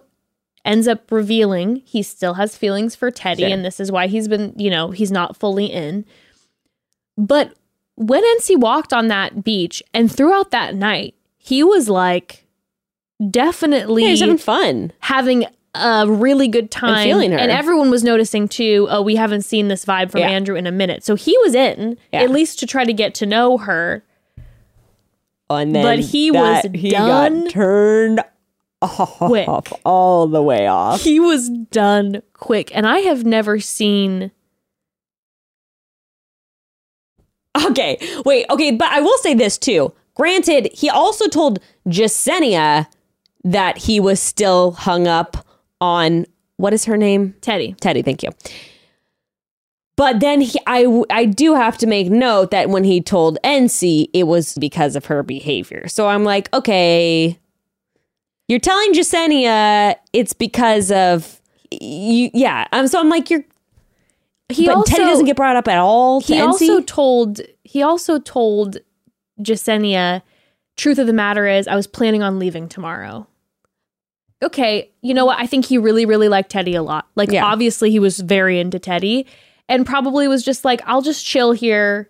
[0.65, 3.53] ends up revealing he still has feelings for Teddy, Sure.
[3.53, 6.05] and this is why he's been, you know, he's not fully in.
[7.17, 7.53] But
[7.95, 12.45] when Ency walked on that beach and throughout that night, he was like
[13.31, 14.93] definitely Yeah, he's having fun.
[15.01, 17.39] having a really good time feeling her.
[17.39, 20.29] and everyone was noticing too oh we haven't seen this vibe from Yeah.
[20.31, 22.23] andrew in a minute so he was in Yeah.
[22.23, 24.03] at least to try to get to know her
[25.51, 28.21] And then But he was he done got turned
[28.83, 29.49] off quick.
[29.85, 31.03] all the way off.
[31.03, 34.31] he was done quick and i have never seen
[37.67, 39.93] Okay, wait, okay, but I will say this too.
[40.15, 41.59] Granted, he also told
[41.89, 42.87] Jessenia
[43.43, 45.45] that he was still hung up
[45.81, 46.27] on
[46.57, 47.35] what is her name?
[47.41, 48.31] teddy Teddy, thank you.
[49.97, 54.11] But then he, I, I do have to make note that when he told Ency,
[54.13, 55.89] it was because of her behavior.
[55.89, 57.37] So I'm like, okay,
[58.47, 61.41] you're telling Jessenia it's because of
[61.73, 62.31] you.
[62.33, 62.69] Yeah.
[62.71, 63.45] Um, so I'm like, you're,
[64.49, 66.21] he but also Teddy doesn't get brought up at all.
[66.21, 66.71] He Ency?
[66.71, 68.79] also told he also told
[69.43, 70.23] Jessenia,
[70.77, 73.27] truth of the matter is I was planning on leaving tomorrow.
[74.43, 75.39] Okay, you know what?
[75.41, 77.07] I think he really, really liked Teddy a lot.
[77.17, 77.45] Like Yeah.
[77.45, 79.27] obviously he was very into Teddy
[79.69, 82.09] and probably was just like, I'll just chill here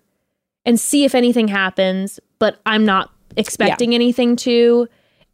[0.66, 4.88] and see if anything happens, but I'm not expecting anything to.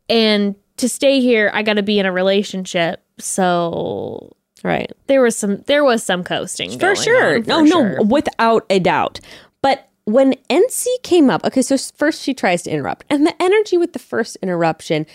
[0.08, 3.02] And to stay here, I gotta be in a relationship.
[3.18, 4.92] So right.
[5.06, 6.70] there was some there was some coasting.
[6.70, 7.36] For going sure.
[7.36, 9.20] on, for no, no, without a doubt.
[10.06, 13.94] When Ency came up, okay, so first she tries to interrupt, and the energy with
[13.94, 15.06] the first interruption.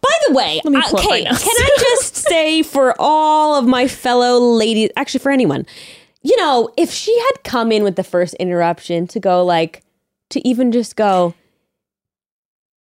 [0.00, 1.34] By the way, Let me uh, pull okay, can.
[1.34, 5.66] I just say for all of my fellow ladies, actually for anyone,
[6.22, 9.82] you know, if she had come in with the first interruption to go like,
[10.30, 11.34] to even just go,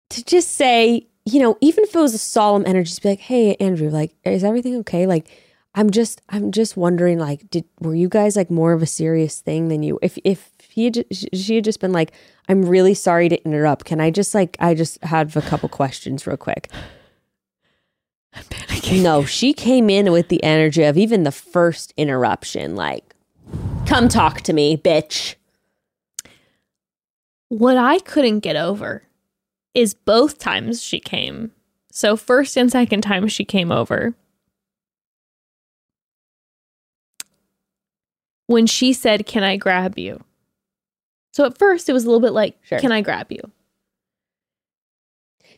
[0.09, 3.19] to just say, you know, even if it was a solemn energy, just be like,
[3.19, 5.05] hey, Andrew, like, is everything okay?
[5.05, 5.29] Like,
[5.75, 9.41] I'm just, I'm just wondering, like, did were you guys like more of a serious
[9.41, 9.99] thing than you?
[10.01, 12.11] If if he had, she had just been like,
[12.47, 13.85] I'm really sorry to interrupt.
[13.85, 16.69] Can I just like, I just have a couple questions real quick.
[18.91, 23.15] No, she came in with the energy of even the first interruption, like,
[23.87, 25.33] come talk to me, bitch.
[27.49, 29.01] What I couldn't get over
[29.73, 31.53] is both times she came.
[31.91, 34.13] So, first and second time she came over.
[38.45, 40.23] When she said, Can I grab you?
[41.37, 42.79] So, at first, it was a little bit like, Sure.
[42.79, 43.39] Can I grab you?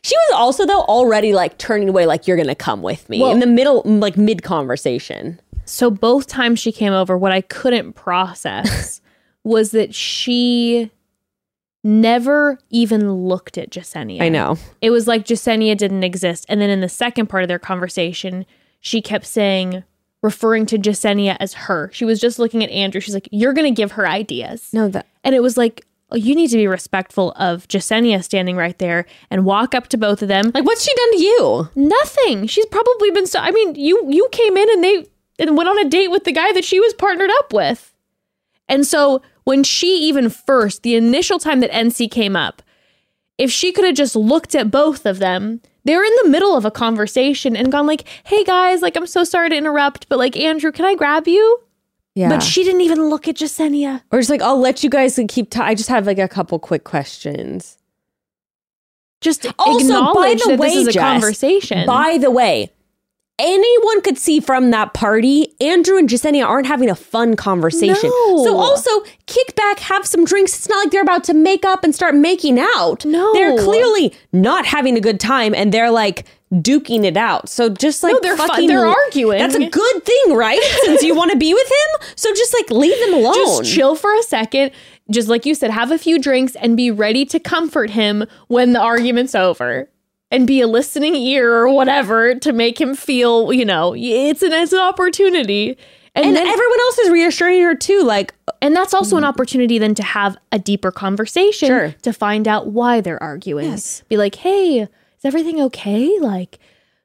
[0.02, 3.18] She was also, though, already like turning away, like, you're going to come with me
[3.18, 5.40] Well- in the middle, like mid conversation.
[5.64, 9.00] So, both times she came over, what I couldn't process
[9.42, 10.90] was that she
[11.82, 14.20] never even looked at Jessenia.
[14.20, 14.58] I know.
[14.82, 16.44] It was like Jessenia didn't exist.
[16.50, 18.44] And then in the second part of their conversation,
[18.80, 19.82] she kept saying,
[20.22, 21.90] referring to Jessenia as her.
[21.92, 23.00] She was just looking at Andrew.
[23.00, 24.72] She's like, You're going to give her ideas.
[24.72, 25.06] No, that.
[25.24, 29.06] And it was like, oh, You need to be respectful of Jessenia standing right there
[29.30, 30.50] and walk up to both of them.
[30.54, 31.68] Like, what's she done to you?
[31.74, 32.46] Nothing.
[32.46, 33.40] She's probably been so.
[33.40, 35.06] I mean, you you came in and they
[35.38, 37.94] and went on a date with the guy that she was partnered up with.
[38.68, 42.62] And so when she even first, the initial time that Ency came up,
[43.38, 46.64] if she could have just looked at both of them, they're in the middle of
[46.64, 50.36] a conversation and gone like, "Hey guys, like I'm so sorry to interrupt, but like
[50.36, 51.60] Andrew, can I grab you?"
[52.14, 52.28] Yeah.
[52.28, 54.02] But she didn't even look at Jessenia.
[54.10, 55.50] or just like, I'll let you guys keep.
[55.50, 57.78] T- I just have like a couple quick questions.
[59.20, 61.86] Just Also, by the way, this is a Jess, conversation.
[61.86, 62.72] By the way,
[63.40, 68.10] anyone could see from that party, Andrew and Jessenia aren't having a fun conversation.
[68.10, 68.44] No.
[68.44, 68.90] So also
[69.26, 70.54] kick back, have some drinks.
[70.56, 73.04] It's not like they're about to make up and start making out.
[73.04, 73.32] No.
[73.32, 77.48] They're clearly not having a good time and they're like duking it out.
[77.48, 79.38] So just like they're fun- fucking they're arguing.
[79.38, 80.60] That's a good thing, right?
[80.84, 82.08] Since you want to be with him.
[82.16, 83.34] So just like leave them alone.
[83.34, 84.72] just chill for a second.
[85.10, 88.72] Just like you said, have a few drinks and be ready to comfort him when
[88.72, 89.88] the argument's over.
[90.32, 94.52] And be a listening ear or whatever to make him feel, you know, it's an
[94.52, 95.76] it's an opportunity.
[96.14, 99.78] And, and then, everyone else is reassuring her too, like and that's also an opportunity
[99.78, 101.94] then to have a deeper conversation Sure.
[102.02, 103.70] to find out why they're arguing.
[103.70, 104.02] Yes.
[104.08, 106.18] Be like, hey, is everything okay?
[106.20, 106.58] Like,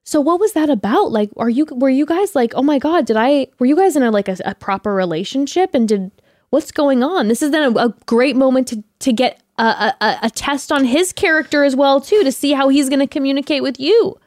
[0.03, 1.11] so what was that about?
[1.11, 3.95] Like, are you were you guys like, oh my god, did I were you guys
[3.95, 5.73] in a like a, a proper relationship?
[5.73, 6.11] And did
[6.51, 7.27] what's going on?
[7.27, 10.71] This is then a, a great moment to to get a, a, a- a test
[10.71, 14.17] on his character as well too to see how he's going to communicate with you.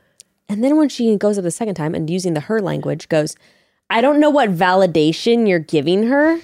[0.49, 3.37] And then when she goes up the second time and using the her language goes,
[3.91, 6.41] I don't know what validation you're giving her.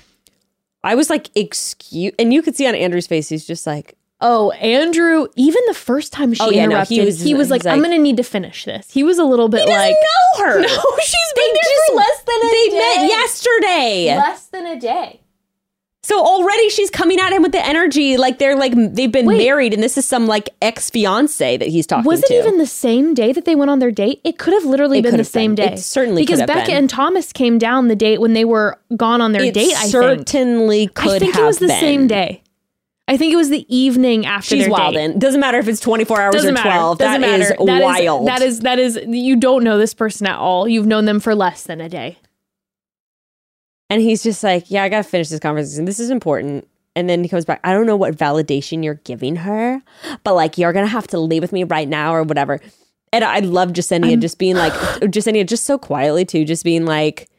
[0.82, 4.52] I was like, excuse, and you could see on Andrew's face, he's just like, Oh,
[4.52, 5.26] Andrew!
[5.36, 7.74] Even the first time she Oh, yeah, no, he interrupted, was- he was, like, like-
[7.74, 10.60] "I'm going to need to finish this." He was a little bit like, know her.
[10.62, 12.78] No, she's been there just- for less than a they day.
[12.78, 14.16] met yesterday.
[14.16, 15.20] less than a day.
[16.04, 19.38] So already she's coming at him with the energy like they're like they've been Wait.
[19.38, 22.24] married and this is some like ex fiance that he's talking Was to.
[22.24, 24.20] Was it even the same day that they went on their date?
[24.22, 25.68] It could have literally It been the same been.
[25.68, 25.74] day.
[25.74, 26.76] It certainly because could have Becca been.
[26.76, 29.72] and Thomas came down the date when they were gone on their It date.
[29.74, 29.90] I think.
[29.92, 31.80] certainly could I think it was the been.
[31.80, 32.42] same day.
[33.08, 35.18] I think it was the evening after She's wild in.
[35.18, 36.68] Doesn't matter if it's 24 hours Doesn't or matter.
[36.70, 36.98] 12.
[36.98, 37.64] Doesn't That is matter.
[37.66, 38.26] That is- wild.
[38.28, 40.66] that is that is you don't know this person at all.
[40.68, 42.16] You've known them for less than a day.
[43.94, 45.84] And he's just like, yeah, I got to finish this conversation.
[45.84, 46.66] This is important.
[46.96, 47.60] And then he comes back.
[47.62, 49.80] I don't know what validation you're giving her,
[50.24, 52.58] but like, you're going to have to leave with me right now or whatever.
[53.12, 57.30] And I love Jessenia just being like, Jessenia just so quietly too, just being like,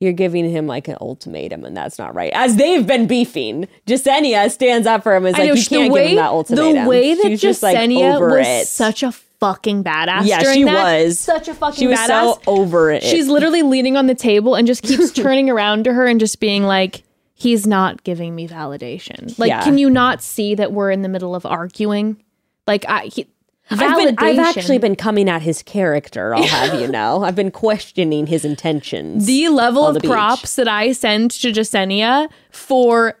[0.00, 2.32] you're giving him like an ultimatum and that's not right.
[2.34, 5.94] As they've been beefing, Jessenia stands up for him and is like, know you can't
[5.94, 6.82] give him that ultimatum.
[6.82, 8.66] The way that She's just like over was it.
[8.66, 10.26] such a fucking badass.
[10.26, 11.02] Yeah, during she that.
[11.04, 11.18] was.
[11.18, 12.06] such a fucking she was badass.
[12.06, 13.02] so over it.
[13.02, 16.38] She's literally leaning on the table and just keeps turning around to her and just
[16.40, 17.02] being like,
[17.34, 19.36] "He's not giving me validation.
[19.38, 19.62] Like, Yeah.
[19.64, 22.22] can you not see that we're in the middle of arguing?
[22.66, 23.26] Like, I he,
[23.72, 27.22] I've, been, I've actually been coming at his character, I'll have you know.
[27.22, 29.26] I've been questioning his intentions.
[29.26, 33.16] the level of the props that I send to Jessenia for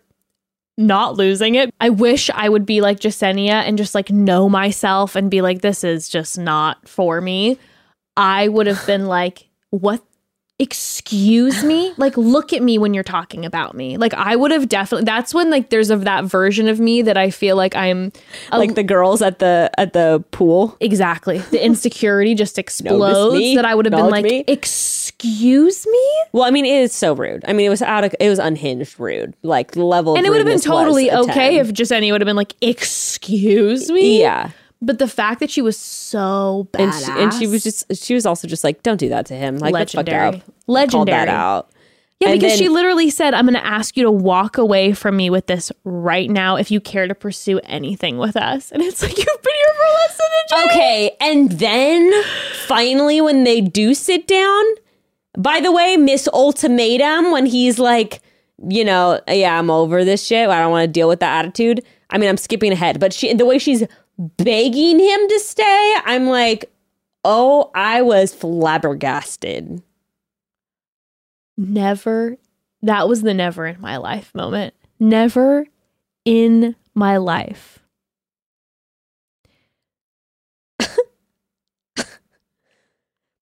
[0.80, 1.72] not losing it.
[1.80, 5.60] I wish I would be like Jessenia and just like know myself and be like,
[5.60, 7.58] this is just not for me.
[8.16, 10.02] I would have been like, what?
[10.60, 11.94] Excuse me?
[11.96, 13.96] Like, look at me when you're talking about me.
[13.96, 15.06] Like, I would have definitely.
[15.06, 18.12] That's when like there's of that version of me that I feel like I'm
[18.52, 20.76] a like the girls at the at the pool.
[20.80, 21.38] Exactly.
[21.38, 23.56] The insecurity just explodes me.
[23.56, 24.44] that I would have been like, me.
[24.46, 26.12] excuse me?
[26.32, 27.42] Well, I mean, it is so rude.
[27.48, 29.34] I mean, it was out of it was unhinged rude.
[29.42, 31.66] Like level, of And it would have been totally okay 10.
[31.66, 34.20] if any would have been like, excuse me?
[34.20, 34.50] yeah.
[34.82, 38.24] But the fact that she was so And she, and she was just she was
[38.24, 39.58] also just like, don't do that to him.
[39.58, 40.32] Like Legendary.
[40.32, 40.44] fucked up.
[40.46, 41.26] Called Legendary.
[41.26, 41.70] that out.
[42.20, 45.16] Yeah, And because she literally said, I'm going to ask you to walk away from
[45.16, 48.70] me with this right now if you care to pursue anything with us.
[48.70, 50.72] And it's like, you've been here for less than a day.
[50.74, 52.22] Okay, and then
[52.66, 54.64] finally, when they do sit down,
[55.38, 58.20] by the way, Miss Ultimatum, when he's like,
[58.68, 60.46] you know, yeah, I'm over this shit.
[60.46, 61.82] I don't want to deal with that attitude.
[62.10, 63.82] I mean, I'm skipping ahead, but she, the way she's
[64.20, 66.70] begging him to stay, I'm like,
[67.24, 69.82] oh, I was flabbergasted.
[71.56, 72.36] Never,
[72.82, 74.74] that was the never in my life moment.
[74.98, 75.66] Never
[76.24, 77.78] in my life.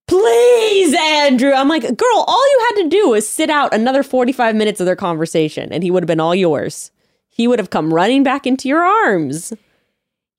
[0.07, 1.51] Please, Andrew.
[1.53, 4.87] I'm like, girl, all you had to do was sit out another 45 minutes of
[4.87, 6.89] their conversation and he would have been all yours.
[7.27, 9.53] He would have come running back into your arms.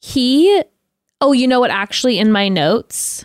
[0.01, 0.63] He,
[1.21, 1.71] oh, you know what?
[1.71, 3.25] Actually, in my notes,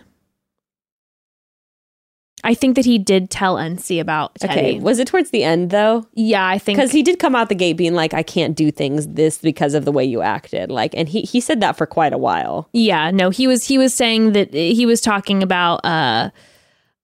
[2.45, 4.53] I think that he did tell Ency about Teddy.
[4.53, 4.79] Okay.
[4.79, 6.05] Was it towards the end though?
[6.13, 8.69] Yeah, I think Because he did come out the gate being like, I can't do
[8.69, 10.69] things this because of the way you acted.
[10.69, 12.69] Like, and he, he said that for quite a while.
[12.71, 16.29] Yeah, no, he was he was saying that he was talking about uh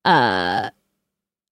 [0.05, 0.69] uh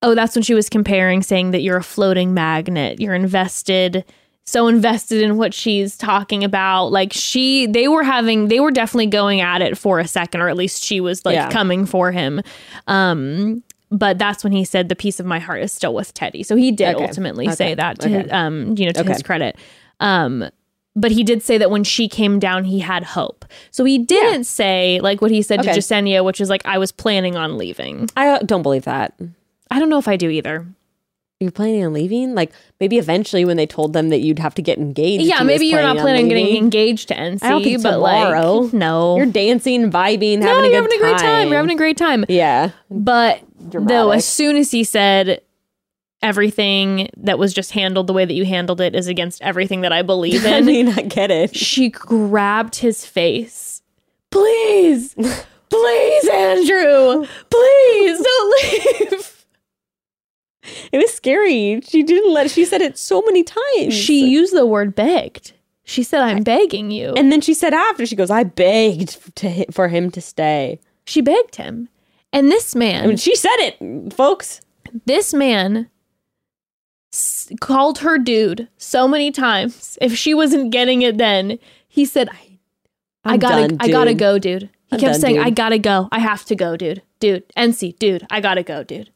[0.02, 3.00] oh, that's when she was comparing saying that you're a floating magnet.
[3.00, 4.04] You're invested
[4.50, 6.86] so invested in what she's talking about.
[6.92, 10.48] Like she they were having they were definitely going at it for a second or
[10.48, 11.50] at least she was like Yeah.
[11.50, 12.40] coming for him.
[12.86, 13.62] Um
[13.92, 16.42] but that's when he said the piece of my heart is still with Teddy.
[16.42, 17.04] So he did Okay.
[17.04, 17.54] ultimately Okay.
[17.54, 18.22] say that to Okay.
[18.22, 19.56] his, um you know to his credit.
[20.00, 20.48] Um
[20.96, 23.44] but he did say that when she came down, he had hope.
[23.70, 26.90] So he didn't say like what he said to Jessenia, which is like, I was
[26.90, 28.08] planning on leaving.
[28.16, 29.14] I uh, don't believe that.
[29.70, 30.66] I don't know if I do either.
[31.40, 32.34] You're planning on leaving?
[32.34, 35.24] Like, maybe eventually when they told them that you'd have to get engaged.
[35.24, 38.52] yeah, maybe you're not planning on getting engaged to Ency, I don't think but tomorrow.
[38.58, 39.16] like, no.
[39.16, 41.48] You're dancing, vibing, no, having a you're having a great time.
[41.48, 42.26] You're having a great time.
[42.28, 42.72] Yeah.
[42.90, 45.40] But though, as soon as he said
[46.22, 49.92] everything that was just handled the way that you handled it is against everything that
[49.94, 50.52] I believe in.
[50.52, 51.56] I mean, I get it.
[51.56, 53.80] she grabbed his face.
[54.30, 55.14] Please,
[55.70, 58.64] please, Andrew, please don't
[59.10, 59.39] leave.
[60.92, 61.80] It was scary.
[61.86, 62.50] She didn't let.
[62.50, 63.94] She said it so many times.
[63.94, 65.52] She used the word begged.
[65.84, 67.14] She said, I'm begging you.
[67.16, 71.20] and then she said after she goes, "I begged to for him to stay." she
[71.20, 71.88] begged him.
[72.32, 74.60] And this man, I mean, she said it, folks.
[75.06, 75.88] this man
[77.12, 79.98] s- called her dude so many times.
[80.00, 81.58] If she wasn't getting it then,
[81.88, 82.58] he said, I,
[83.24, 84.64] I gotta, done, I gotta go, dude.
[84.64, 85.46] He I'm kept done, saying, dude.
[85.46, 86.08] I gotta go.
[86.12, 87.02] I have to go, dude.
[87.18, 89.10] Dude, Ency, dude, I gotta go, dude.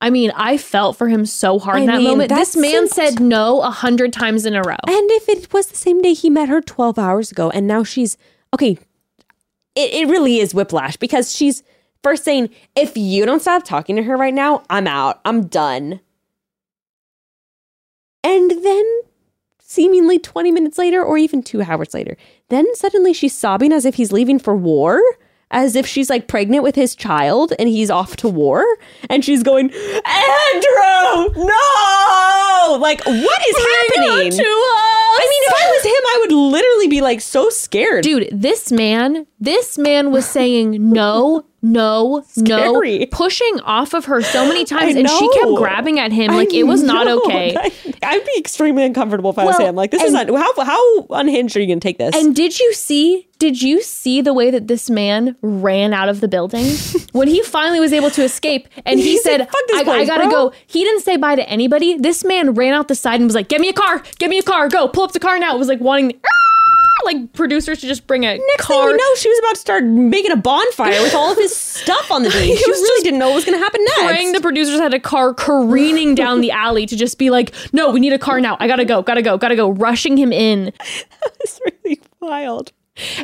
[0.00, 2.28] I mean, I felt for him so hard I in that mean, moment.
[2.28, 4.76] This man said no a hundred times in a row.
[4.86, 7.82] And if it was the same day he met her 12 hours ago and now
[7.82, 8.16] she's
[8.52, 8.78] okay,
[9.74, 11.62] it, it really is whiplash because she's
[12.02, 15.20] first saying, if you don't stop talking to her right now, I'm out.
[15.24, 16.00] I'm done.
[18.22, 19.00] And then
[19.60, 22.16] seemingly 20 minutes later or even two hours later,
[22.48, 25.00] then suddenly she's sobbing as if he's leaving for war.
[25.50, 28.64] As if she's like pregnant with his child and he's off to war.
[29.08, 32.78] And she's going, Andrew, no!
[32.80, 34.32] Like, what is happening?
[34.32, 38.04] to us I mean, if I was him, I would literally be like so scared.
[38.04, 42.98] Dude, this man, this man was saying no, no, Scary.
[43.00, 46.36] no, pushing off of her so many times, and she kept grabbing at him I
[46.36, 47.54] like it was not okay.
[47.58, 47.72] I,
[48.02, 49.74] I'd be extremely uncomfortable if I was Well, him.
[49.76, 52.14] Like, this and- is not how how unhinged are you going to take this?
[52.14, 53.28] And did you see?
[53.38, 56.64] Did you see the way that this man ran out of the building
[57.12, 58.66] when he finally was able to escape?
[58.86, 61.34] And he, He said, "Fuck this I, I gotta bro." go." He didn't say bye
[61.36, 61.98] to anybody.
[61.98, 64.02] This man ran out the side and was like, "Get me a car!
[64.18, 64.68] Get me a car!
[64.68, 64.88] Go!
[64.88, 66.18] Pull up the car now!" It was like wanting,
[67.04, 68.86] like producers to just bring a Next thing car.
[68.86, 72.10] we know, she was about to start making a bonfire with all of his stuff
[72.10, 72.58] on the beach.
[72.58, 74.02] She really didn't know what was going to happen next.
[74.02, 77.90] praying the producers had a car careening down the alley to just be like, no,
[77.90, 78.56] we need a car now.
[78.60, 80.64] I gotta go, gotta go, gotta go, rushing him in.
[81.20, 82.72] that was really wild.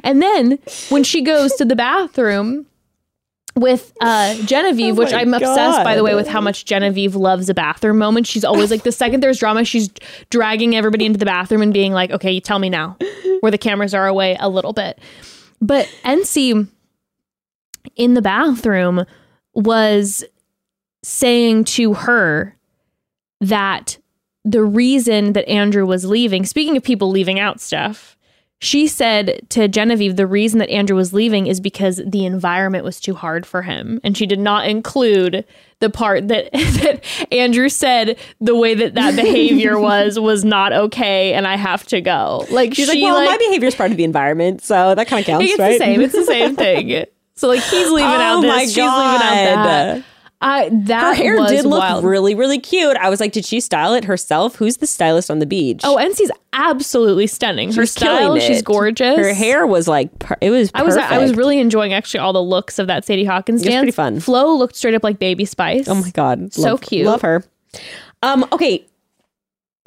[0.04, 0.58] And then
[0.90, 2.66] when she goes to the bathroom
[3.54, 7.48] with uh, Genevieve, Oh which I'm obsessed, by the way, with how much Genevieve loves
[7.48, 8.26] a bathroom moment.
[8.26, 9.90] She's always like, the second there's drama, she's
[10.30, 12.96] dragging everybody into the bathroom and being like, okay, you tell me now,
[13.40, 14.98] where the cameras are away a little bit.
[15.60, 16.66] But Ency
[17.96, 19.04] in the bathroom
[19.54, 20.24] was
[21.02, 22.56] saying to her
[23.40, 23.98] that
[24.44, 28.16] the reason that Andrew was leaving, speaking of people leaving out stuff,
[28.62, 33.00] she said to Genevieve, the reason that Andrew was leaving is because the environment was
[33.00, 34.00] too hard for him.
[34.04, 35.44] And she did not include
[35.80, 37.00] the part that, that
[37.32, 42.00] Andrew said the way that that behavior was, was not okay and I have to
[42.00, 42.46] go.
[42.50, 45.08] Like, She's she, like, well, like, my behavior is part of the environment, so that
[45.08, 45.72] kind of counts, it's right?
[45.72, 46.00] the same.
[46.00, 47.06] It's the same thing.
[47.34, 50.04] So, like, he's leaving oh out this, my she's leaving out that.
[50.42, 52.04] I that Her hair did look wild.
[52.04, 52.96] really, really cute.
[52.96, 54.56] I was like, did she style it herself?
[54.56, 55.80] Who's the stylist on the beach?
[55.84, 57.72] Oh, Ency's absolutely stunning.
[57.72, 59.16] Her She's style, she's gorgeous.
[59.16, 60.70] Her hair was like, per- it was.
[60.74, 63.66] I was I was really enjoying actually all the looks of that Sadie Hawkins It
[63.66, 63.80] was dance.
[63.82, 64.20] pretty fun.
[64.20, 65.88] Flo looked straight up like Baby Spice.
[65.88, 67.06] Oh my god, So Love- cute.
[67.06, 67.44] Love her.
[68.22, 68.44] Um.
[68.52, 68.84] Okay.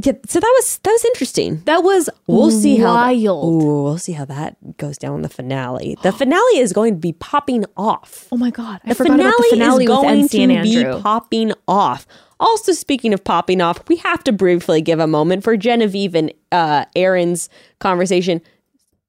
[0.03, 0.13] Yeah.
[0.27, 1.61] So that was that was interesting.
[1.65, 2.93] That was We'll see how.
[2.93, 3.63] that- wild.
[3.63, 5.97] Ooh, we'll see how that goes down in the finale.
[6.03, 8.27] The finale is going to be popping off.
[8.31, 10.95] Oh my god, I The forgot about the finale is going to Andrew.
[10.97, 12.05] be popping off.
[12.41, 16.33] Also, speaking of popping off, we have to briefly give a moment for Genevieve and
[16.51, 17.47] uh, Aaron's
[17.79, 18.41] conversation.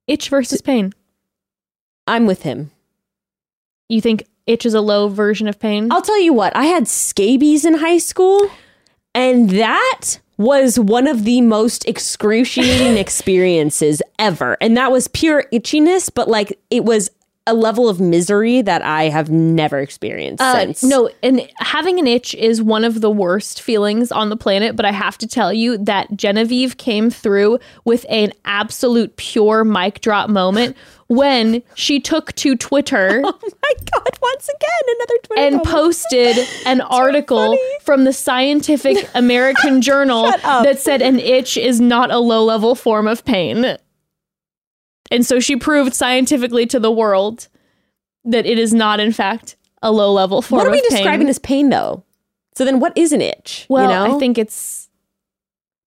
[0.06, 0.92] Itch versus pain.
[2.06, 2.70] I'm with him.
[3.88, 5.90] You think itch is a low version of pain?
[5.90, 8.48] I'll tell you what, I had scabies in high school,
[9.12, 14.56] and that was one of the most excruciating experiences ever.
[14.60, 17.10] And that was pure itchiness, but like it was
[17.48, 20.82] a level of misery that I have never experienced Uh, since.
[20.82, 24.74] no, and having an itch is one of the worst feelings on the planet.
[24.74, 30.00] But I have to tell you that Genevieve came through with an absolute pure mic
[30.00, 30.76] drop moment
[31.08, 35.68] when she took to Twitter Oh my God, once again, another Twitter and moment.
[35.70, 42.18] posted an article from the Scientific American Journal that said an itch is not a
[42.18, 43.76] low level form of pain.
[45.10, 47.48] And so she proved scientifically to the world
[48.24, 50.96] that it is not, in fact, a low level form What are we of pain.
[50.98, 52.02] describing as pain, though?
[52.56, 53.66] So then, what is an itch?
[53.68, 54.16] Well, you know?
[54.16, 54.88] I think it's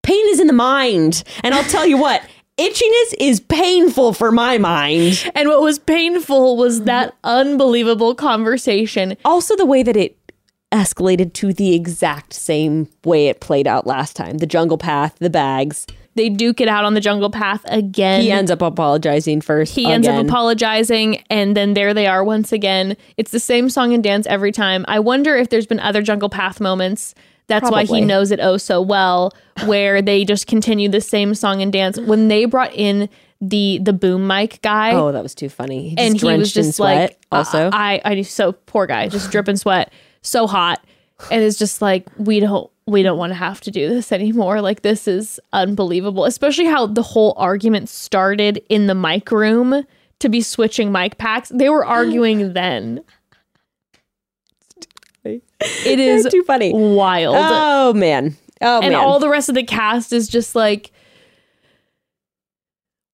[0.03, 2.21] pain is in the mind, and I'll tell you what,
[2.59, 5.31] itchiness is painful for my mind.
[5.33, 6.85] and what was painful was mm-hmm.
[6.85, 9.15] that unbelievable conversation.
[9.23, 10.17] Also, the way that it
[10.71, 15.29] escalated to the exact same way it played out last time the jungle path, the
[15.29, 15.87] bags.
[16.15, 18.21] They duke it out on the jungle path again.
[18.21, 19.73] He ends up apologizing first.
[19.73, 22.97] He ends up apologizing, and then there they are once again.
[23.15, 24.83] It's the same song and dance every time.
[24.87, 27.15] I wonder if there's been other Jungle Path moments.
[27.49, 29.33] That's why he knows it oh so well,
[29.65, 31.99] where they just continue the same song and dance.
[31.99, 33.09] When they brought in
[33.41, 35.89] the the boom mic guy, Oh, that was too funny.
[35.89, 37.69] He just and he was just like, also.
[37.73, 40.83] I, I, I so poor guy, just dripping sweat, so hot,
[41.31, 44.61] and it's just like we don't, we don't want to have to do this anymore.
[44.61, 49.85] Like this is unbelievable, especially how the whole argument started in the mic room
[50.19, 51.49] to be switching mic packs.
[51.49, 53.01] They were arguing then.
[55.23, 55.41] It
[55.99, 56.71] is too funny.
[56.73, 58.35] wild, Oh man.
[58.61, 58.95] Oh and man.
[58.95, 60.91] all the rest of the cast is just like.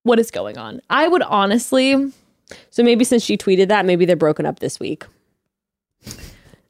[0.02, 0.80] What is going on?
[0.88, 2.12] I would honestly,
[2.70, 5.04] so maybe since she tweeted that, maybe they're broken up this week.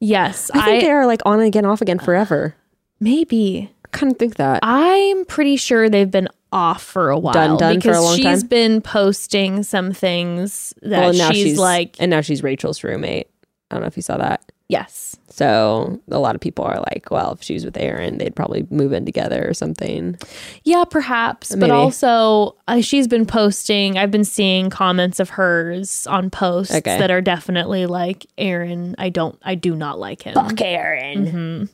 [0.00, 2.54] yes, I think I, they are like on again, off again forever.
[2.98, 3.70] maybe.
[3.84, 4.60] I kind of think that.
[4.62, 8.16] I'm pretty sure they've been off for a while Done, done for a because long
[8.16, 8.48] she's time?
[8.48, 13.28] been posting some things that well, now she's, like, and now she's Rachel's roommate.
[13.70, 14.50] I don't know if you saw that.
[14.68, 18.34] yes, So a lot of people are like, well, if she was with Aaron, they'd
[18.36, 20.16] probably move in together or something.
[20.64, 21.60] yeah, perhaps, Maybe.
[21.62, 23.98] but also uh, she's been posting.
[23.98, 26.98] I've been seeing comments of hers on posts Okay.
[26.98, 30.34] that are definitely like, Aaron, I don't, I do not like him.
[30.34, 31.26] Fuck Aaron.
[31.26, 31.68] Mhm.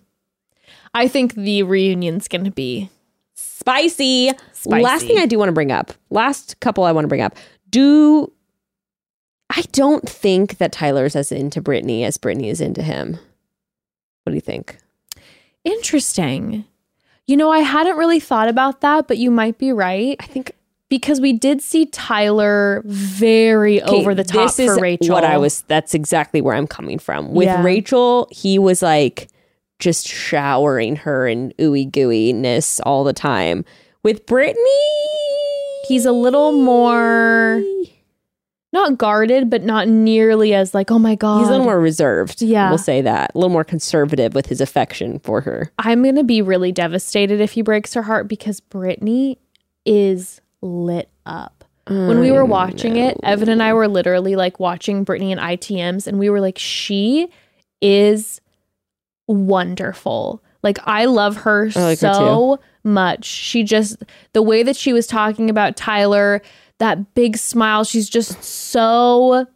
[0.95, 2.91] I think the reunion's going to be
[3.35, 4.31] Spicy.
[4.53, 4.83] Spicy.
[4.83, 5.93] Last thing I do want to bring up.
[6.11, 7.37] Last couple I want to bring up.
[7.71, 8.33] Do
[9.55, 13.19] I don't think that Tyler's as into Brittany as Brittany is into him.
[14.25, 14.79] What do you think?
[15.65, 16.65] interesting.
[17.27, 20.17] You know, I hadn't really thought about that, but you might be right.
[20.19, 20.53] I think
[20.89, 25.15] because we did see Tyler very Okay, over the top this is for Rachel.
[25.15, 27.33] What I was that's exactly where I'm coming from.
[27.33, 27.63] With Yeah.
[27.63, 29.29] Rachel, he was like
[29.79, 33.65] just showering her in ooey gooeyness all the time.
[34.03, 34.59] With Brittany,
[35.87, 37.63] he's a little more
[38.73, 41.41] not guarded, but not nearly as like, oh my god.
[41.41, 42.41] he's a little more reserved.
[42.41, 42.69] Yeah.
[42.69, 43.33] We'll say that.
[43.35, 45.71] A little more conservative with his affection for her.
[45.79, 49.39] I'm gonna be really devastated if he breaks her heart because Brittany
[49.85, 51.65] is lit up.
[51.89, 55.41] When we were mm, watching it, Evan and I were literally like watching Brittany and
[55.41, 57.29] ITMs, and we were like, she
[57.81, 58.41] is
[59.27, 60.43] wonderful.
[60.63, 63.25] Like, I love her I like her so much.
[63.25, 63.97] She just,
[64.33, 66.41] the way that she was talking about Tyler,
[66.83, 69.47] that big smile, she's just so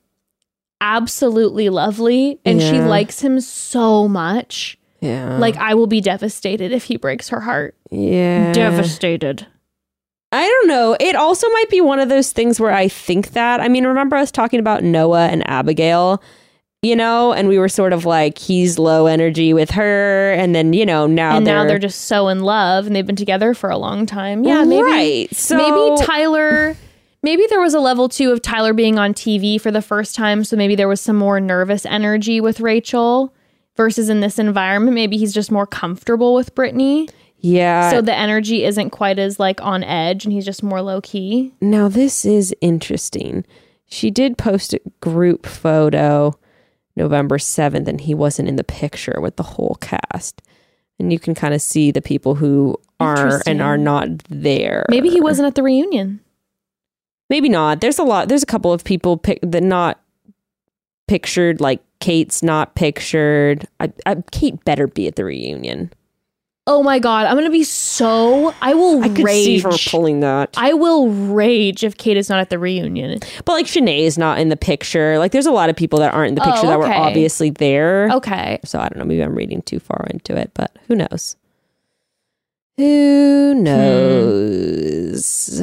[0.80, 2.38] absolutely lovely.
[2.44, 4.78] And she likes him so much.
[5.00, 5.36] Yeah.
[5.36, 7.74] Like, I will be devastated if he breaks her heart.
[7.90, 8.52] yeah.
[8.52, 9.44] Devastated.
[10.30, 10.96] I don't know.
[11.00, 13.60] It also might be one of those things where I think that.
[13.60, 16.22] I mean, remember us talking about Noah and Abigail,
[16.82, 20.72] you know, and we were sort of like he's low energy with her, and then
[20.72, 23.54] you know now and they're, now they're just so in love and they've been together
[23.54, 24.44] for a long time.
[24.44, 25.34] Yeah, maybe right.
[25.34, 26.76] So maybe Tyler
[27.26, 30.44] maybe there was a level 2 of Tyler being on TV for the first time,
[30.44, 33.34] so maybe there was some more nervous energy with Rachel
[33.76, 37.08] versus in this environment, maybe he's just more comfortable with Brittany.
[37.40, 37.90] Yeah.
[37.90, 41.52] so the energy isn't quite as like on edge and he's just more low key.
[41.60, 43.44] Now, this is interesting.
[43.86, 46.32] She did post a group photo
[46.94, 50.42] November 7th, and he wasn't in the picture with the whole cast.
[50.98, 54.86] And you can kind of see the people who are and are not there.
[54.88, 56.20] Maybe he wasn't at the reunion.
[57.28, 57.80] Maybe not.
[57.80, 58.28] There's a lot.
[58.28, 60.00] There's a couple of people pic- that not
[61.08, 61.60] pictured.
[61.60, 63.66] Like Kate's not pictured.
[63.80, 65.92] I, I, Kate better be at the reunion.
[66.68, 69.44] Oh my god, I'm gonna be so I will I could rage.
[69.44, 70.52] see her pulling that.
[70.56, 73.20] I will rage if Kate is not at the reunion.
[73.44, 75.16] But like Shanae is not in the picture.
[75.18, 77.50] Like there's a lot of people that aren't in the Oh, picture that were obviously
[77.50, 78.10] there.
[78.10, 78.58] Okay.
[78.64, 79.04] So I don't know.
[79.04, 81.36] Maybe I'm reading too far into it, but who knows?
[82.78, 83.62] Who hmm.
[83.62, 85.62] knows?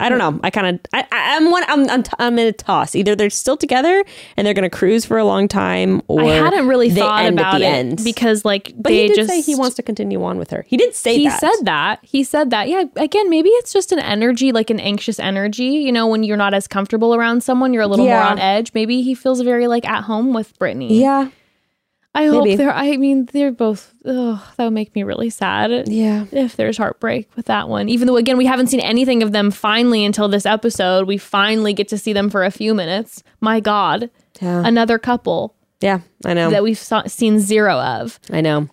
[0.00, 0.38] I don't know.
[0.42, 1.64] I kind of, I, I- I'm one.
[1.68, 2.94] I'm, I'm, t- I'm in a toss.
[2.94, 4.04] Either they're still together
[4.36, 7.58] and they're going to cruise for a long time, or I hadn't really thought about
[7.58, 8.00] the it end.
[8.04, 10.64] because like But they he did just say he wants to continue on with her.
[10.68, 11.40] He didn't say he that.
[11.40, 11.98] said that.
[12.02, 12.68] He said that.
[12.68, 15.64] Yeah, again, maybe it's just an energy, like an anxious energy.
[15.64, 18.20] You know, when you're not as comfortable around someone, you're a little Yeah.
[18.22, 18.72] more on edge.
[18.74, 21.00] Maybe he feels very like at home with Brittany.
[21.00, 21.28] Yeah,
[22.22, 22.72] I hope they're.
[22.74, 23.94] I mean, they're both.
[24.04, 25.88] Ugh, that would make me really sad.
[25.88, 26.24] yeah.
[26.32, 29.50] If there's heartbreak with that one, even though again we haven't seen anything of them
[29.50, 33.22] finally until this episode, we finally get to see them for a few minutes.
[33.40, 34.62] My God, Yeah.
[34.64, 36.50] another couple Yeah, I know.
[36.50, 38.18] that we've saw, seen zero of.
[38.32, 38.68] I know.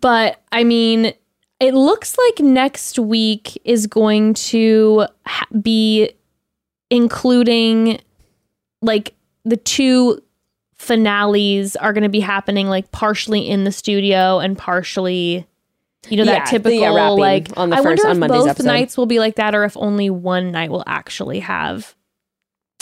[0.00, 1.12] But I mean,
[1.60, 6.12] it looks like next week is going to ha- be
[6.90, 8.00] including
[8.82, 9.14] like
[9.44, 10.22] the two
[10.78, 15.46] finales are going to be happening like partially in the studio and partially
[16.08, 18.06] you know Yeah, that the- uh, typical yeah, wrapping like on the I first- wonder
[18.06, 18.66] on if Monday's both episode.
[18.66, 21.94] nights will be like that or if only one night will actually have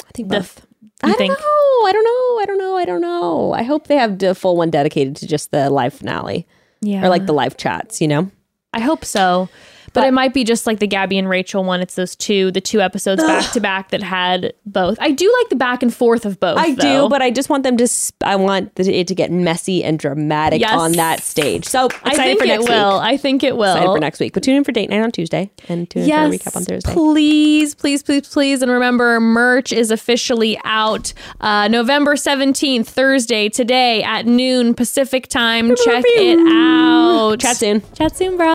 [0.07, 0.61] I think both.
[0.83, 1.87] you I don't think know.
[1.89, 2.39] I don't know.
[2.41, 2.77] I don't know.
[2.77, 3.53] I don't know.
[3.53, 6.47] I hope they have the full one dedicated to just the live finale
[6.81, 8.01] yeah or like the live chats.
[8.01, 8.31] You know.
[8.73, 9.49] I hope so.
[9.97, 11.81] But, it might be just like the Gabby and Rachel one.
[11.81, 14.99] It's those two, the two episodes back to back that had both.
[15.01, 16.59] I do like the back and forth of both.
[16.59, 17.05] I though.
[17.05, 17.89] do, but I just want them to.
[17.89, 20.73] Sp- I want it to get messy and dramatic Yes.
[20.79, 21.65] on that stage.
[21.67, 22.95] So excited I think for it will.
[23.01, 23.03] week.
[23.09, 23.73] I think it will.
[23.75, 24.33] Excited for next week.
[24.35, 26.57] But tune in for date night on Tuesday and tune in Yes, for a recap
[26.57, 26.93] on Thursday.
[26.93, 34.03] please, please, please, please, and remember, merch is officially out uh, November seventeenth, Thursday, today
[34.03, 35.75] at noon Pacific time.
[35.77, 37.39] Check it out.
[37.41, 37.83] Chat soon.
[37.95, 38.55] Chat soon, bro.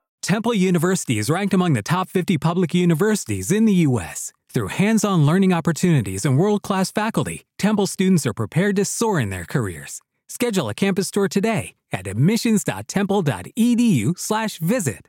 [0.21, 4.31] Temple University is ranked among the top 50 public universities in the U.S.
[4.53, 9.19] Through hands on learning opportunities and world class faculty, Temple students are prepared to soar
[9.19, 9.99] in their careers.
[10.29, 15.07] Schedule a campus tour today at admissions.temple.edu/slash visit.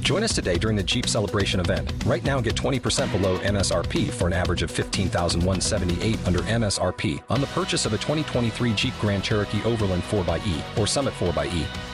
[0.00, 1.90] Join us today during the Jeep Celebration event.
[2.04, 7.46] Right now, get 20% below MSRP for an average of 15178 under MSRP on the
[7.48, 11.93] purchase of a 2023 Jeep Grand Cherokee Overland 4xE or Summit 4xE.